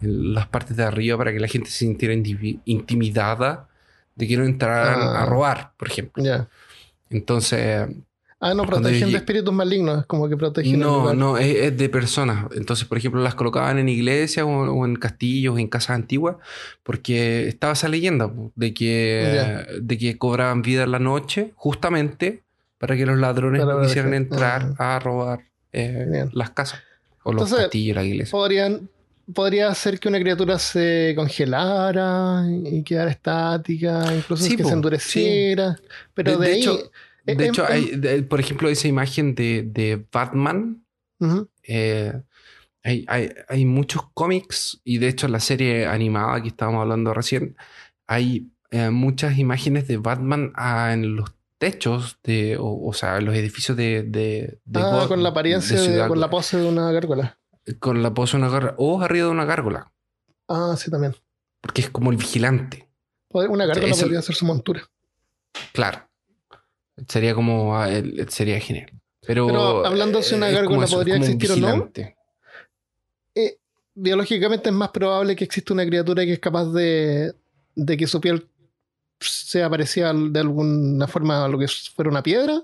en 0.00 0.32
las 0.32 0.46
partes 0.46 0.76
de 0.76 0.84
arriba 0.84 1.18
para 1.18 1.32
que 1.32 1.40
la 1.40 1.48
gente 1.48 1.68
se 1.68 1.78
sintiera 1.78 2.14
intimidada 2.64 3.68
de 4.16 4.26
que 4.26 4.36
no 4.38 4.44
entraran 4.44 5.00
Ah. 5.00 5.22
a 5.22 5.26
robar, 5.26 5.72
por 5.76 5.88
ejemplo. 5.88 6.24
Ya. 6.24 6.48
Entonces, 7.10 7.88
Ah, 8.42 8.54
no, 8.54 8.64
protegen 8.64 9.10
de 9.12 9.18
espíritus 9.18 9.52
malignos, 9.52 10.00
es 10.00 10.06
como 10.06 10.26
que 10.26 10.34
protegen 10.34 10.78
no, 10.80 11.12
no, 11.12 11.36
es, 11.36 11.54
es 11.56 11.76
de 11.76 11.88
personas. 11.90 12.46
Entonces, 12.54 12.88
por 12.88 12.96
ejemplo, 12.96 13.20
las 13.20 13.34
colocaban 13.34 13.78
en 13.78 13.88
iglesias 13.90 14.46
o, 14.46 14.48
o 14.48 14.86
en 14.86 14.96
castillos, 14.96 15.58
en 15.58 15.68
casas 15.68 15.90
antiguas, 15.90 16.36
porque 16.82 17.48
estaba 17.48 17.74
esa 17.74 17.88
leyenda 17.88 18.32
de 18.54 18.72
que, 18.72 19.66
de 19.82 19.98
que 19.98 20.16
cobraban 20.16 20.62
vida 20.62 20.84
en 20.84 20.90
la 20.92 20.98
noche, 20.98 21.52
justamente 21.54 22.42
para 22.78 22.96
que 22.96 23.04
los 23.04 23.18
ladrones 23.18 23.62
no 23.62 23.82
quisieran 23.82 24.14
entrar 24.14 24.72
a 24.78 24.98
robar 24.98 25.40
eh, 25.74 26.24
las 26.32 26.48
casas 26.50 26.80
o 27.22 27.32
los 27.34 27.42
Entonces, 27.42 27.66
castillos, 27.66 27.94
la 27.96 28.04
iglesia. 28.04 28.30
Podrían, 28.30 28.88
podría 29.34 29.74
ser 29.74 30.00
que 30.00 30.08
una 30.08 30.18
criatura 30.18 30.58
se 30.58 31.12
congelara 31.14 32.44
y 32.64 32.82
quedara 32.82 33.10
estática, 33.10 34.02
incluso 34.16 34.44
Sí, 34.44 34.56
que 34.56 34.62
po, 34.62 34.70
se 34.70 34.74
endureciera. 34.76 35.76
Pero 36.14 36.32
De- 36.32 36.38
de, 36.38 36.46
de 36.46 36.52
ahí. 36.54 36.60
hecho- 36.62 36.90
De 37.34 37.44
em- 37.44 37.50
hecho, 37.50 37.66
hay, 37.66 37.86
de- 37.96 38.22
por 38.22 38.40
ejemplo, 38.40 38.68
esa 38.68 38.88
imagen 38.88 39.34
de, 39.34 39.62
de 39.66 40.06
Batman. 40.12 40.84
Eh, 41.64 42.12
hay, 42.82 43.04
hay- 43.08 43.30
hay 43.48 43.64
muchos 43.66 44.02
cómics 44.14 44.80
y 44.84 44.98
de 44.98 45.08
hecho 45.08 45.26
en 45.26 45.32
la 45.32 45.40
serie 45.40 45.86
animada 45.86 46.40
que 46.42 46.48
estábamos 46.48 46.80
hablando 46.82 47.12
recién, 47.12 47.56
hay 48.06 48.50
eh, 48.70 48.88
muchas 48.90 49.36
imágenes 49.38 49.86
de 49.86 49.98
Batman 49.98 50.52
ah, 50.54 50.92
en 50.94 51.16
los 51.16 51.34
techos 51.58 52.18
de, 52.24 52.56
o, 52.58 52.86
o 52.88 52.92
sea, 52.94 53.18
en 53.18 53.26
los 53.26 53.34
edificios 53.34 53.76
de, 53.76 54.02
de, 54.04 54.60
de 54.64 54.80
Ah, 54.80 55.04
con 55.08 55.22
la 55.22 55.28
apariencia, 55.28 55.78
de 55.78 55.86
Ciudad- 55.88 56.08
con 56.08 56.20
la 56.20 56.30
pose 56.30 56.56
de 56.56 56.66
una 56.66 56.90
gárgola. 56.90 57.38
con 57.80 58.02
la 58.02 58.14
pose 58.14 58.38
de 58.38 58.42
una 58.44 58.50
gárgola 58.52 58.74
o 58.78 59.02
arriba 59.02 59.26
de 59.26 59.32
una 59.32 59.44
gárgola, 59.44 59.92
Ah, 60.48 60.74
sí, 60.78 60.90
también. 60.90 61.14
porque 61.60 61.82
es 61.82 61.90
como 61.90 62.10
el 62.10 62.16
vigilante. 62.16 62.88
Una 63.32 63.66
gárgola 63.66 63.92
Eso- 63.92 64.02
podría 64.06 64.22
ser 64.22 64.34
su 64.36 64.46
montura. 64.46 64.82
Claro. 65.72 66.08
Sería 67.08 67.34
como 67.34 67.76
ah, 67.76 67.90
el- 67.90 68.28
sería 68.28 68.60
genial. 68.60 68.90
Pero, 69.26 69.46
Pero 69.46 69.86
hablando 69.86 70.22
si 70.22 70.34
una 70.34 70.46
como 70.48 70.58
gárgola 70.58 70.84
eso, 70.86 70.96
podría 70.96 71.16
existir 71.16 71.50
o 71.52 71.56
no, 71.56 71.66
vigilante. 71.66 72.16
Biológicamente 73.92 74.68
es 74.70 74.74
más 74.74 74.90
probable 74.90 75.34
que 75.36 75.44
exista 75.44 75.74
una 75.74 75.84
criatura 75.84 76.24
que 76.24 76.34
es 76.34 76.38
capaz 76.38 76.66
de, 76.72 77.34
de 77.74 77.96
que 77.96 78.06
su 78.06 78.20
piel 78.20 78.46
sea 79.20 79.68
parecida 79.68 80.12
de 80.14 80.40
alguna 80.40 81.06
forma 81.06 81.44
a 81.44 81.48
lo 81.48 81.58
que 81.58 81.66
fuera 81.68 82.10
una 82.10 82.22
piedra, 82.22 82.62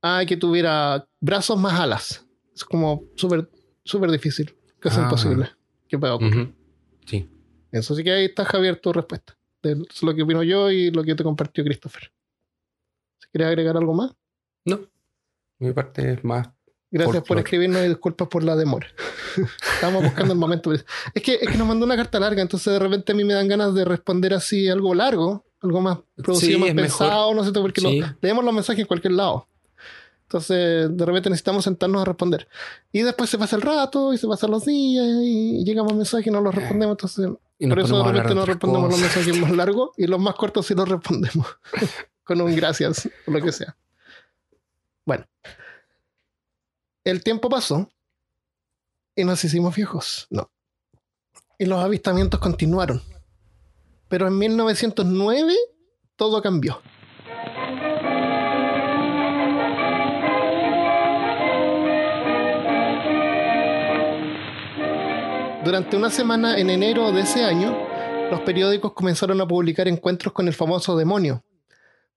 a 0.00 0.24
que 0.24 0.36
tuviera 0.36 1.06
brazos 1.20 1.58
más 1.58 1.78
alas. 1.78 2.24
Es 2.54 2.64
como 2.64 3.04
súper 3.16 3.50
súper 3.84 4.10
difícil, 4.12 4.54
casi 4.78 5.00
Ah. 5.00 5.04
imposible 5.04 5.50
que 5.88 5.98
pueda 5.98 6.14
ocurrir. 6.14 6.54
Sí. 7.06 7.28
Eso 7.72 7.94
sí 7.94 8.04
que 8.04 8.12
ahí 8.12 8.24
está, 8.26 8.44
Javier, 8.44 8.76
tu 8.76 8.92
respuesta. 8.92 9.36
De 9.62 9.76
lo 10.02 10.14
que 10.14 10.22
opino 10.22 10.42
yo 10.42 10.70
y 10.70 10.90
lo 10.90 11.02
que 11.04 11.14
te 11.14 11.24
compartió 11.24 11.64
Christopher. 11.64 12.10
Quieres 13.32 13.48
agregar 13.48 13.76
algo 13.76 13.94
más, 13.94 14.12
No. 14.64 14.80
Mi 15.58 15.72
parte 15.72 16.12
es 16.14 16.24
más. 16.24 16.48
gracias 16.90 17.16
por 17.18 17.26
Folclore. 17.28 17.40
escribirnos 17.42 17.84
y 17.84 17.88
disculpas 17.88 18.28
por 18.28 18.42
la 18.42 18.56
demora. 18.56 18.86
Estábamos 19.74 20.02
buscando 20.04 20.32
el 20.34 20.38
momento. 20.38 20.72
Es 20.72 20.84
que, 21.22 21.34
es 21.40 21.48
que 21.48 21.56
nos 21.56 21.66
mandó 21.66 21.86
una 21.86 21.96
carta 21.96 22.18
larga, 22.20 22.42
entonces 22.42 22.72
de 22.72 22.78
repente 22.78 23.12
a 23.12 23.14
mí 23.14 23.24
me 23.24 23.34
dan 23.34 23.48
ganas 23.48 23.74
de 23.74 23.84
responder 23.84 24.34
así 24.34 24.68
algo 24.68 24.94
largo, 24.94 25.44
algo 25.60 25.80
más 25.80 25.98
producido, 26.16 26.58
Sí, 26.58 26.64
más 26.64 26.74
pensado, 26.74 27.32
no 27.34 27.44
sé, 27.44 27.52
porque 27.52 27.80
lo- 27.80 27.88
Sí. 27.90 28.02
leemos 28.20 28.44
los 28.44 28.52
mensajes 28.54 28.80
en 28.80 28.86
cualquier 28.86 29.12
lado. 29.14 29.46
Entonces, 30.24 30.96
de 30.96 31.04
repente 31.06 31.28
necesitamos 31.30 31.62
sentarnos 31.64 32.00
a 32.02 32.04
responder. 32.06 32.48
Y 32.90 33.02
después 33.02 33.28
se 33.28 33.36
pasa 33.38 33.54
el 33.56 33.62
rato 33.62 34.14
y 34.14 34.18
se 34.18 34.26
pasan 34.26 34.50
los 34.50 34.64
días 34.64 35.04
y 35.22 35.62
llegamos 35.64 35.94
mensajes 35.94 36.26
y 36.26 36.30
no 36.30 36.40
los 36.40 36.54
respondemos. 36.54 36.94
Entonces, 36.94 37.26
por 37.26 37.78
eso 37.78 38.02
de 38.02 38.12
repente 38.12 38.34
no 38.34 38.46
respondemos 38.46 38.90
los 38.90 38.98
cosas. 39.00 39.16
mensajes 39.16 39.40
más 39.42 39.50
largos 39.52 39.90
y 39.98 40.06
los 40.06 40.18
más 40.18 40.34
cortos 40.34 40.66
sí 40.66 40.74
los 40.74 40.88
respondemos. 40.88 41.46
Con 42.24 42.40
un 42.40 42.54
gracias 42.54 43.08
o 43.26 43.30
lo 43.30 43.40
que 43.40 43.52
sea. 43.52 43.76
Bueno. 45.04 45.26
El 47.04 47.24
tiempo 47.24 47.48
pasó 47.48 47.90
y 49.16 49.24
nos 49.24 49.44
hicimos 49.44 49.74
viejos. 49.74 50.26
No. 50.30 50.50
Y 51.58 51.66
los 51.66 51.82
avistamientos 51.82 52.38
continuaron. 52.40 53.02
Pero 54.08 54.28
en 54.28 54.38
1909 54.38 55.54
todo 56.16 56.40
cambió. 56.42 56.80
Durante 65.64 65.96
una 65.96 66.10
semana 66.10 66.58
en 66.58 66.70
enero 66.70 67.12
de 67.12 67.20
ese 67.20 67.44
año, 67.44 67.76
los 68.30 68.40
periódicos 68.40 68.92
comenzaron 68.94 69.40
a 69.40 69.46
publicar 69.46 69.86
encuentros 69.86 70.32
con 70.32 70.48
el 70.48 70.54
famoso 70.54 70.96
demonio. 70.96 71.44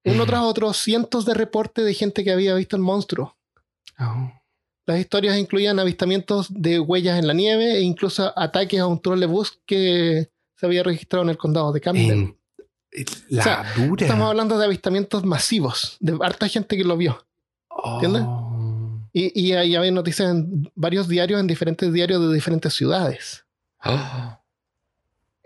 Uno 0.06 0.24
Mm. 0.24 0.28
tras 0.28 0.42
otro, 0.42 0.74
cientos 0.74 1.26
de 1.26 1.34
reportes 1.34 1.84
de 1.86 1.94
gente 1.94 2.24
que 2.24 2.32
había 2.32 2.54
visto 2.56 2.76
el 2.76 2.82
monstruo. 2.82 3.36
Oh. 4.00 4.32
Las 4.86 5.00
historias 5.00 5.38
incluían 5.38 5.80
avistamientos 5.80 6.48
de 6.50 6.80
huellas 6.80 7.18
en 7.18 7.26
la 7.28 7.34
nieve 7.34 7.74
e 7.78 7.82
incluso 7.82 8.32
ataques 8.38 8.80
a 8.80 8.86
un 8.88 9.02
trolebús 9.02 9.60
que 9.66 10.30
se 10.56 10.66
había 10.66 10.84
registrado 10.84 11.24
en 11.24 11.30
el 11.32 11.38
condado 11.38 11.72
de 11.74 11.82
Camden. 11.82 12.12
En- 12.12 12.38
La 13.30 13.42
O 13.42 13.44
sea, 13.44 13.74
dura. 13.76 14.06
Estamos 14.06 14.30
hablando 14.30 14.58
de 14.58 14.66
avistamientos 14.66 15.26
masivos, 15.26 15.98
de 16.00 16.18
harta 16.22 16.48
gente 16.48 16.78
que 16.78 16.84
lo 16.86 16.96
vio. 16.96 17.26
¿entiendes? 17.96 18.22
Oh. 18.26 19.02
Y, 19.12 19.38
y 19.48 19.52
ahí 19.54 19.76
había 19.76 19.92
noticias 19.92 20.32
en 20.32 20.72
varios 20.76 21.08
diarios, 21.10 21.40
en 21.42 21.48
diferentes 21.48 21.92
diarios 21.92 22.22
de 22.26 22.34
diferentes 22.34 22.74
ciudades. 22.74 23.44
Oh. 23.84 24.40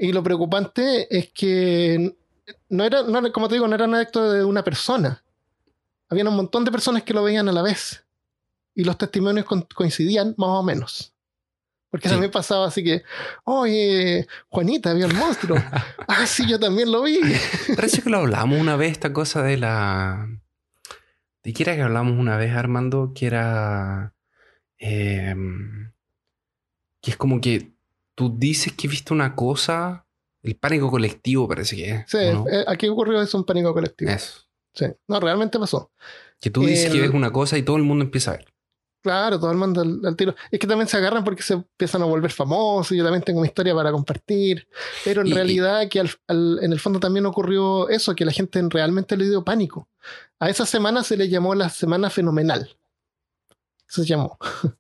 Y 0.02 0.14
lo 0.14 0.24
preocupante 0.24 1.08
es 1.18 1.30
que 1.34 2.16
no 2.70 2.84
era, 2.84 3.04
no 3.04 3.32
como 3.32 3.48
te 3.48 3.56
digo, 3.56 3.68
no 3.68 3.76
era 3.76 3.86
un 3.86 3.96
acto 3.96 4.32
de 4.32 4.44
una 4.44 4.64
persona. 4.64 5.24
Había 6.10 6.28
un 6.28 6.36
montón 6.36 6.66
de 6.66 6.72
personas 6.72 7.04
que 7.04 7.14
lo 7.14 7.24
veían 7.24 7.48
a 7.50 7.52
la 7.52 7.62
vez. 7.62 8.06
Y 8.76 8.84
los 8.84 8.98
testimonios 8.98 9.46
con- 9.46 9.68
coincidían 9.76 10.34
más 10.38 10.50
o 10.50 10.64
menos. 10.64 11.14
Porque 11.92 12.08
Sí. 12.08 12.14
también 12.14 12.32
pasaba 12.32 12.68
así 12.68 12.84
que, 12.84 13.04
oye, 13.44 14.28
Juanita 14.50 14.94
vio 14.94 15.08
el 15.08 15.14
monstruo. 15.16 15.58
ah, 16.08 16.26
sí, 16.28 16.48
yo 16.48 16.60
también 16.60 16.92
lo 16.92 17.02
vi. 17.04 17.20
Parece 17.76 18.02
que 18.02 18.10
lo 18.10 18.18
hablamos 18.20 18.60
una 18.60 18.76
vez, 18.76 18.92
esta 18.92 19.12
cosa 19.14 19.42
de 19.44 19.58
la. 19.58 20.28
¿De 21.44 21.54
qué 21.54 21.64
era 21.64 21.76
que 21.76 21.82
hablamos 21.82 22.18
una 22.20 22.38
vez, 22.38 22.54
Armando? 22.56 23.12
Que 23.16 23.26
era. 23.28 24.14
em, 24.78 25.92
que 27.02 27.12
es 27.12 27.18
como 27.18 27.42
que 27.42 27.72
tú 28.16 28.36
dices 28.38 28.74
que 28.74 28.88
viste 28.88 29.14
una 29.14 29.36
cosa. 29.36 30.06
El 30.44 30.56
pánico 30.56 30.90
colectivo 30.90 31.48
parece 31.48 31.76
que 31.76 31.90
es. 31.92 32.04
Sí, 32.08 32.18
eh, 32.18 32.64
aquí 32.68 32.88
ocurrió 32.88 33.22
eso 33.22 33.38
un 33.38 33.44
pánico 33.46 33.74
colectivo. 33.74 34.10
Eso. 34.12 34.42
Sí. 34.74 34.86
No, 35.08 35.20
realmente 35.20 35.60
pasó. 35.60 35.92
Que 36.40 36.50
tú 36.50 36.62
dices 36.66 36.92
que 36.92 37.02
ves 37.02 37.10
una 37.12 37.32
cosa 37.32 37.58
y 37.58 37.64
todo 37.64 37.76
el 37.76 37.84
mundo 37.84 38.06
empieza 38.06 38.32
a 38.32 38.38
ver. 38.38 38.46
Claro, 39.02 39.40
todo 39.40 39.52
el 39.52 39.58
mundo 39.58 39.82
al, 39.82 40.00
al 40.06 40.16
tiro. 40.16 40.36
Es 40.52 40.60
que 40.60 40.68
también 40.68 40.88
se 40.88 40.98
agarran 40.98 41.24
porque 41.24 41.42
se 41.42 41.54
empiezan 41.54 42.02
a 42.02 42.06
volver 42.06 42.32
famosos. 42.32 42.92
y 42.94 42.98
Yo 42.98 43.04
también 43.04 43.24
tengo 43.24 43.40
una 43.40 43.48
historia 43.48 43.74
para 43.74 43.92
compartir. 43.92 44.68
Pero 45.06 45.22
en 45.22 45.28
Y- 45.28 45.34
realidad, 45.34 45.88
que 45.90 46.02
al- 46.02 46.10
al- 46.28 46.60
en 46.62 46.72
el 46.74 46.80
fondo 46.80 47.00
también 47.00 47.26
ocurrió 47.26 47.88
eso, 47.90 48.14
que 48.16 48.26
la 48.26 48.32
gente 48.34 48.62
realmente 48.70 49.16
le 49.18 49.26
dio 49.26 49.44
pánico. 49.44 49.88
A 50.40 50.50
esa 50.50 50.66
semana 50.66 51.04
se 51.04 51.16
le 51.18 51.30
llamó 51.30 51.56
la 51.56 51.70
semana 51.70 52.10
fenomenal. 52.10 52.76
Se 53.88 54.06
llamó. 54.06 54.38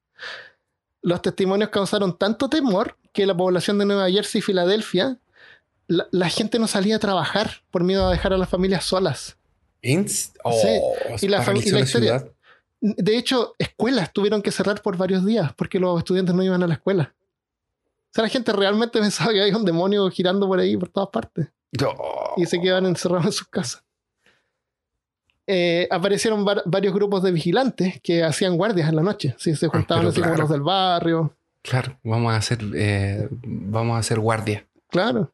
Los 1.01 1.21
testimonios 1.21 1.69
causaron 1.69 2.17
tanto 2.17 2.49
temor 2.49 2.97
que 3.13 3.25
la 3.25 3.35
población 3.35 3.77
de 3.79 3.85
Nueva 3.85 4.09
Jersey 4.09 4.39
y 4.39 4.41
Filadelfia, 4.41 5.17
la, 5.89 6.07
la 6.11 6.29
gente 6.29 6.57
no 6.59 6.67
salía 6.67 6.95
a 6.95 6.99
trabajar 6.99 7.49
por 7.71 7.83
miedo 7.83 8.07
a 8.07 8.11
dejar 8.11 8.31
a 8.31 8.37
las 8.37 8.47
familias 8.47 8.85
solas. 8.85 9.37
Ins- 9.83 10.31
Sí. 10.61 11.17
se 11.17 11.25
Y 11.25 11.29
la 11.29 11.43
y 11.53 11.69
la 11.71 11.79
historia-. 11.81 12.25
De 12.81 13.17
hecho, 13.17 13.55
escuelas 13.59 14.13
tuvieron 14.13 14.41
que 14.41 14.51
cerrar 14.51 14.81
por 14.81 14.95
varios 14.95 15.25
días 15.25 15.51
porque 15.53 15.79
los 15.79 15.97
estudiantes 15.99 16.33
no 16.33 16.41
iban 16.43 16.63
a 16.63 16.67
la 16.67 16.75
escuela. 16.75 17.13
O 18.11 18.11
sea, 18.13 18.23
la 18.23 18.29
gente 18.29 18.53
realmente 18.53 18.99
pensaba 19.01 19.33
que 19.33 19.41
había 19.41 19.55
un 19.57 19.65
demonio 19.65 20.09
girando 20.09 20.47
por 20.47 20.59
ahí, 20.59 20.77
por 20.77 20.87
todas 20.89 21.09
partes. 21.09 21.47
Oh. 21.85 22.33
Y 22.37 22.45
se 22.45 22.59
quedaban 22.61 22.85
encerrados 22.85 23.25
en 23.25 23.31
sus 23.33 23.47
casas. 23.47 23.83
Eh, 25.47 25.87
aparecieron 25.89 26.45
var- 26.45 26.61
varios 26.65 26.93
grupos 26.93 27.23
de 27.23 27.31
vigilantes 27.31 27.99
que 28.03 28.23
hacían 28.23 28.55
guardias 28.55 28.87
en 28.89 28.95
la 28.95 29.01
noche. 29.01 29.35
Sí, 29.39 29.55
se 29.55 29.67
juntaban 29.67 30.01
pero 30.03 30.09
así 30.09 30.21
como 30.21 30.33
claro. 30.33 30.41
los 30.43 30.51
del 30.51 30.61
barrio. 30.61 31.35
Claro, 31.63 31.99
vamos 32.03 32.31
a 32.33 32.37
hacer, 32.37 32.59
eh, 32.75 33.27
vamos 33.43 33.95
a 33.95 33.99
hacer 33.99 34.19
guardia. 34.19 34.65
Claro. 34.89 35.31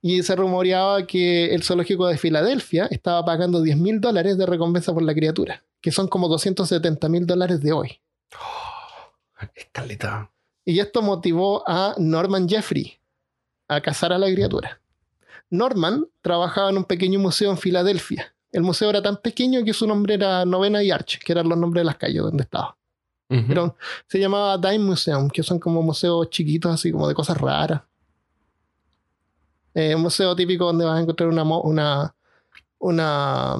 Y 0.00 0.22
se 0.22 0.36
rumoreaba 0.36 1.06
que 1.06 1.54
el 1.54 1.62
zoológico 1.62 2.06
de 2.06 2.18
Filadelfia 2.18 2.86
estaba 2.90 3.24
pagando 3.24 3.60
10 3.62 3.76
mil 3.76 4.00
dólares 4.00 4.38
de 4.38 4.46
recompensa 4.46 4.94
por 4.94 5.02
la 5.02 5.14
criatura, 5.14 5.64
que 5.80 5.90
son 5.90 6.08
como 6.08 6.28
270 6.28 7.08
mil 7.08 7.26
dólares 7.26 7.60
de 7.60 7.72
hoy. 7.72 8.00
Escaleta. 9.54 10.30
Y 10.64 10.80
esto 10.80 11.02
motivó 11.02 11.64
a 11.66 11.94
Norman 11.98 12.48
Jeffrey 12.48 12.98
a 13.68 13.80
cazar 13.80 14.12
a 14.12 14.18
la 14.18 14.30
criatura. 14.32 14.80
Norman 15.50 16.06
trabajaba 16.20 16.70
en 16.70 16.78
un 16.78 16.84
pequeño 16.84 17.18
museo 17.18 17.50
en 17.50 17.58
Filadelfia. 17.58 18.34
El 18.52 18.62
museo 18.62 18.90
era 18.90 19.02
tan 19.02 19.16
pequeño 19.18 19.64
que 19.64 19.72
su 19.72 19.86
nombre 19.86 20.14
era 20.14 20.44
Novena 20.44 20.82
y 20.82 20.90
Arch, 20.90 21.18
que 21.18 21.32
eran 21.32 21.48
los 21.48 21.58
nombres 21.58 21.82
de 21.82 21.86
las 21.86 21.96
calles 21.96 22.22
donde 22.22 22.44
estaba. 22.44 22.76
Pero 23.28 23.76
se 24.06 24.18
llamaba 24.18 24.56
Dime 24.56 24.78
Museum, 24.78 25.28
que 25.28 25.42
son 25.42 25.58
como 25.58 25.82
museos 25.82 26.30
chiquitos, 26.30 26.72
así 26.72 26.90
como 26.90 27.06
de 27.06 27.14
cosas 27.14 27.38
raras. 27.38 27.82
Eh, 29.74 29.94
un 29.94 30.02
museo 30.02 30.34
típico 30.34 30.66
donde 30.66 30.84
vas 30.84 30.98
a 30.98 31.02
encontrar 31.02 31.28
una. 31.28 31.42
una, 31.44 32.14
una 32.78 33.56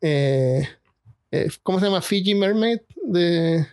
eh, 0.00 0.68
eh, 1.30 1.48
¿Cómo 1.62 1.78
se 1.78 1.86
llama? 1.86 2.00
Fiji 2.00 2.34
Mermaid. 2.34 2.80
De, 3.04 3.66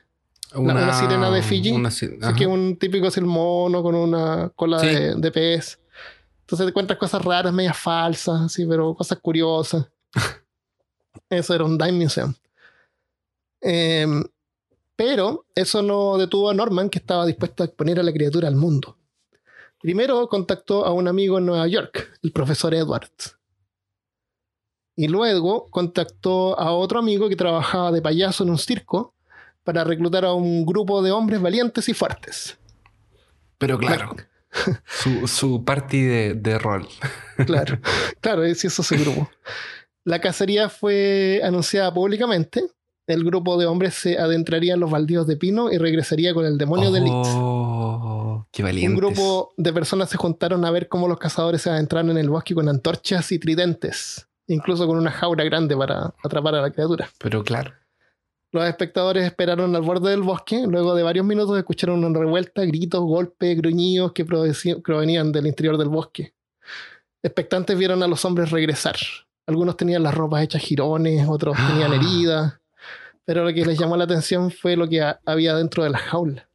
una 0.55 0.93
sirena 0.93 1.29
de 1.31 1.41
Fiji. 1.41 1.71
una 1.71 1.89
Así 1.89 2.07
que 2.37 2.47
un 2.47 2.77
típico 2.77 3.07
es 3.07 3.17
el 3.17 3.25
mono 3.25 3.83
con 3.83 3.95
una 3.95 4.51
cola 4.55 4.79
Sí. 4.79 4.87
de, 4.87 5.15
de 5.15 5.31
pez. 5.31 5.79
Entonces 6.41 6.65
te 6.65 6.69
encuentras 6.69 6.99
cosas 6.99 7.23
raras, 7.23 7.51
medias 7.51 7.77
falsas, 7.77 8.41
así, 8.43 8.65
pero 8.65 8.93
cosas 8.93 9.17
curiosas. 9.19 9.87
Eso 11.29 11.55
era 11.55 11.63
un 11.63 11.77
Dime 11.77 12.03
Museum. 12.03 12.33
Em, 13.61 14.23
pero 14.95 15.45
eso 15.55 15.81
no 15.81 16.17
detuvo 16.17 16.49
a 16.49 16.53
Norman, 16.53 16.89
que 16.89 16.99
estaba 16.99 17.25
dispuesto 17.25 17.63
a 17.63 17.65
exponer 17.65 17.99
a 17.99 18.03
la 18.03 18.13
criatura 18.13 18.47
al 18.47 18.55
mundo. 18.55 18.95
Primero 19.85 20.27
contactó 20.29 20.83
a 20.83 20.91
un 20.93 21.07
amigo 21.07 21.37
en 21.37 21.45
Nueva 21.45 21.67
York, 21.67 22.11
el 22.23 22.31
profesor 22.31 22.73
Edwards. 22.73 23.37
Y 24.95 25.07
luego 25.07 25.69
contactó 25.69 26.59
a 26.59 26.71
otro 26.71 26.97
amigo 26.97 27.29
que 27.29 27.35
trabajaba 27.35 27.91
de 27.91 28.01
payaso 28.01 28.43
en 28.43 28.49
un 28.49 28.57
circo 28.57 29.13
para 29.63 29.83
reclutar 29.83 30.25
a 30.25 30.33
un 30.33 30.65
grupo 30.65 31.03
de 31.03 31.11
hombres 31.11 31.39
valientes 31.39 31.87
y 31.87 31.93
fuertes. 31.93 32.57
Pero 33.59 33.77
claro, 33.77 34.15
su, 34.87 35.27
su 35.27 35.63
party 35.63 36.01
de, 36.01 36.33
de 36.33 36.57
rol. 36.57 36.87
Claro, 37.45 37.77
claro, 38.21 38.43
es 38.43 38.65
ese 38.65 38.97
grupo. 38.97 39.29
La 40.03 40.19
cacería 40.19 40.67
fue 40.67 41.41
anunciada 41.43 41.93
públicamente. 41.93 42.63
El 43.05 43.23
grupo 43.23 43.55
de 43.59 43.67
hombres 43.67 43.93
se 43.93 44.17
adentraría 44.17 44.73
en 44.73 44.79
los 44.79 44.89
baldíos 44.89 45.27
de 45.27 45.37
pino 45.37 45.71
y 45.71 45.77
regresaría 45.77 46.33
con 46.33 46.43
el 46.43 46.57
demonio 46.57 46.91
de 46.91 47.01
Leeds. 47.01 47.29
Qué. 48.55 48.87
Un 48.87 48.95
grupo 48.95 49.53
de 49.57 49.73
personas 49.73 50.09
se 50.09 50.17
juntaron 50.17 50.63
a 50.63 50.71
ver 50.71 50.87
cómo 50.87 51.07
los 51.07 51.17
cazadores 51.19 51.61
se 51.61 51.69
adentraron 51.69 52.11
en 52.11 52.17
el 52.17 52.29
bosque 52.29 52.55
con 52.55 52.69
antorchas 52.69 53.31
y 53.33 53.39
tridentes, 53.39 54.27
incluso 54.47 54.87
con 54.87 54.97
una 54.97 55.11
jaula 55.11 55.43
grande 55.43 55.75
para 55.75 56.13
atrapar 56.23 56.55
a 56.55 56.61
la 56.61 56.71
criatura. 56.71 57.09
Pero 57.19 57.43
claro. 57.43 57.73
Los 58.53 58.63
espectadores 58.65 59.25
esperaron 59.25 59.75
al 59.75 59.81
borde 59.81 60.11
del 60.11 60.21
bosque. 60.21 60.63
Luego 60.65 60.95
de 60.95 61.03
varios 61.03 61.25
minutos 61.25 61.57
escucharon 61.57 62.05
una 62.05 62.17
revuelta, 62.17 62.63
gritos, 62.63 63.01
golpes, 63.01 63.57
gruñidos 63.57 64.13
que 64.13 64.23
provenían 64.23 65.33
del 65.33 65.47
interior 65.47 65.77
del 65.77 65.89
bosque. 65.89 66.33
Expectantes 67.21 67.77
vieron 67.77 68.01
a 68.03 68.07
los 68.07 68.23
hombres 68.23 68.51
regresar. 68.51 68.95
Algunos 69.47 69.75
tenían 69.75 70.03
las 70.03 70.15
ropas 70.15 70.43
hechas 70.43 70.61
jirones, 70.61 71.27
otros 71.27 71.57
tenían 71.67 71.91
Ah. 71.91 71.95
heridas. 71.95 72.53
Pero 73.25 73.43
lo 73.43 73.53
que 73.53 73.65
les 73.65 73.77
llamó 73.77 73.97
la 73.97 74.05
atención 74.05 74.49
fue 74.51 74.77
lo 74.77 74.87
que 74.87 75.01
ha- 75.01 75.19
había 75.25 75.55
dentro 75.55 75.83
de 75.83 75.89
la 75.89 75.97
jaula. 75.97 76.47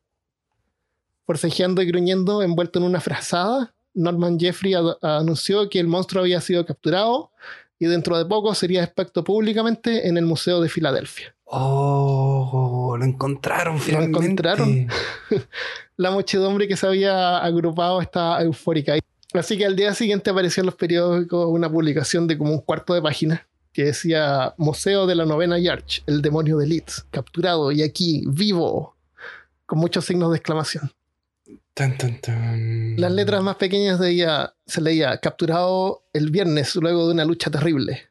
Forcejeando 1.30 1.80
y 1.80 1.86
gruñendo, 1.86 2.42
envuelto 2.42 2.80
en 2.80 2.84
una 2.84 3.00
frazada, 3.00 3.72
Norman 3.94 4.36
Jeffrey 4.36 4.74
anunció 5.00 5.70
que 5.70 5.78
el 5.78 5.86
monstruo 5.86 6.24
había 6.24 6.40
sido 6.40 6.66
capturado 6.66 7.30
y 7.78 7.86
dentro 7.86 8.18
de 8.18 8.24
poco 8.24 8.52
sería 8.52 8.82
expuesto 8.82 9.22
públicamente 9.22 10.08
en 10.08 10.16
el 10.16 10.26
Museo 10.26 10.60
de 10.60 10.68
Filadelfia. 10.68 11.32
Oh, 11.44 12.96
lo 12.98 13.04
encontraron 13.04 13.78
finalmente. 13.78 14.18
encontraron. 14.18 14.88
La 15.96 16.10
muchedumbre 16.10 16.66
que 16.66 16.76
se 16.76 16.88
había 16.88 17.38
agrupado 17.38 18.00
estaba 18.00 18.42
eufórica. 18.42 18.94
Así 19.32 19.56
que 19.56 19.66
al 19.66 19.76
día 19.76 19.94
siguiente 19.94 20.30
apareció 20.30 20.62
en 20.62 20.66
los 20.66 20.74
periódicos 20.74 21.46
una 21.48 21.70
publicación 21.70 22.26
de 22.26 22.36
como 22.36 22.54
un 22.54 22.60
cuarto 22.60 22.92
de 22.92 23.02
página 23.02 23.46
que 23.72 23.84
decía 23.84 24.52
Museo 24.56 25.06
de 25.06 25.14
la 25.14 25.26
Novena 25.26 25.60
Yarch, 25.60 26.02
el 26.08 26.22
demonio 26.22 26.58
de 26.58 26.66
Leeds, 26.66 27.06
capturado 27.12 27.70
y 27.70 27.84
aquí, 27.84 28.24
vivo, 28.26 28.96
con 29.64 29.78
muchos 29.78 30.04
signos 30.04 30.32
de 30.32 30.38
exclamación. 30.38 30.90
Tan, 31.80 31.96
tan, 31.96 32.20
tan. 32.20 33.00
Las 33.00 33.10
letras 33.10 33.42
más 33.42 33.56
pequeñas 33.56 33.98
de 33.98 34.10
ella 34.10 34.54
se 34.66 34.82
leía 34.82 35.16
capturado 35.16 36.04
el 36.12 36.30
viernes 36.30 36.76
luego 36.76 37.06
de 37.06 37.14
una 37.14 37.24
lucha 37.24 37.50
terrible. 37.50 38.10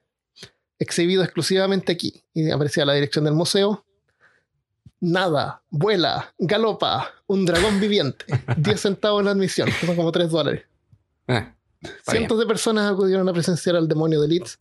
Exhibido 0.79 1.23
exclusivamente 1.23 1.91
aquí. 1.91 2.23
Y 2.33 2.49
aparecía 2.49 2.83
la 2.83 2.93
dirección 2.93 3.25
del 3.25 3.35
museo. 3.35 3.85
Nada, 4.99 5.61
vuela, 5.69 6.33
galopa, 6.39 7.11
un 7.27 7.45
dragón 7.45 7.79
viviente. 7.79 8.25
10 8.57 8.81
centavos 8.81 9.23
la 9.23 9.29
admisión, 9.29 9.69
que 9.79 9.85
son 9.85 9.95
como 9.95 10.11
3 10.11 10.31
dólares. 10.31 10.65
Ah, 11.27 11.53
Cientos 12.09 12.39
de 12.39 12.47
personas 12.47 12.91
acudieron 12.91 13.29
a 13.29 13.33
presenciar 13.33 13.75
al 13.75 13.87
demonio 13.87 14.19
de 14.19 14.29
Leeds, 14.29 14.57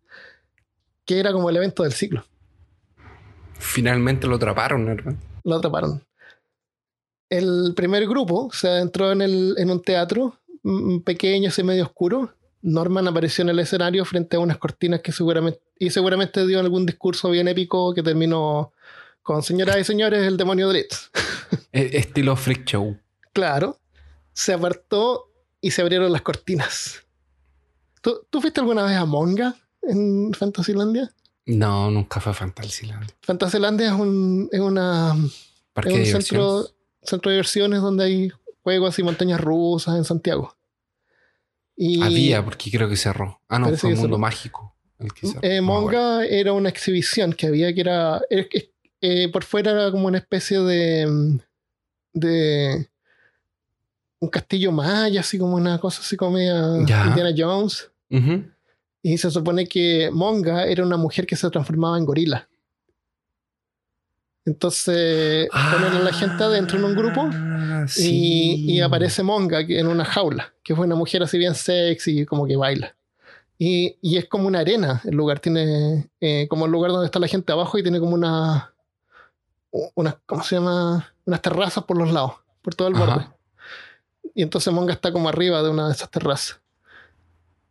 que 1.07 1.19
era 1.19 1.33
como 1.33 1.49
el 1.49 1.57
evento 1.57 1.83
del 1.83 1.93
siglo. 1.93 2.27
Finalmente 3.59 4.27
lo 4.27 4.37
atraparon, 4.37 4.85
¿verdad? 4.85 5.15
Lo 5.45 5.55
atraparon. 5.55 6.03
El 7.31 7.75
primer 7.77 8.07
grupo 8.07 8.51
se 8.53 8.69
adentró 8.69 9.13
en, 9.13 9.23
el, 9.23 9.55
en 9.59 9.71
un 9.71 9.83
teatro 9.83 10.39
mm, 10.63 11.01
pequeño 11.01 11.51
y 11.57 11.63
medio 11.63 11.85
oscuro. 11.85 12.35
Norman 12.63 13.07
apareció 13.07 13.43
en 13.43 13.51
el 13.51 13.59
escenario 13.61 14.05
frente 14.05 14.37
a 14.37 14.41
unas 14.41 14.59
cortinas 14.59 15.01
que 15.01 15.13
seguramente, 15.13 15.61
y 15.79 15.91
seguramente 15.91 16.47
dio 16.47 16.59
algún 16.59 16.87
discurso 16.87 17.31
bien 17.31 17.47
épico 17.49 17.95
que 17.95 18.03
terminó 18.03 18.73
con 19.23 19.43
señoras 19.43 19.77
y 19.79 19.85
señores, 19.85 20.27
el 20.27 20.37
demonio 20.37 20.69
de 20.69 20.75
Leeds. 20.75 21.11
E- 21.73 21.91
Estilo 21.99 22.35
freak 22.35 22.65
show. 22.65 22.97
Claro, 23.33 23.79
se 24.33 24.55
apartó 24.55 25.31
y 25.61 25.71
se 25.71 25.83
abrieron 25.83 26.11
las 26.13 26.23
cortinas. 26.23 27.05
¿Tú, 28.01 28.27
¿tú 28.31 28.41
fuiste 28.41 28.61
alguna 28.61 28.85
vez 28.85 28.97
a 28.97 29.05
Monga 29.05 29.55
en 29.83 30.33
Fantasylandia? 30.33 31.11
No, 31.47 31.91
nunca 31.91 32.21
fue 32.21 32.33
a 32.33 32.35
Fantasyland. 32.35 33.11
Fantasylandia 33.23 33.89
es, 33.89 33.93
un, 33.93 34.49
es 34.53 34.61
una, 34.61 35.17
Parque 35.73 35.91
es 35.91 35.95
de 36.11 36.17
un 36.17 36.23
centro, 36.23 36.69
centro 37.09 37.31
de 37.31 37.37
diversiones 37.37 37.81
donde 37.81 38.05
hay 38.05 38.33
juegos 38.63 38.99
y 38.99 39.03
montañas 39.03 39.41
rusas 39.41 39.97
en 39.97 40.05
Santiago. 40.05 40.55
Y 41.77 42.03
Había, 42.03 42.45
porque 42.45 42.71
creo 42.71 42.89
que 42.89 42.97
cerró. 42.97 43.41
Ah, 43.49 43.59
no, 43.59 43.69
fue 43.77 43.91
un 43.91 43.97
mundo 43.97 44.09
cerró. 44.17 44.19
mágico. 44.19 44.75
El 44.99 45.13
que 45.13 45.27
cerró. 45.29 45.41
eh, 45.43 45.61
Monga 45.61 46.25
era 46.27 46.53
una 46.53 46.69
exhibición 46.69 47.33
que 47.33 47.47
había 47.47 47.73
que 47.73 47.81
era. 47.83 48.21
eh, 49.01 49.29
por 49.31 49.45
fuera 49.45 49.71
era 49.71 49.91
como 49.91 50.07
una 50.09 50.19
especie 50.19 50.59
de. 50.61 51.07
mm, 51.07 51.39
de. 52.15 52.89
un 54.21 54.29
castillo 54.29 54.73
maya, 54.73 55.21
así 55.21 55.39
como 55.39 55.55
una 55.55 55.79
cosa 55.79 56.01
así 56.01 56.17
como 56.17 56.33
media 56.33 56.85
Ya. 56.85 57.07
Indiana 57.07 57.33
Jones. 57.37 57.91
Y 59.01 59.17
se 59.17 59.31
supone 59.31 59.67
que 59.69 60.11
Monga 60.13 60.67
era 60.67 60.85
una 60.85 60.97
mujer 60.97 61.25
que 61.27 61.37
se 61.37 61.49
transformaba 61.51 61.97
en 61.97 62.05
gorila. 62.05 62.49
Entonces 64.49 65.49
ponen 65.51 65.93
a 65.93 66.01
la 66.01 66.13
gente 66.13 66.43
adentro 66.43 66.79
en 66.79 66.85
un 66.85 66.95
grupo 66.97 67.29
Ah, 67.31 67.85
y, 67.97 68.65
y 68.67 68.81
aparece 68.81 69.23
Monga 69.23 69.61
en 69.61 69.87
una 69.87 70.07
jaula, 70.07 70.55
que 70.65 70.73
es 70.73 70.79
una 70.79 70.95
mujer 70.95 71.23
así 71.23 71.37
bien 71.37 71.55
sexy, 71.55 72.25
como 72.25 72.47
que 72.47 72.57
baila. 72.57 72.95
Y, 73.59 73.97
y 74.01 74.17
es 74.17 74.27
como 74.27 74.47
una 74.47 74.61
arena 74.61 75.03
el 75.05 75.17
lugar, 75.17 75.41
tiene 75.41 76.09
eh, 76.21 76.47
como 76.49 76.65
el 76.65 76.73
lugar 76.73 76.93
donde 76.93 77.07
está 77.07 77.19
la 77.19 77.27
gente 77.27 77.53
abajo 77.53 77.77
y 77.77 77.83
tiene 77.83 78.01
como 78.01 78.15
una, 78.15 78.73
una 79.95 80.19
¿cómo 80.25 80.43
se 80.43 80.55
llama? 80.55 81.13
Unas 81.27 81.43
terrazas 81.43 81.85
por 81.85 81.99
los 81.99 82.11
lados, 82.11 82.33
por 82.63 82.75
todo 82.75 82.89
el 82.89 82.95
Ajá. 82.95 83.05
borde. 83.05 83.27
Y 84.35 84.43
entonces 84.43 84.73
Monga 84.73 84.95
está 84.95 85.13
como 85.13 85.29
arriba 85.29 85.63
de 85.63 85.69
una 85.69 85.89
de 85.89 85.93
esas 85.93 86.11
terrazas. 86.11 86.59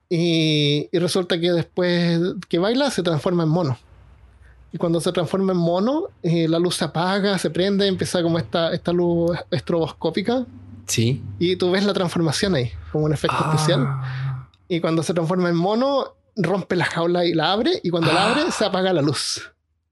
Y, 0.10 0.90
y 0.92 1.00
resulta 1.00 1.40
que 1.40 1.52
después 1.52 2.20
que 2.48 2.60
baila 2.60 2.92
se 2.92 3.02
transforma 3.02 3.44
en 3.44 3.50
mono. 3.50 3.80
Y 4.78 4.80
cuando 4.80 5.02
se 5.02 5.12
transforma 5.12 5.54
en 5.54 5.58
mono, 5.58 6.04
eh, 6.22 6.48
la 6.48 6.60
luz 6.60 6.76
se 6.76 6.86
apaga, 6.86 7.36
se 7.40 7.50
prende, 7.50 7.88
empieza 7.88 8.22
como 8.22 8.38
esta, 8.38 8.72
esta 8.76 8.94
luz 8.94 9.36
estroboscópica. 9.50 10.46
Sí. 10.86 11.24
Y 11.40 11.56
tú 11.56 11.72
ves 11.72 11.84
la 11.84 11.94
transformación 11.94 12.54
ahí, 12.54 12.70
como 12.92 13.06
un 13.06 13.14
efecto 13.14 13.38
especial. 13.44 13.86
Ah. 13.88 14.48
Y 14.68 14.80
cuando 14.80 15.02
se 15.02 15.16
transforma 15.16 15.50
en 15.50 15.56
mono, 15.56 16.14
rompe 16.36 16.76
la 16.76 16.86
jaula 16.86 17.26
y 17.26 17.34
la 17.34 17.54
abre. 17.54 17.80
Y 17.82 17.90
cuando 17.90 18.14
la 18.14 18.28
Ah. 18.28 18.32
abre, 18.34 18.52
se 18.52 18.66
apaga 18.66 18.94
la 18.94 19.02
luz. 19.02 19.52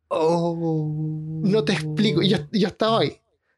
Oh. 0.09 0.93
No 1.43 1.63
te 1.63 1.73
explico. 1.73 2.21
Yo, 2.21 2.37
yo 2.51 2.67
estaba 2.67 2.99
ahí. 2.99 3.17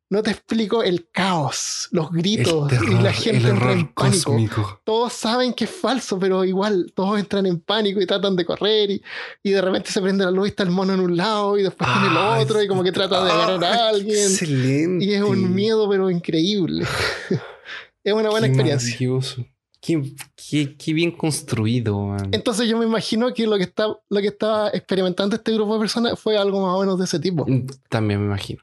No 0.10 0.24
te 0.24 0.32
explico 0.32 0.84
el 0.84 1.10
caos, 1.12 1.90
los 1.92 2.10
gritos 2.12 2.70
terror, 2.70 2.90
y 2.90 2.94
la 3.04 3.12
gente 3.12 3.50
entra 3.50 3.74
en 3.74 3.88
pánico. 3.94 4.32
cósmico. 4.32 4.82
Todos 4.86 5.12
saben 5.12 5.54
que 5.54 5.66
es 5.66 5.70
falso, 5.70 6.18
pero 6.18 6.46
igual 6.46 6.94
todos 6.96 7.20
entran 7.20 7.46
en 7.46 7.60
pánico 7.60 8.00
y 8.00 8.06
tratan 8.06 8.38
de 8.38 8.46
correr 8.46 8.90
y, 8.90 9.04
y 9.44 9.52
de 9.52 9.62
repente 9.62 9.92
se 9.92 10.02
prende 10.02 10.24
la 10.24 10.32
luz 10.32 10.48
y 10.48 10.50
está 10.52 10.64
el 10.64 10.70
mono 10.72 10.94
en 10.94 11.02
un 11.02 11.18
lado 11.18 11.58
y 11.58 11.64
después 11.64 11.90
en 11.90 12.12
el 12.12 12.18
Ah, 12.18 12.38
otro 12.40 12.64
y 12.64 12.70
como 12.70 12.84
que 12.84 12.94
trata 12.94 13.22
de 13.26 13.32
agarrar 13.32 13.64
a 13.66 13.74
ah, 13.74 13.90
alguien. 13.90 14.16
Excelente. 14.32 15.04
Y 15.04 15.14
es 15.14 15.22
un 15.22 15.54
miedo, 15.54 15.90
pero 15.90 16.10
increíble. 16.10 16.86
es 18.04 18.14
una 18.14 18.30
buena 18.30 18.48
Qué 18.48 18.54
experiencia. 18.54 18.88
maravilloso. 18.94 19.46
Qué, 19.82 20.16
qué- 20.50 20.76
qué 20.78 20.94
bien 20.94 21.12
construido, 21.12 22.00
man. 22.00 22.30
Entonces 22.32 22.68
yo 22.68 22.78
me 22.78 22.86
imagino 22.86 23.34
que 23.34 23.46
lo 23.46 23.58
que 23.58 23.64
está, 23.64 23.88
lo 23.88 24.22
que 24.22 24.28
estaba 24.28 24.70
experimentando 24.70 25.36
este 25.36 25.52
grupo 25.54 25.74
de 25.76 25.80
personas 25.82 26.20
fue 26.20 26.38
algo 26.38 26.66
más 26.66 26.76
o 26.76 26.80
menos 26.80 26.98
de 26.98 27.06
ese 27.06 27.20
tipo. 27.20 27.46
Mm, 27.48 27.68
También 27.90 28.22
me 28.22 28.26
imagino. 28.28 28.62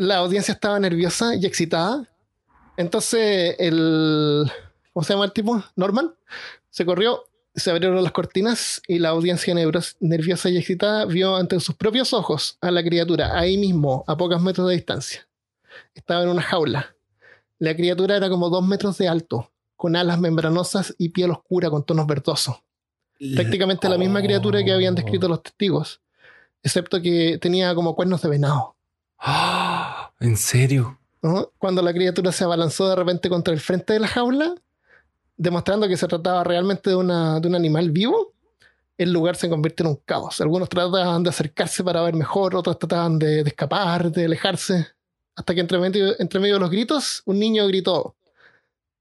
La 0.00 0.16
audiencia 0.16 0.54
estaba 0.54 0.80
nerviosa 0.80 1.34
y 1.34 1.44
excitada. 1.44 2.08
Entonces 2.78 3.54
el 3.58 4.50
¿cómo 4.94 5.04
se 5.04 5.12
llama 5.12 5.26
el 5.26 5.32
tipo? 5.32 5.62
Norman 5.76 6.14
se 6.70 6.86
corrió, 6.86 7.24
se 7.54 7.70
abrieron 7.70 8.02
las 8.02 8.12
cortinas 8.12 8.80
y 8.88 8.98
la 8.98 9.10
audiencia 9.10 9.54
nerviosa 9.54 10.48
y 10.48 10.56
excitada 10.56 11.04
vio 11.04 11.36
ante 11.36 11.60
sus 11.60 11.74
propios 11.74 12.14
ojos 12.14 12.56
a 12.62 12.70
la 12.70 12.82
criatura 12.82 13.38
ahí 13.38 13.58
mismo, 13.58 14.02
a 14.06 14.16
pocos 14.16 14.40
metros 14.40 14.68
de 14.68 14.76
distancia. 14.76 15.28
Estaba 15.92 16.22
en 16.22 16.30
una 16.30 16.40
jaula. 16.40 16.96
La 17.58 17.76
criatura 17.76 18.16
era 18.16 18.30
como 18.30 18.48
dos 18.48 18.66
metros 18.66 18.96
de 18.96 19.06
alto, 19.06 19.52
con 19.76 19.96
alas 19.96 20.18
membranosas 20.18 20.94
y 20.96 21.10
piel 21.10 21.30
oscura 21.30 21.68
con 21.68 21.84
tonos 21.84 22.06
verdosos. 22.06 22.56
prácticamente 23.34 23.86
la 23.86 23.98
misma 23.98 24.22
criatura 24.22 24.64
que 24.64 24.72
habían 24.72 24.94
descrito 24.94 25.28
los 25.28 25.42
testigos, 25.42 26.00
excepto 26.62 27.02
que 27.02 27.36
tenía 27.36 27.74
como 27.74 27.94
cuernos 27.94 28.22
de 28.22 28.30
venado. 28.30 28.76
Ah, 29.18 29.69
¿En 30.20 30.36
serio? 30.36 30.98
¿no? 31.22 31.50
Cuando 31.58 31.82
la 31.82 31.92
criatura 31.92 32.32
se 32.32 32.44
abalanzó 32.44 32.88
de 32.88 32.96
repente 32.96 33.28
contra 33.28 33.52
el 33.52 33.60
frente 33.60 33.94
de 33.94 34.00
la 34.00 34.08
jaula, 34.08 34.54
demostrando 35.36 35.88
que 35.88 35.96
se 35.96 36.06
trataba 36.06 36.44
realmente 36.44 36.90
de, 36.90 36.96
una, 36.96 37.40
de 37.40 37.48
un 37.48 37.54
animal 37.54 37.90
vivo, 37.90 38.34
el 38.98 39.12
lugar 39.12 39.36
se 39.36 39.48
convirtió 39.48 39.86
en 39.86 39.92
un 39.92 40.00
caos. 40.04 40.40
Algunos 40.40 40.68
trataban 40.68 41.22
de 41.22 41.30
acercarse 41.30 41.82
para 41.82 42.02
ver 42.02 42.14
mejor, 42.14 42.54
otros 42.54 42.78
trataban 42.78 43.18
de, 43.18 43.42
de 43.42 43.48
escapar, 43.48 44.12
de 44.12 44.26
alejarse, 44.26 44.88
hasta 45.34 45.54
que 45.54 45.60
entre 45.60 45.78
medio, 45.78 46.20
entre 46.20 46.38
medio 46.38 46.54
de 46.54 46.60
los 46.60 46.70
gritos, 46.70 47.22
un 47.24 47.38
niño 47.38 47.66
gritó, 47.66 48.14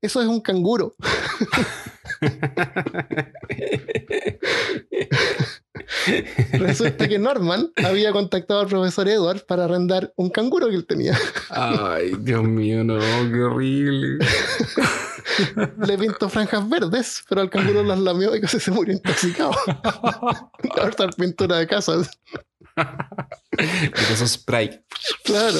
eso 0.02 0.22
es 0.22 0.28
un 0.28 0.40
canguro. 0.40 0.96
Resulta 6.54 7.08
que 7.08 7.20
Norman 7.20 7.72
había 7.84 8.12
contactado 8.12 8.62
al 8.62 8.68
profesor 8.68 9.08
Edward 9.08 9.46
para 9.46 9.66
arrendar 9.66 10.14
un 10.16 10.30
canguro 10.30 10.70
que 10.70 10.76
él 10.76 10.86
tenía. 10.86 11.18
Ay, 11.50 12.14
Dios 12.20 12.44
mío, 12.44 12.84
no, 12.84 13.00
qué 13.00 13.42
horrible. 13.42 14.26
Le 15.88 15.98
pintó 15.98 16.30
franjas 16.30 16.68
verdes, 16.68 17.24
pero 17.28 17.42
al 17.42 17.50
canguro 17.50 17.84
las 17.84 18.00
lamió 18.00 18.36
y 18.36 18.42
casi 18.42 18.60
se 18.60 18.72
murió 18.72 18.94
intoxicado. 18.94 19.52
Ahorita 20.78 21.08
pintura 21.10 21.58
de 21.58 21.68
casas. 21.68 22.10
Le 22.76 23.90
puso 23.90 24.28
spray. 24.28 24.84
Claro. 25.24 25.60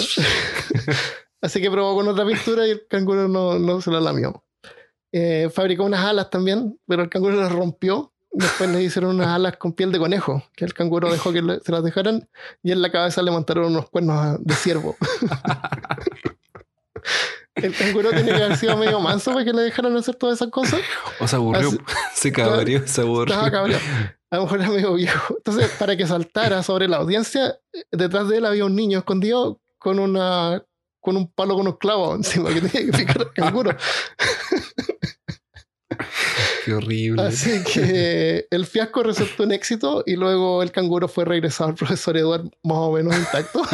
Así 1.42 1.62
que 1.62 1.72
probó 1.72 1.96
con 1.96 2.08
otra 2.08 2.26
pintura 2.26 2.68
y 2.68 2.72
el 2.72 2.88
canguro 2.88 3.28
no, 3.28 3.60
no 3.60 3.82
se 3.82 3.92
la 3.92 4.02
lamió. 4.02 4.44
Eh, 5.12 5.50
fabricó 5.54 5.84
unas 5.86 6.06
alas 6.06 6.30
también, 6.30 6.80
pero 6.88 7.02
el 7.04 7.10
canguro 7.10 7.36
las 7.36 7.52
rompió. 7.52 8.12
Después 8.32 8.70
le 8.70 8.84
hicieron 8.84 9.16
unas 9.16 9.30
alas 9.30 9.58
con 9.58 9.74
piel 9.74 9.92
de 9.92 9.98
conejo, 9.98 10.44
que 10.56 10.64
el 10.64 10.76
canguro 10.76 11.12
dejó 11.12 11.34
que 11.34 11.42
le- 11.42 11.60
se 11.62 11.72
las 11.72 11.84
dejaran, 11.84 12.30
y 12.62 12.72
en 12.72 12.80
la 12.84 12.92
cabeza 12.92 13.24
le 13.24 13.32
montaron 13.32 13.66
unos 13.66 13.90
cuernos 13.90 14.38
de 14.46 14.54
ciervo. 14.54 14.96
el 17.56 17.76
canguro 17.76 18.12
tiene 18.12 18.32
que 18.32 18.44
haber 18.44 18.58
sido 18.58 18.78
medio 18.78 19.00
manso 19.00 19.34
para 19.34 19.44
que 19.44 19.52
le 19.52 19.64
dejaran 19.64 19.96
hacer 19.98 20.16
todas 20.16 20.36
esas 20.38 20.50
cosas. 20.50 20.80
O 21.20 21.28
se 21.28 21.36
aburrió. 21.36 21.70
Así- 21.70 21.80
Se 22.14 22.32
cabreó, 22.32 22.88
se 22.88 23.02
aburrió. 23.02 23.34
Estaba 23.34 23.52
cabreado. 23.52 23.84
A 24.32 24.36
lo 24.36 24.44
mejor 24.44 24.60
era 24.62 24.70
medio 24.70 24.94
viejo. 24.94 25.36
Entonces, 25.38 25.70
para 25.80 25.98
que 25.98 26.06
saltara 26.06 26.62
sobre 26.62 26.88
la 26.88 26.98
audiencia, 26.98 27.58
eh, 27.74 27.82
detrás 27.92 28.30
de 28.30 28.38
él 28.38 28.46
había 28.46 28.64
un 28.66 28.76
niño 28.76 29.00
escondido 29.00 29.60
con 29.80 29.98
una 30.00 30.64
con 31.02 31.16
un 31.16 31.32
palo 31.32 31.54
con 31.56 31.62
unos 31.62 31.78
clavos 31.80 32.18
encima 32.18 32.50
que 32.54 32.62
tenía 32.62 32.92
que 32.92 32.98
picar 32.98 33.20
al 33.22 33.34
canguro. 33.34 33.76
Qué 36.70 36.76
horrible. 36.76 37.24
Así 37.24 37.64
que 37.64 38.46
el 38.52 38.68
fiasco 38.68 39.02
resultó 39.02 39.42
un 39.42 39.52
éxito 39.52 40.04
y 40.06 40.16
luego 40.16 40.62
el 40.62 40.72
canguro 40.72 41.08
fue 41.08 41.26
regresado 41.26 41.72
al 41.72 41.76
profesor 41.76 42.16
Edward 42.16 42.44
más 42.62 42.78
o 42.78 42.92
menos 42.92 43.18
intacto. 43.18 43.64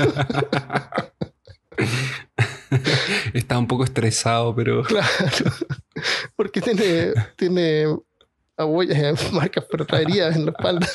Estaba 3.33 3.59
un 3.59 3.67
poco 3.67 3.83
estresado, 3.83 4.55
pero 4.55 4.81
claro. 4.83 5.51
Porque 6.37 6.61
tiene, 6.61 7.11
tiene 7.35 7.97
aguillas, 8.55 9.29
marcas 9.33 9.65
por 9.65 9.85
heridas 9.93 10.37
en 10.37 10.45
la 10.45 10.51
espalda. 10.51 10.87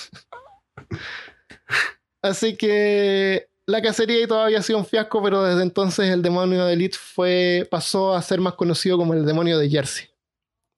Así 2.23 2.57
que 2.57 3.51
la 3.67 3.83
cacería 3.83 4.27
todavía 4.27 4.61
ha 4.61 4.63
sido 4.63 4.79
un 4.79 4.87
fiasco, 4.87 5.23
pero 5.23 5.43
desde 5.43 5.65
entonces 5.65 6.09
el 6.09 6.23
demonio 6.23 6.65
de 6.65 6.73
Elite 6.73 6.97
fue, 6.99 7.69
pasó 7.71 8.15
a 8.15 8.23
ser 8.23 8.41
más 8.41 8.55
conocido 8.55 8.97
como 8.97 9.13
el 9.13 9.27
demonio 9.27 9.59
de 9.59 9.69
Jersey, 9.69 10.10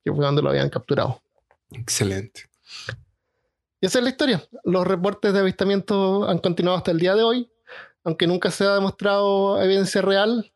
que 0.04 0.12
fue 0.12 0.24
donde 0.24 0.42
lo 0.42 0.50
habían 0.50 0.70
capturado. 0.70 1.22
excelente. 1.70 2.48
Y 3.80 3.86
esa 3.86 3.98
es 3.98 4.04
la 4.04 4.10
historia. 4.10 4.42
Los 4.64 4.86
reportes 4.86 5.32
de 5.32 5.40
avistamiento 5.40 6.28
han 6.28 6.38
continuado 6.38 6.78
hasta 6.78 6.92
el 6.92 6.98
día 6.98 7.16
de 7.16 7.24
hoy, 7.24 7.50
aunque 8.04 8.26
nunca 8.26 8.50
se 8.50 8.64
ha 8.64 8.74
demostrado 8.74 9.60
evidencia 9.60 10.00
real. 10.02 10.52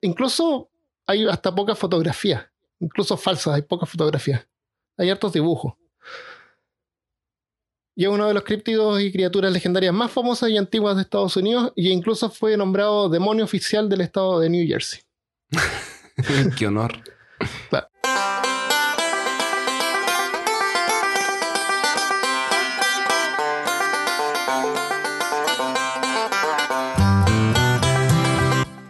Incluso 0.00 0.70
hay 1.06 1.26
hasta 1.28 1.54
pocas 1.54 1.78
fotografías, 1.78 2.46
incluso 2.80 3.16
falsas, 3.16 3.54
hay 3.54 3.62
pocas 3.62 3.88
fotografías. 3.88 4.46
Hay 4.96 5.10
hartos 5.10 5.32
dibujos. 5.32 5.74
Y 7.96 8.04
es 8.04 8.10
uno 8.10 8.26
de 8.26 8.34
los 8.34 8.42
críptidos 8.42 9.00
y 9.00 9.12
criaturas 9.12 9.52
legendarias 9.52 9.94
más 9.94 10.10
famosas 10.10 10.50
y 10.50 10.56
antiguas 10.56 10.96
de 10.96 11.02
Estados 11.02 11.36
Unidos, 11.36 11.72
y 11.76 11.90
incluso 11.90 12.28
fue 12.28 12.56
nombrado 12.56 13.08
demonio 13.08 13.44
oficial 13.44 13.88
del 13.88 14.00
estado 14.00 14.40
de 14.40 14.50
New 14.50 14.66
Jersey. 14.66 15.00
Qué 16.58 16.66
honor. 16.66 16.92
Claro. 17.70 17.88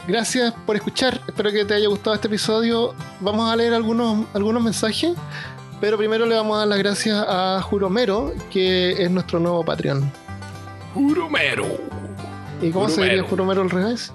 Gracias 0.07 0.53
por 0.67 0.77
escuchar. 0.77 1.19
Espero 1.27 1.51
que 1.51 1.65
te 1.65 1.73
haya 1.73 1.89
gustado 1.89 2.15
este 2.15 2.29
episodio. 2.29 2.95
Vamos 3.21 3.51
a 3.51 3.57
leer 3.57 3.73
algunos, 3.73 4.27
algunos 4.35 4.63
mensajes, 4.63 5.17
pero 5.81 5.97
primero 5.97 6.27
le 6.27 6.35
vamos 6.35 6.57
a 6.57 6.59
dar 6.61 6.69
las 6.69 6.79
gracias 6.79 7.25
a 7.27 7.63
Juromero, 7.63 8.35
que 8.51 9.03
es 9.03 9.11
nuestro 9.11 9.41
nuevo 9.41 9.65
Patreon. 9.65 10.13
Juromero. 10.93 11.81
¿Y 12.61 12.71
cómo 12.71 12.91
se 12.91 13.03
diría 13.03 13.23
Juromero. 13.23 13.29
Juromero 13.29 13.63
al 13.63 13.71
revés? 13.71 14.13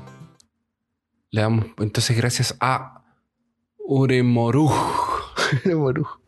Le 1.32 1.42
damos 1.42 1.66
entonces 1.80 2.16
gracias 2.16 2.56
a 2.60 3.04
Uremoru. 3.80 4.70
Juromero. 5.64 6.22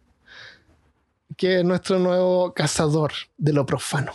Que 1.37 1.59
es 1.59 1.63
nuestro 1.63 1.99
nuevo 1.99 2.51
cazador 2.55 3.11
de 3.37 3.53
lo 3.53 3.67
profano. 3.67 4.13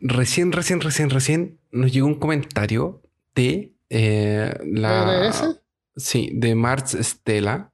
Recién, 0.00 0.52
recién, 0.52 0.82
recién, 0.82 1.08
recién 1.08 1.58
nos 1.72 1.92
llegó 1.92 2.06
un 2.06 2.16
comentario 2.18 3.02
de 3.34 3.72
eh, 3.90 4.54
la. 4.64 5.32
Sí, 5.96 6.30
de 6.34 6.54
Marx 6.54 6.96
Stella, 7.00 7.72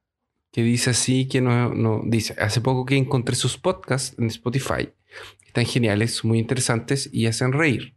que 0.51 0.63
dice 0.63 0.91
así 0.91 1.27
que 1.27 1.41
no, 1.41 1.73
no 1.73 2.01
dice. 2.05 2.35
Hace 2.39 2.61
poco 2.61 2.85
que 2.85 2.95
encontré 2.95 3.35
sus 3.35 3.57
podcasts 3.57 4.17
en 4.17 4.27
Spotify. 4.27 4.89
Están 5.45 5.65
geniales, 5.65 6.23
muy 6.23 6.39
interesantes 6.39 7.09
y 7.11 7.27
hacen 7.27 7.51
reír. 7.51 7.93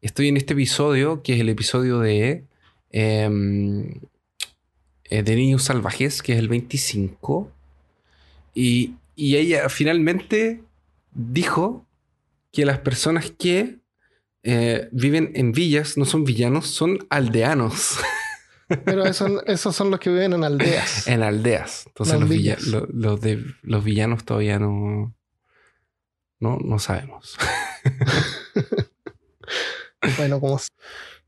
Estoy 0.00 0.28
en 0.28 0.36
este 0.36 0.54
episodio, 0.54 1.22
que 1.22 1.34
es 1.34 1.40
el 1.40 1.48
episodio 1.48 2.00
de, 2.00 2.44
em, 2.90 4.00
eh, 5.04 5.22
de 5.22 5.36
Niños 5.36 5.64
Salvajes, 5.64 6.22
que 6.22 6.32
es 6.32 6.38
el 6.38 6.48
25. 6.48 7.50
Y, 8.54 8.94
y 9.14 9.36
ella 9.36 9.68
finalmente 9.68 10.62
dijo 11.12 11.86
que 12.52 12.64
las 12.64 12.78
personas 12.78 13.30
que 13.30 13.78
eh, 14.46 14.88
viven 14.92 15.32
en 15.34 15.52
villas 15.52 15.96
no 15.98 16.04
son 16.06 16.24
villanos, 16.24 16.66
son 16.68 16.98
aldeanos 17.10 17.98
Pero 18.84 19.04
eso- 19.04 19.44
esos 19.46 19.76
son 19.76 19.90
los 19.90 20.00
que 20.00 20.10
viven 20.10 20.32
en 20.32 20.42
aldeas. 20.44 21.06
en 21.08 21.22
aldeas. 21.22 21.84
Entonces 21.86 22.14
Las 22.14 22.20
los, 22.22 22.30
villa- 22.30 22.56
villas. 22.56 22.68
lo- 22.68 22.86
los 22.92 23.20
de, 23.20 23.44
los 23.62 23.84
villanos 23.84 24.24
todavía 24.24 24.58
no, 24.58 25.14
no, 26.40 26.58
no 26.58 26.78
sabemos. 26.78 27.36
Bueno, 30.18 30.40
como 30.40 30.60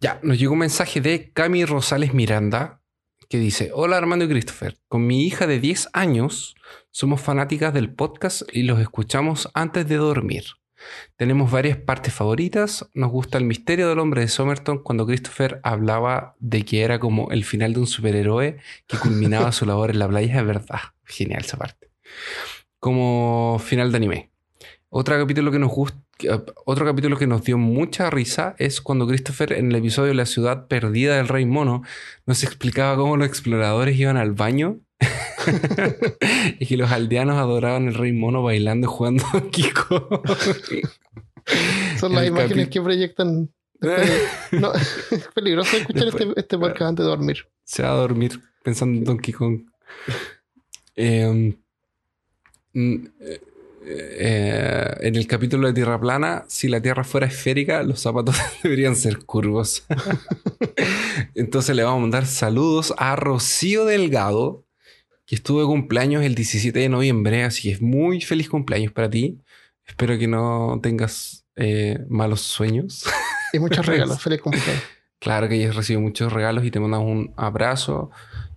Ya, 0.01 0.21
nos 0.23 0.39
llegó 0.39 0.53
un 0.53 0.61
mensaje 0.61 1.01
de 1.01 1.33
Cami 1.33 1.64
Rosales 1.64 2.14
Miranda 2.14 2.81
que 3.29 3.39
dice, 3.39 3.71
hola 3.75 3.97
Armando 3.97 4.25
y 4.25 4.29
Christopher, 4.29 4.79
con 4.89 5.07
mi 5.07 5.27
hija 5.27 5.47
de 5.47 5.59
10 5.61 5.89
años 5.93 6.55
somos 6.91 7.21
fanáticas 7.21 7.75
del 7.75 7.93
podcast 7.93 8.43
y 8.53 8.62
los 8.62 8.81
escuchamos 8.81 9.49
antes 9.55 9.87
de 9.89 9.97
dormir. 9.97 10.45
Tenemos 11.16 11.51
varias 11.51 11.76
partes 11.76 12.14
favoritas, 12.14 12.89
nos 12.95 13.11
gusta 13.11 13.39
el 13.39 13.45
misterio 13.45 13.89
del 13.89 13.99
hombre 13.99 14.22
de 14.22 14.29
Somerton 14.29 14.83
cuando 14.83 15.07
Christopher 15.07 15.61
hablaba 15.62 16.37
de 16.39 16.64
que 16.64 16.83
era 16.83 16.99
como 17.01 17.31
el 17.31 17.45
final 17.45 17.74
de 17.74 17.81
un 17.81 17.87
superhéroe 17.87 18.59
que 18.87 18.99
culminaba 18.99 19.53
su 19.53 19.66
labor 19.66 19.91
en 19.91 19.99
la 19.99 20.09
playa, 20.09 20.41
es 20.41 20.47
verdad, 20.47 20.81
genial 21.05 21.43
esa 21.45 21.57
parte. 21.57 21.91
Como 22.79 23.61
final 23.64 23.91
de 23.91 23.97
anime. 23.97 24.31
Otro 24.91 25.18
capítulo 25.18 25.51
que 25.51 25.59
nos 25.59 25.72
otro 26.64 26.85
capítulo 26.85 27.16
que 27.16 27.26
nos 27.26 27.45
dio 27.45 27.59
mucha 27.59 28.11
risa 28.11 28.57
es 28.59 28.81
cuando 28.81 29.07
Christopher 29.07 29.53
en 29.53 29.70
el 29.70 29.76
episodio 29.76 30.14
la 30.14 30.26
ciudad 30.26 30.66
perdida 30.66 31.16
del 31.16 31.29
Rey 31.29 31.47
Mono 31.47 31.83
nos 32.26 32.43
explicaba 32.43 32.97
cómo 32.97 33.16
los 33.16 33.29
exploradores 33.29 33.97
iban 33.99 34.16
al 34.16 34.33
baño 34.33 34.81
y 36.59 36.66
que 36.66 36.76
los 36.76 36.90
aldeanos 36.90 37.36
adoraban 37.36 37.88
el 37.88 37.94
Rey 37.94 38.12
Mono 38.12 38.42
bailando 38.42 38.86
y 38.86 38.90
jugando 38.90 39.24
Kiko. 39.51 40.22
son 42.01 42.12
las 42.14 42.22
El 42.22 42.28
imágenes 42.28 42.66
capi- 42.66 42.70
que 42.70 42.82
proyectan. 42.82 43.51
después 43.80 44.09
de- 44.51 44.61
No, 44.61 44.72
es 44.74 45.28
peligroso 45.34 45.76
escuchar 45.76 46.05
Después- 46.07 46.28
este, 46.28 46.40
este 46.40 46.59
podcast 46.59 46.82
antes 46.82 47.05
de 47.05 47.11
dormir. 47.11 47.46
Se 47.64 47.82
va 47.82 47.90
a 47.90 47.94
dormir 47.94 48.40
pensando 48.62 48.99
en 48.99 49.05
Donkey 49.05 49.32
Kong. 49.34 49.61
Mm, 52.74 53.07
eh, 53.20 53.40
eh, 53.90 54.94
en 55.01 55.16
el 55.16 55.26
capítulo 55.26 55.66
de 55.68 55.72
Tierra 55.72 55.99
Plana, 56.01 56.44
si 56.49 56.68
la 56.68 56.80
Tierra 56.82 57.05
fuera 57.05 57.26
esférica, 57.26 57.82
los 57.82 58.01
zapatos 58.01 58.36
deberían 58.62 58.96
ser 58.96 59.24
curvos. 59.24 59.84
Entonces 61.34 61.74
le 61.74 61.82
vamos 61.84 61.99
a 61.99 62.03
mandar 62.03 62.26
saludos 62.26 62.92
a 62.99 63.16
Rocío 63.16 63.84
Delgado, 63.84 64.64
que 65.29 65.35
estuvo 65.35 65.61
de 65.61 65.66
cumpleaños 65.66 66.24
el 66.24 66.35
17 66.35 66.79
de 66.79 66.89
noviembre, 66.89 67.45
así 67.45 67.64
que 67.64 67.74
es 67.74 67.83
muy 67.83 68.22
feliz 68.22 68.49
cumpleaños 68.49 68.93
para 68.93 69.11
ti. 69.11 69.39
Espero 69.87 70.18
que 70.18 70.26
no 70.26 70.81
tengas 70.83 71.45
eh, 71.55 71.99
malos 72.09 72.41
sueños. 72.41 73.05
Y 73.53 73.59
muchos 73.59 73.85
regalos. 73.87 74.22
Feliz 74.22 74.41
cumpleaños. 74.41 74.83
Claro 75.18 75.47
que 75.47 75.57
hayas 75.57 75.76
recibido 75.76 76.01
muchos 76.01 76.33
regalos 76.33 76.64
y 76.64 76.70
te 76.70 76.81
mandamos 76.81 77.11
un 77.11 77.35
abrazo 77.37 78.11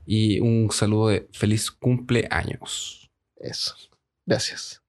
y 0.05 0.39
un 0.39 0.71
saludo 0.71 1.09
de 1.09 1.27
feliz 1.33 1.71
cumpleaños. 1.71 3.11
Eso. 3.35 3.75
Gracias. 4.25 4.81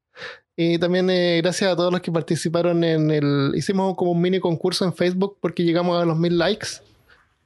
Y 0.54 0.78
también 0.78 1.10
eh, 1.10 1.40
gracias 1.42 1.72
a 1.72 1.74
todos 1.74 1.90
los 1.90 2.00
que 2.00 2.12
participaron 2.12 2.84
en 2.84 3.10
el... 3.10 3.54
Hicimos 3.56 3.96
como 3.96 4.12
un 4.12 4.20
mini 4.20 4.38
concurso 4.38 4.84
en 4.84 4.94
Facebook 4.94 5.38
porque 5.40 5.64
llegamos 5.64 6.00
a 6.00 6.04
los 6.04 6.16
mil 6.16 6.38
likes 6.38 6.68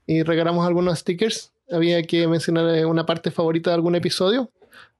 y 0.06 0.22
regalamos 0.24 0.66
algunos 0.66 0.98
stickers. 0.98 1.54
Había 1.70 2.02
que 2.02 2.26
mencionar 2.28 2.74
eh, 2.76 2.84
una 2.84 3.06
parte 3.06 3.30
favorita 3.30 3.70
de 3.70 3.74
algún 3.74 3.94
episodio. 3.94 4.50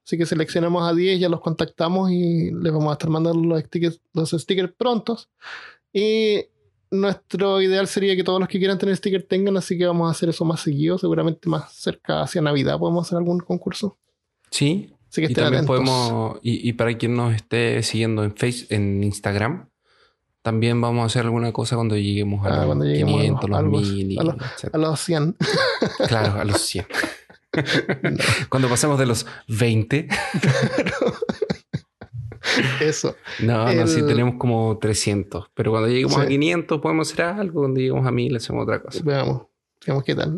Así 0.05 0.17
que 0.17 0.27
seleccionamos 0.27 0.89
a 0.89 0.95
10, 0.95 1.19
ya 1.19 1.29
los 1.29 1.41
contactamos 1.41 2.11
y 2.13 2.53
les 2.53 2.73
vamos 2.73 2.91
a 2.91 2.93
estar 2.93 3.11
mandando 3.11 3.41
los 3.43 3.61
stickers, 3.63 4.01
los 4.13 4.31
stickers 4.31 4.73
prontos. 4.73 5.29
Y 5.93 6.45
nuestro 6.91 7.61
ideal 7.61 7.89
sería 7.89 8.15
que 8.15 8.23
todos 8.23 8.39
los 8.39 8.49
que 8.49 8.59
quieran 8.59 8.79
tener 8.79 8.97
sticker 8.97 9.25
tengan, 9.25 9.57
así 9.57 9.77
que 9.77 9.87
vamos 9.87 10.09
a 10.09 10.13
hacer 10.13 10.29
eso 10.29 10.45
más 10.45 10.61
seguido, 10.61 10.99
seguramente 10.99 11.49
más 11.49 11.73
cerca 11.75 12.23
hacia 12.23 12.41
Navidad 12.41 12.79
podemos 12.79 13.07
hacer 13.07 13.19
algún 13.19 13.41
concurso. 13.41 13.99
Sí. 14.51 14.93
Así 15.11 15.23
que 15.23 15.29
Y 15.29 15.33
estén 15.33 15.45
también 15.45 15.65
atentos. 15.65 15.67
podemos, 15.67 16.39
y, 16.43 16.69
y 16.69 16.73
para 16.75 16.97
quien 16.97 17.17
nos 17.17 17.35
esté 17.35 17.83
siguiendo 17.83 18.23
en 18.25 18.37
Face, 18.37 18.67
en 18.71 19.03
Instagram, 19.03 19.69
también 20.47 20.81
vamos 20.81 21.03
a 21.03 21.07
hacer 21.07 21.23
alguna 21.25 21.53
cosa 21.53 21.75
cuando 21.75 21.97
lleguemos 21.97 22.47
a 22.47 22.63
Ah, 22.63 22.67
los 22.67 22.79
lleguemos 22.85 23.15
a 23.15 23.17
los- 23.17 23.23
500, 23.41 23.51
los 23.51 23.63
los- 23.65 23.73
1000, 23.91 24.13
y 24.13 24.19
a 24.19 24.23
los-. 24.23 24.37
A 24.73 24.79
los 24.79 25.01
100. 25.01 25.37
Claro, 26.07 26.41
a 26.41 26.45
los 26.45 26.61
100. 26.61 26.87
Cuando 28.49 28.69
pasemos 28.69 28.97
de 28.97 29.07
los 29.07 29.27
20, 29.49 30.07
Eso. 32.81 33.17
no, 33.41 33.73
no, 33.73 33.87
sí 33.89 34.03
tenemos 34.07 34.37
como 34.39 34.79
300. 34.79 35.47
Pero 35.53 35.73
cuando 35.73 35.89
lleguemos 35.89 36.17
a 36.17 36.23
Sí. 36.23 36.29
500 36.29 36.81
podemos 36.81 37.11
hacer 37.13 37.25
algo. 37.25 37.63
Cuando 37.63 37.81
lleguemos 37.81 38.07
a 38.07 38.13
1000 38.13 38.37
hacemos 38.37 38.63
otra 38.63 38.81
cosa. 38.81 39.01
Veamos. 39.05 39.43
Veamos 39.85 40.05
qué 40.05 40.15
tal. 40.15 40.37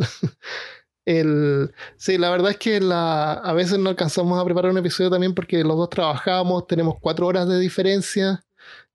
El, 1.04 1.72
sí, 1.96 2.16
la 2.18 2.30
verdad 2.30 2.50
es 2.52 2.56
que 2.58 2.80
la, 2.80 3.34
a 3.34 3.52
veces 3.52 3.78
no 3.78 3.90
alcanzamos 3.90 4.40
a 4.40 4.44
preparar 4.44 4.70
un 4.72 4.78
episodio 4.78 5.10
también 5.10 5.34
porque 5.34 5.62
los 5.64 5.76
dos 5.76 5.90
trabajamos, 5.90 6.66
tenemos 6.66 6.96
cuatro 7.00 7.26
horas 7.26 7.46
de 7.48 7.58
diferencia. 7.58 8.42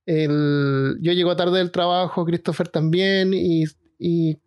El, 0.06 0.97
yo 1.01 1.14
llego 1.14 1.36
tarde 1.36 1.58
del 1.60 1.72
trabajo, 1.72 2.26
Christopher 2.26 2.68
también, 2.68 3.34
y, 3.34 3.64
y, 3.97 4.38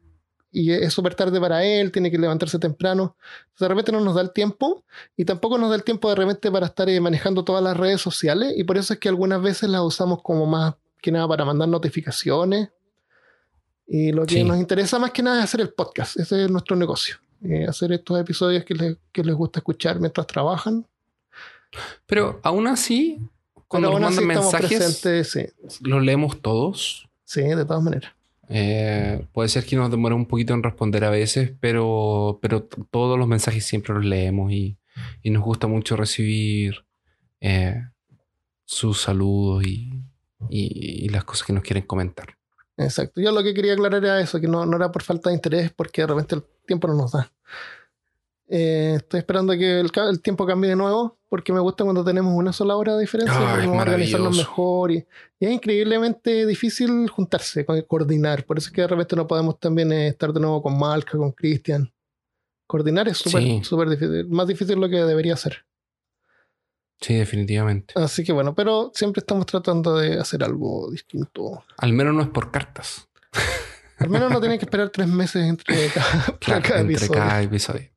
y 0.53 0.71
es 0.73 0.93
súper 0.93 1.15
tarde 1.15 1.41
para 1.41 1.65
él, 1.65 1.93
tiene 1.93 2.11
que 2.11 2.19
levantarse 2.19 2.59
temprano. 2.59 3.17
De 3.59 3.69
repente 3.69 3.93
no 3.93 4.01
nos 4.01 4.15
da 4.15 4.21
el 4.23 4.33
tiempo 4.33 4.85
y 5.17 5.25
tampoco 5.25 5.57
nos 5.59 5.71
da 5.71 5.77
el 5.77 5.85
tiempo 5.85 6.09
de 6.11 6.15
repente 6.17 6.51
para 6.51 6.67
estar 6.67 6.89
eh, 6.89 7.01
manejando 7.01 7.45
todas 7.45 7.63
las 7.63 7.77
redes 7.77 8.01
sociales 8.01 8.53
y 8.57 8.65
por 8.65 8.77
eso 8.77 8.93
es 8.95 9.01
que 9.01 9.09
algunas 9.09 9.41
veces 9.43 9.69
las 9.71 9.81
usamos 9.83 10.23
como 10.23 10.45
más 10.47 10.75
que 11.01 11.11
nada 11.13 11.27
para 11.29 11.45
mandar 11.45 11.69
notificaciones. 11.69 12.71
Y 13.87 14.13
lo 14.13 14.27
que 14.27 14.35
Sí. 14.37 14.45
nos 14.45 14.59
interesa 14.59 14.99
más 14.99 15.13
que 15.13 15.23
nada 15.23 15.39
es 15.39 15.45
hacer 15.45 15.61
el 15.61 15.71
podcast, 15.71 16.19
ese 16.19 16.45
es 16.45 16.51
nuestro 16.51 16.75
negocio. 16.77 17.17
eh, 17.45 17.67
hacer 17.69 17.93
estos 17.93 18.19
episodios 18.19 18.65
que 18.65 18.75
les, 18.75 18.97
que 19.13 19.23
les 19.23 19.35
gusta 19.35 19.61
escuchar 19.61 20.01
mientras 20.01 20.27
trabajan. 20.27 20.87
Pero 22.07 22.41
aún 22.43 22.67
así, 22.67 23.19
cuando 23.81 23.89
Pero 23.89 24.01
nos 24.01 24.14
mandan 24.16 24.27
mensajes, 24.43 24.79
presentes, 24.79 25.31
sí, 25.31 25.47
los 25.83 26.03
leemos 26.03 26.41
todos. 26.43 27.09
sí, 27.24 27.43
de 27.43 27.64
todas 27.64 27.83
maneras. 27.83 28.12
Eh, 28.49 29.27
puede 29.33 29.49
ser 29.49 29.64
que 29.66 29.74
nos 29.77 29.91
demore 29.91 30.14
un 30.14 30.27
poquito 30.27 30.55
en 30.55 30.62
responder 30.62 31.05
a 31.05 31.11
veces, 31.11 31.53
pero, 31.61 32.39
pero 32.41 32.62
todos 32.91 33.18
los 33.18 33.27
mensajes 33.27 33.64
siempre 33.64 33.93
los 33.95 34.05
leemos 34.05 34.53
y, 34.53 34.77
y 35.22 35.31
nos 35.31 35.43
gusta 35.43 35.66
mucho 35.66 35.97
recibir 35.97 36.85
eh, 37.41 37.83
sus 38.64 39.01
saludos 39.01 39.64
y, 39.66 39.93
y- 40.49 41.05
y 41.07 41.09
las 41.09 41.24
cosas 41.24 41.47
que 41.47 41.53
nos 41.53 41.64
quieren 41.64 41.85
comentar. 41.87 42.37
Exacto. 42.77 43.20
Yo 43.20 43.33
lo 43.33 43.43
que 43.43 43.55
quería 43.55 43.72
aclarar 43.72 44.05
era 44.05 44.20
eso, 44.20 44.41
que 44.41 44.47
no, 44.49 44.64
no 44.66 44.77
era 44.77 44.93
por 44.93 45.03
falta 45.03 45.31
de 45.31 45.37
interés, 45.37 45.72
porque 45.72 46.03
de 46.03 46.07
repente 46.09 46.35
el 46.37 46.45
tiempo 46.66 46.87
no 46.89 46.95
nos 46.95 47.12
da. 47.12 47.33
Eh, 48.49 48.95
estoy 48.99 49.19
esperando 49.19 49.53
que 49.55 49.81
el, 49.81 49.91
tiempo 50.23 50.47
cambie 50.47 50.71
de 50.71 50.77
nuevo, 50.77 51.19
porque 51.29 51.53
me 51.53 51.59
gusta 51.61 51.83
cuando 51.83 52.05
tenemos 52.05 52.33
una 52.35 52.53
sola 52.53 52.77
hora 52.77 52.95
de 52.95 53.01
diferencia, 53.01 53.35
es 53.35 53.55
podemos 53.67 53.83
organizarnos 53.83 54.37
mejor 54.37 54.93
y, 54.93 55.05
y 55.41 55.47
es 55.47 55.51
increíblemente 55.53 56.47
difícil 56.47 57.09
juntarse, 57.09 57.65
co- 57.67 57.85
coordinar. 57.87 58.45
Por 58.45 58.59
eso 58.59 58.69
es 58.69 58.73
que 58.73 58.83
de 58.83 58.87
repente 58.89 59.17
no 59.17 59.27
podemos 59.27 59.59
también 59.59 59.91
eh, 59.93 60.09
estar 60.09 60.33
de 60.33 60.39
nuevo 60.41 60.63
con 60.63 60.79
Malca, 60.79 61.19
con 61.19 61.33
Cristian. 61.33 61.93
Coordinar 62.69 63.09
es 63.09 63.19
súper 63.19 63.43
Sí. 63.43 63.49
difícil, 63.91 64.29
más 64.29 64.47
difícil 64.47 64.75
de 64.77 64.81
lo 64.81 64.89
que 64.89 64.97
debería 64.97 65.37
ser. 65.37 65.65
Sí, 67.01 67.15
definitivamente. 67.15 67.95
Así 67.97 68.25
que 68.25 68.33
bueno, 68.33 68.55
pero 68.55 68.91
siempre 68.95 69.21
estamos 69.21 69.45
tratando 69.47 69.97
de 69.99 70.19
hacer 70.19 70.43
algo 70.43 70.91
distinto. 70.91 71.65
Al 71.79 71.93
menos 71.93 72.15
no 72.15 72.23
es 72.23 72.29
por 72.29 72.51
cartas. 72.51 73.09
Al 73.99 74.09
menos 74.09 74.31
no 74.31 74.41
tienen 74.41 74.59
que 74.59 74.65
esperar 74.67 74.91
tres 74.91 75.09
meses 75.09 75.45
entre 75.45 75.89
cada, 75.95 76.39
Claro, 76.39 76.63
cada 76.63 76.81
entre 76.81 76.95
episodio. 76.97 77.21
cada 77.21 77.43
episodio. 77.43 77.91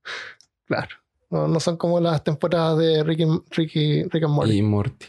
Claro. 0.70 0.96
No, 1.32 1.48
no 1.48 1.60
son 1.60 1.78
como 1.78 2.00
las 2.00 2.24
temporadas 2.24 2.78
de 2.78 3.04
Ricky, 3.04 3.26
Ricky, 3.50 4.04
Rick 4.04 4.24
and 4.24 4.34
Morty. 4.34 4.54
Y 4.54 4.62
Morty. 4.62 5.06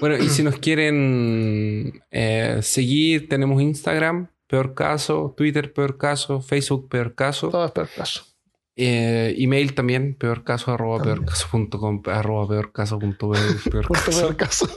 Bueno, 0.00 0.16
y 0.16 0.28
si 0.28 0.42
nos 0.42 0.58
quieren 0.58 2.02
eh, 2.10 2.58
seguir, 2.62 3.28
tenemos 3.28 3.62
Instagram, 3.62 4.28
peor 4.46 4.74
caso, 4.74 5.34
Twitter, 5.36 5.72
peor 5.72 5.96
caso, 5.96 6.40
Facebook, 6.40 6.88
peor 6.88 7.14
caso. 7.14 7.48
Todo 7.48 7.66
es 7.66 7.72
peor 7.72 7.88
caso. 7.96 8.24
Eh, 8.76 9.34
email 9.38 9.74
también, 9.74 10.14
peor 10.14 10.44
caso, 10.44 10.72
arroba 10.72 11.02
peor 11.02 11.24
caso 11.24 11.48
punto 11.50 11.78
com, 11.78 12.02
arroba 12.06 12.48
peor 12.48 12.72
caso 12.72 12.98
punto 12.98 13.30
peor 13.70 13.88
caso. 13.88 14.20
peor 14.20 14.36
caso. 14.36 14.68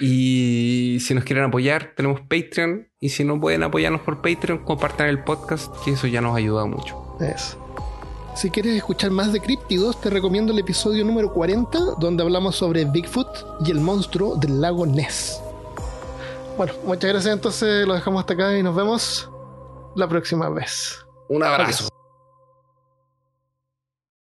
y 0.00 0.98
si 1.00 1.14
nos 1.14 1.24
quieren 1.24 1.44
apoyar, 1.44 1.92
tenemos 1.94 2.20
Patreon. 2.22 2.88
Y 3.00 3.10
si 3.10 3.22
no 3.22 3.40
pueden 3.40 3.62
apoyarnos 3.62 4.02
por 4.02 4.22
Patreon, 4.22 4.64
compartan 4.64 5.08
el 5.08 5.22
podcast, 5.22 5.72
que 5.84 5.92
eso 5.92 6.08
ya 6.08 6.20
nos 6.20 6.36
ayuda 6.36 6.66
mucho. 6.66 7.16
Eso. 7.20 7.67
Si 8.38 8.50
quieres 8.50 8.76
escuchar 8.76 9.10
más 9.10 9.32
de 9.32 9.40
Críptidos, 9.40 10.00
te 10.00 10.10
recomiendo 10.10 10.52
el 10.52 10.60
episodio 10.60 11.04
número 11.04 11.32
40, 11.32 11.76
donde 11.98 12.22
hablamos 12.22 12.54
sobre 12.54 12.84
Bigfoot 12.84 13.26
y 13.66 13.72
el 13.72 13.80
monstruo 13.80 14.36
del 14.36 14.60
lago 14.60 14.86
Ness. 14.86 15.42
Bueno, 16.56 16.72
muchas 16.84 17.10
gracias 17.10 17.34
entonces, 17.34 17.84
lo 17.84 17.94
dejamos 17.94 18.20
hasta 18.20 18.34
acá 18.34 18.56
y 18.56 18.62
nos 18.62 18.76
vemos 18.76 19.28
la 19.96 20.08
próxima 20.08 20.48
vez. 20.50 21.04
Un 21.26 21.42
abrazo. 21.42 21.88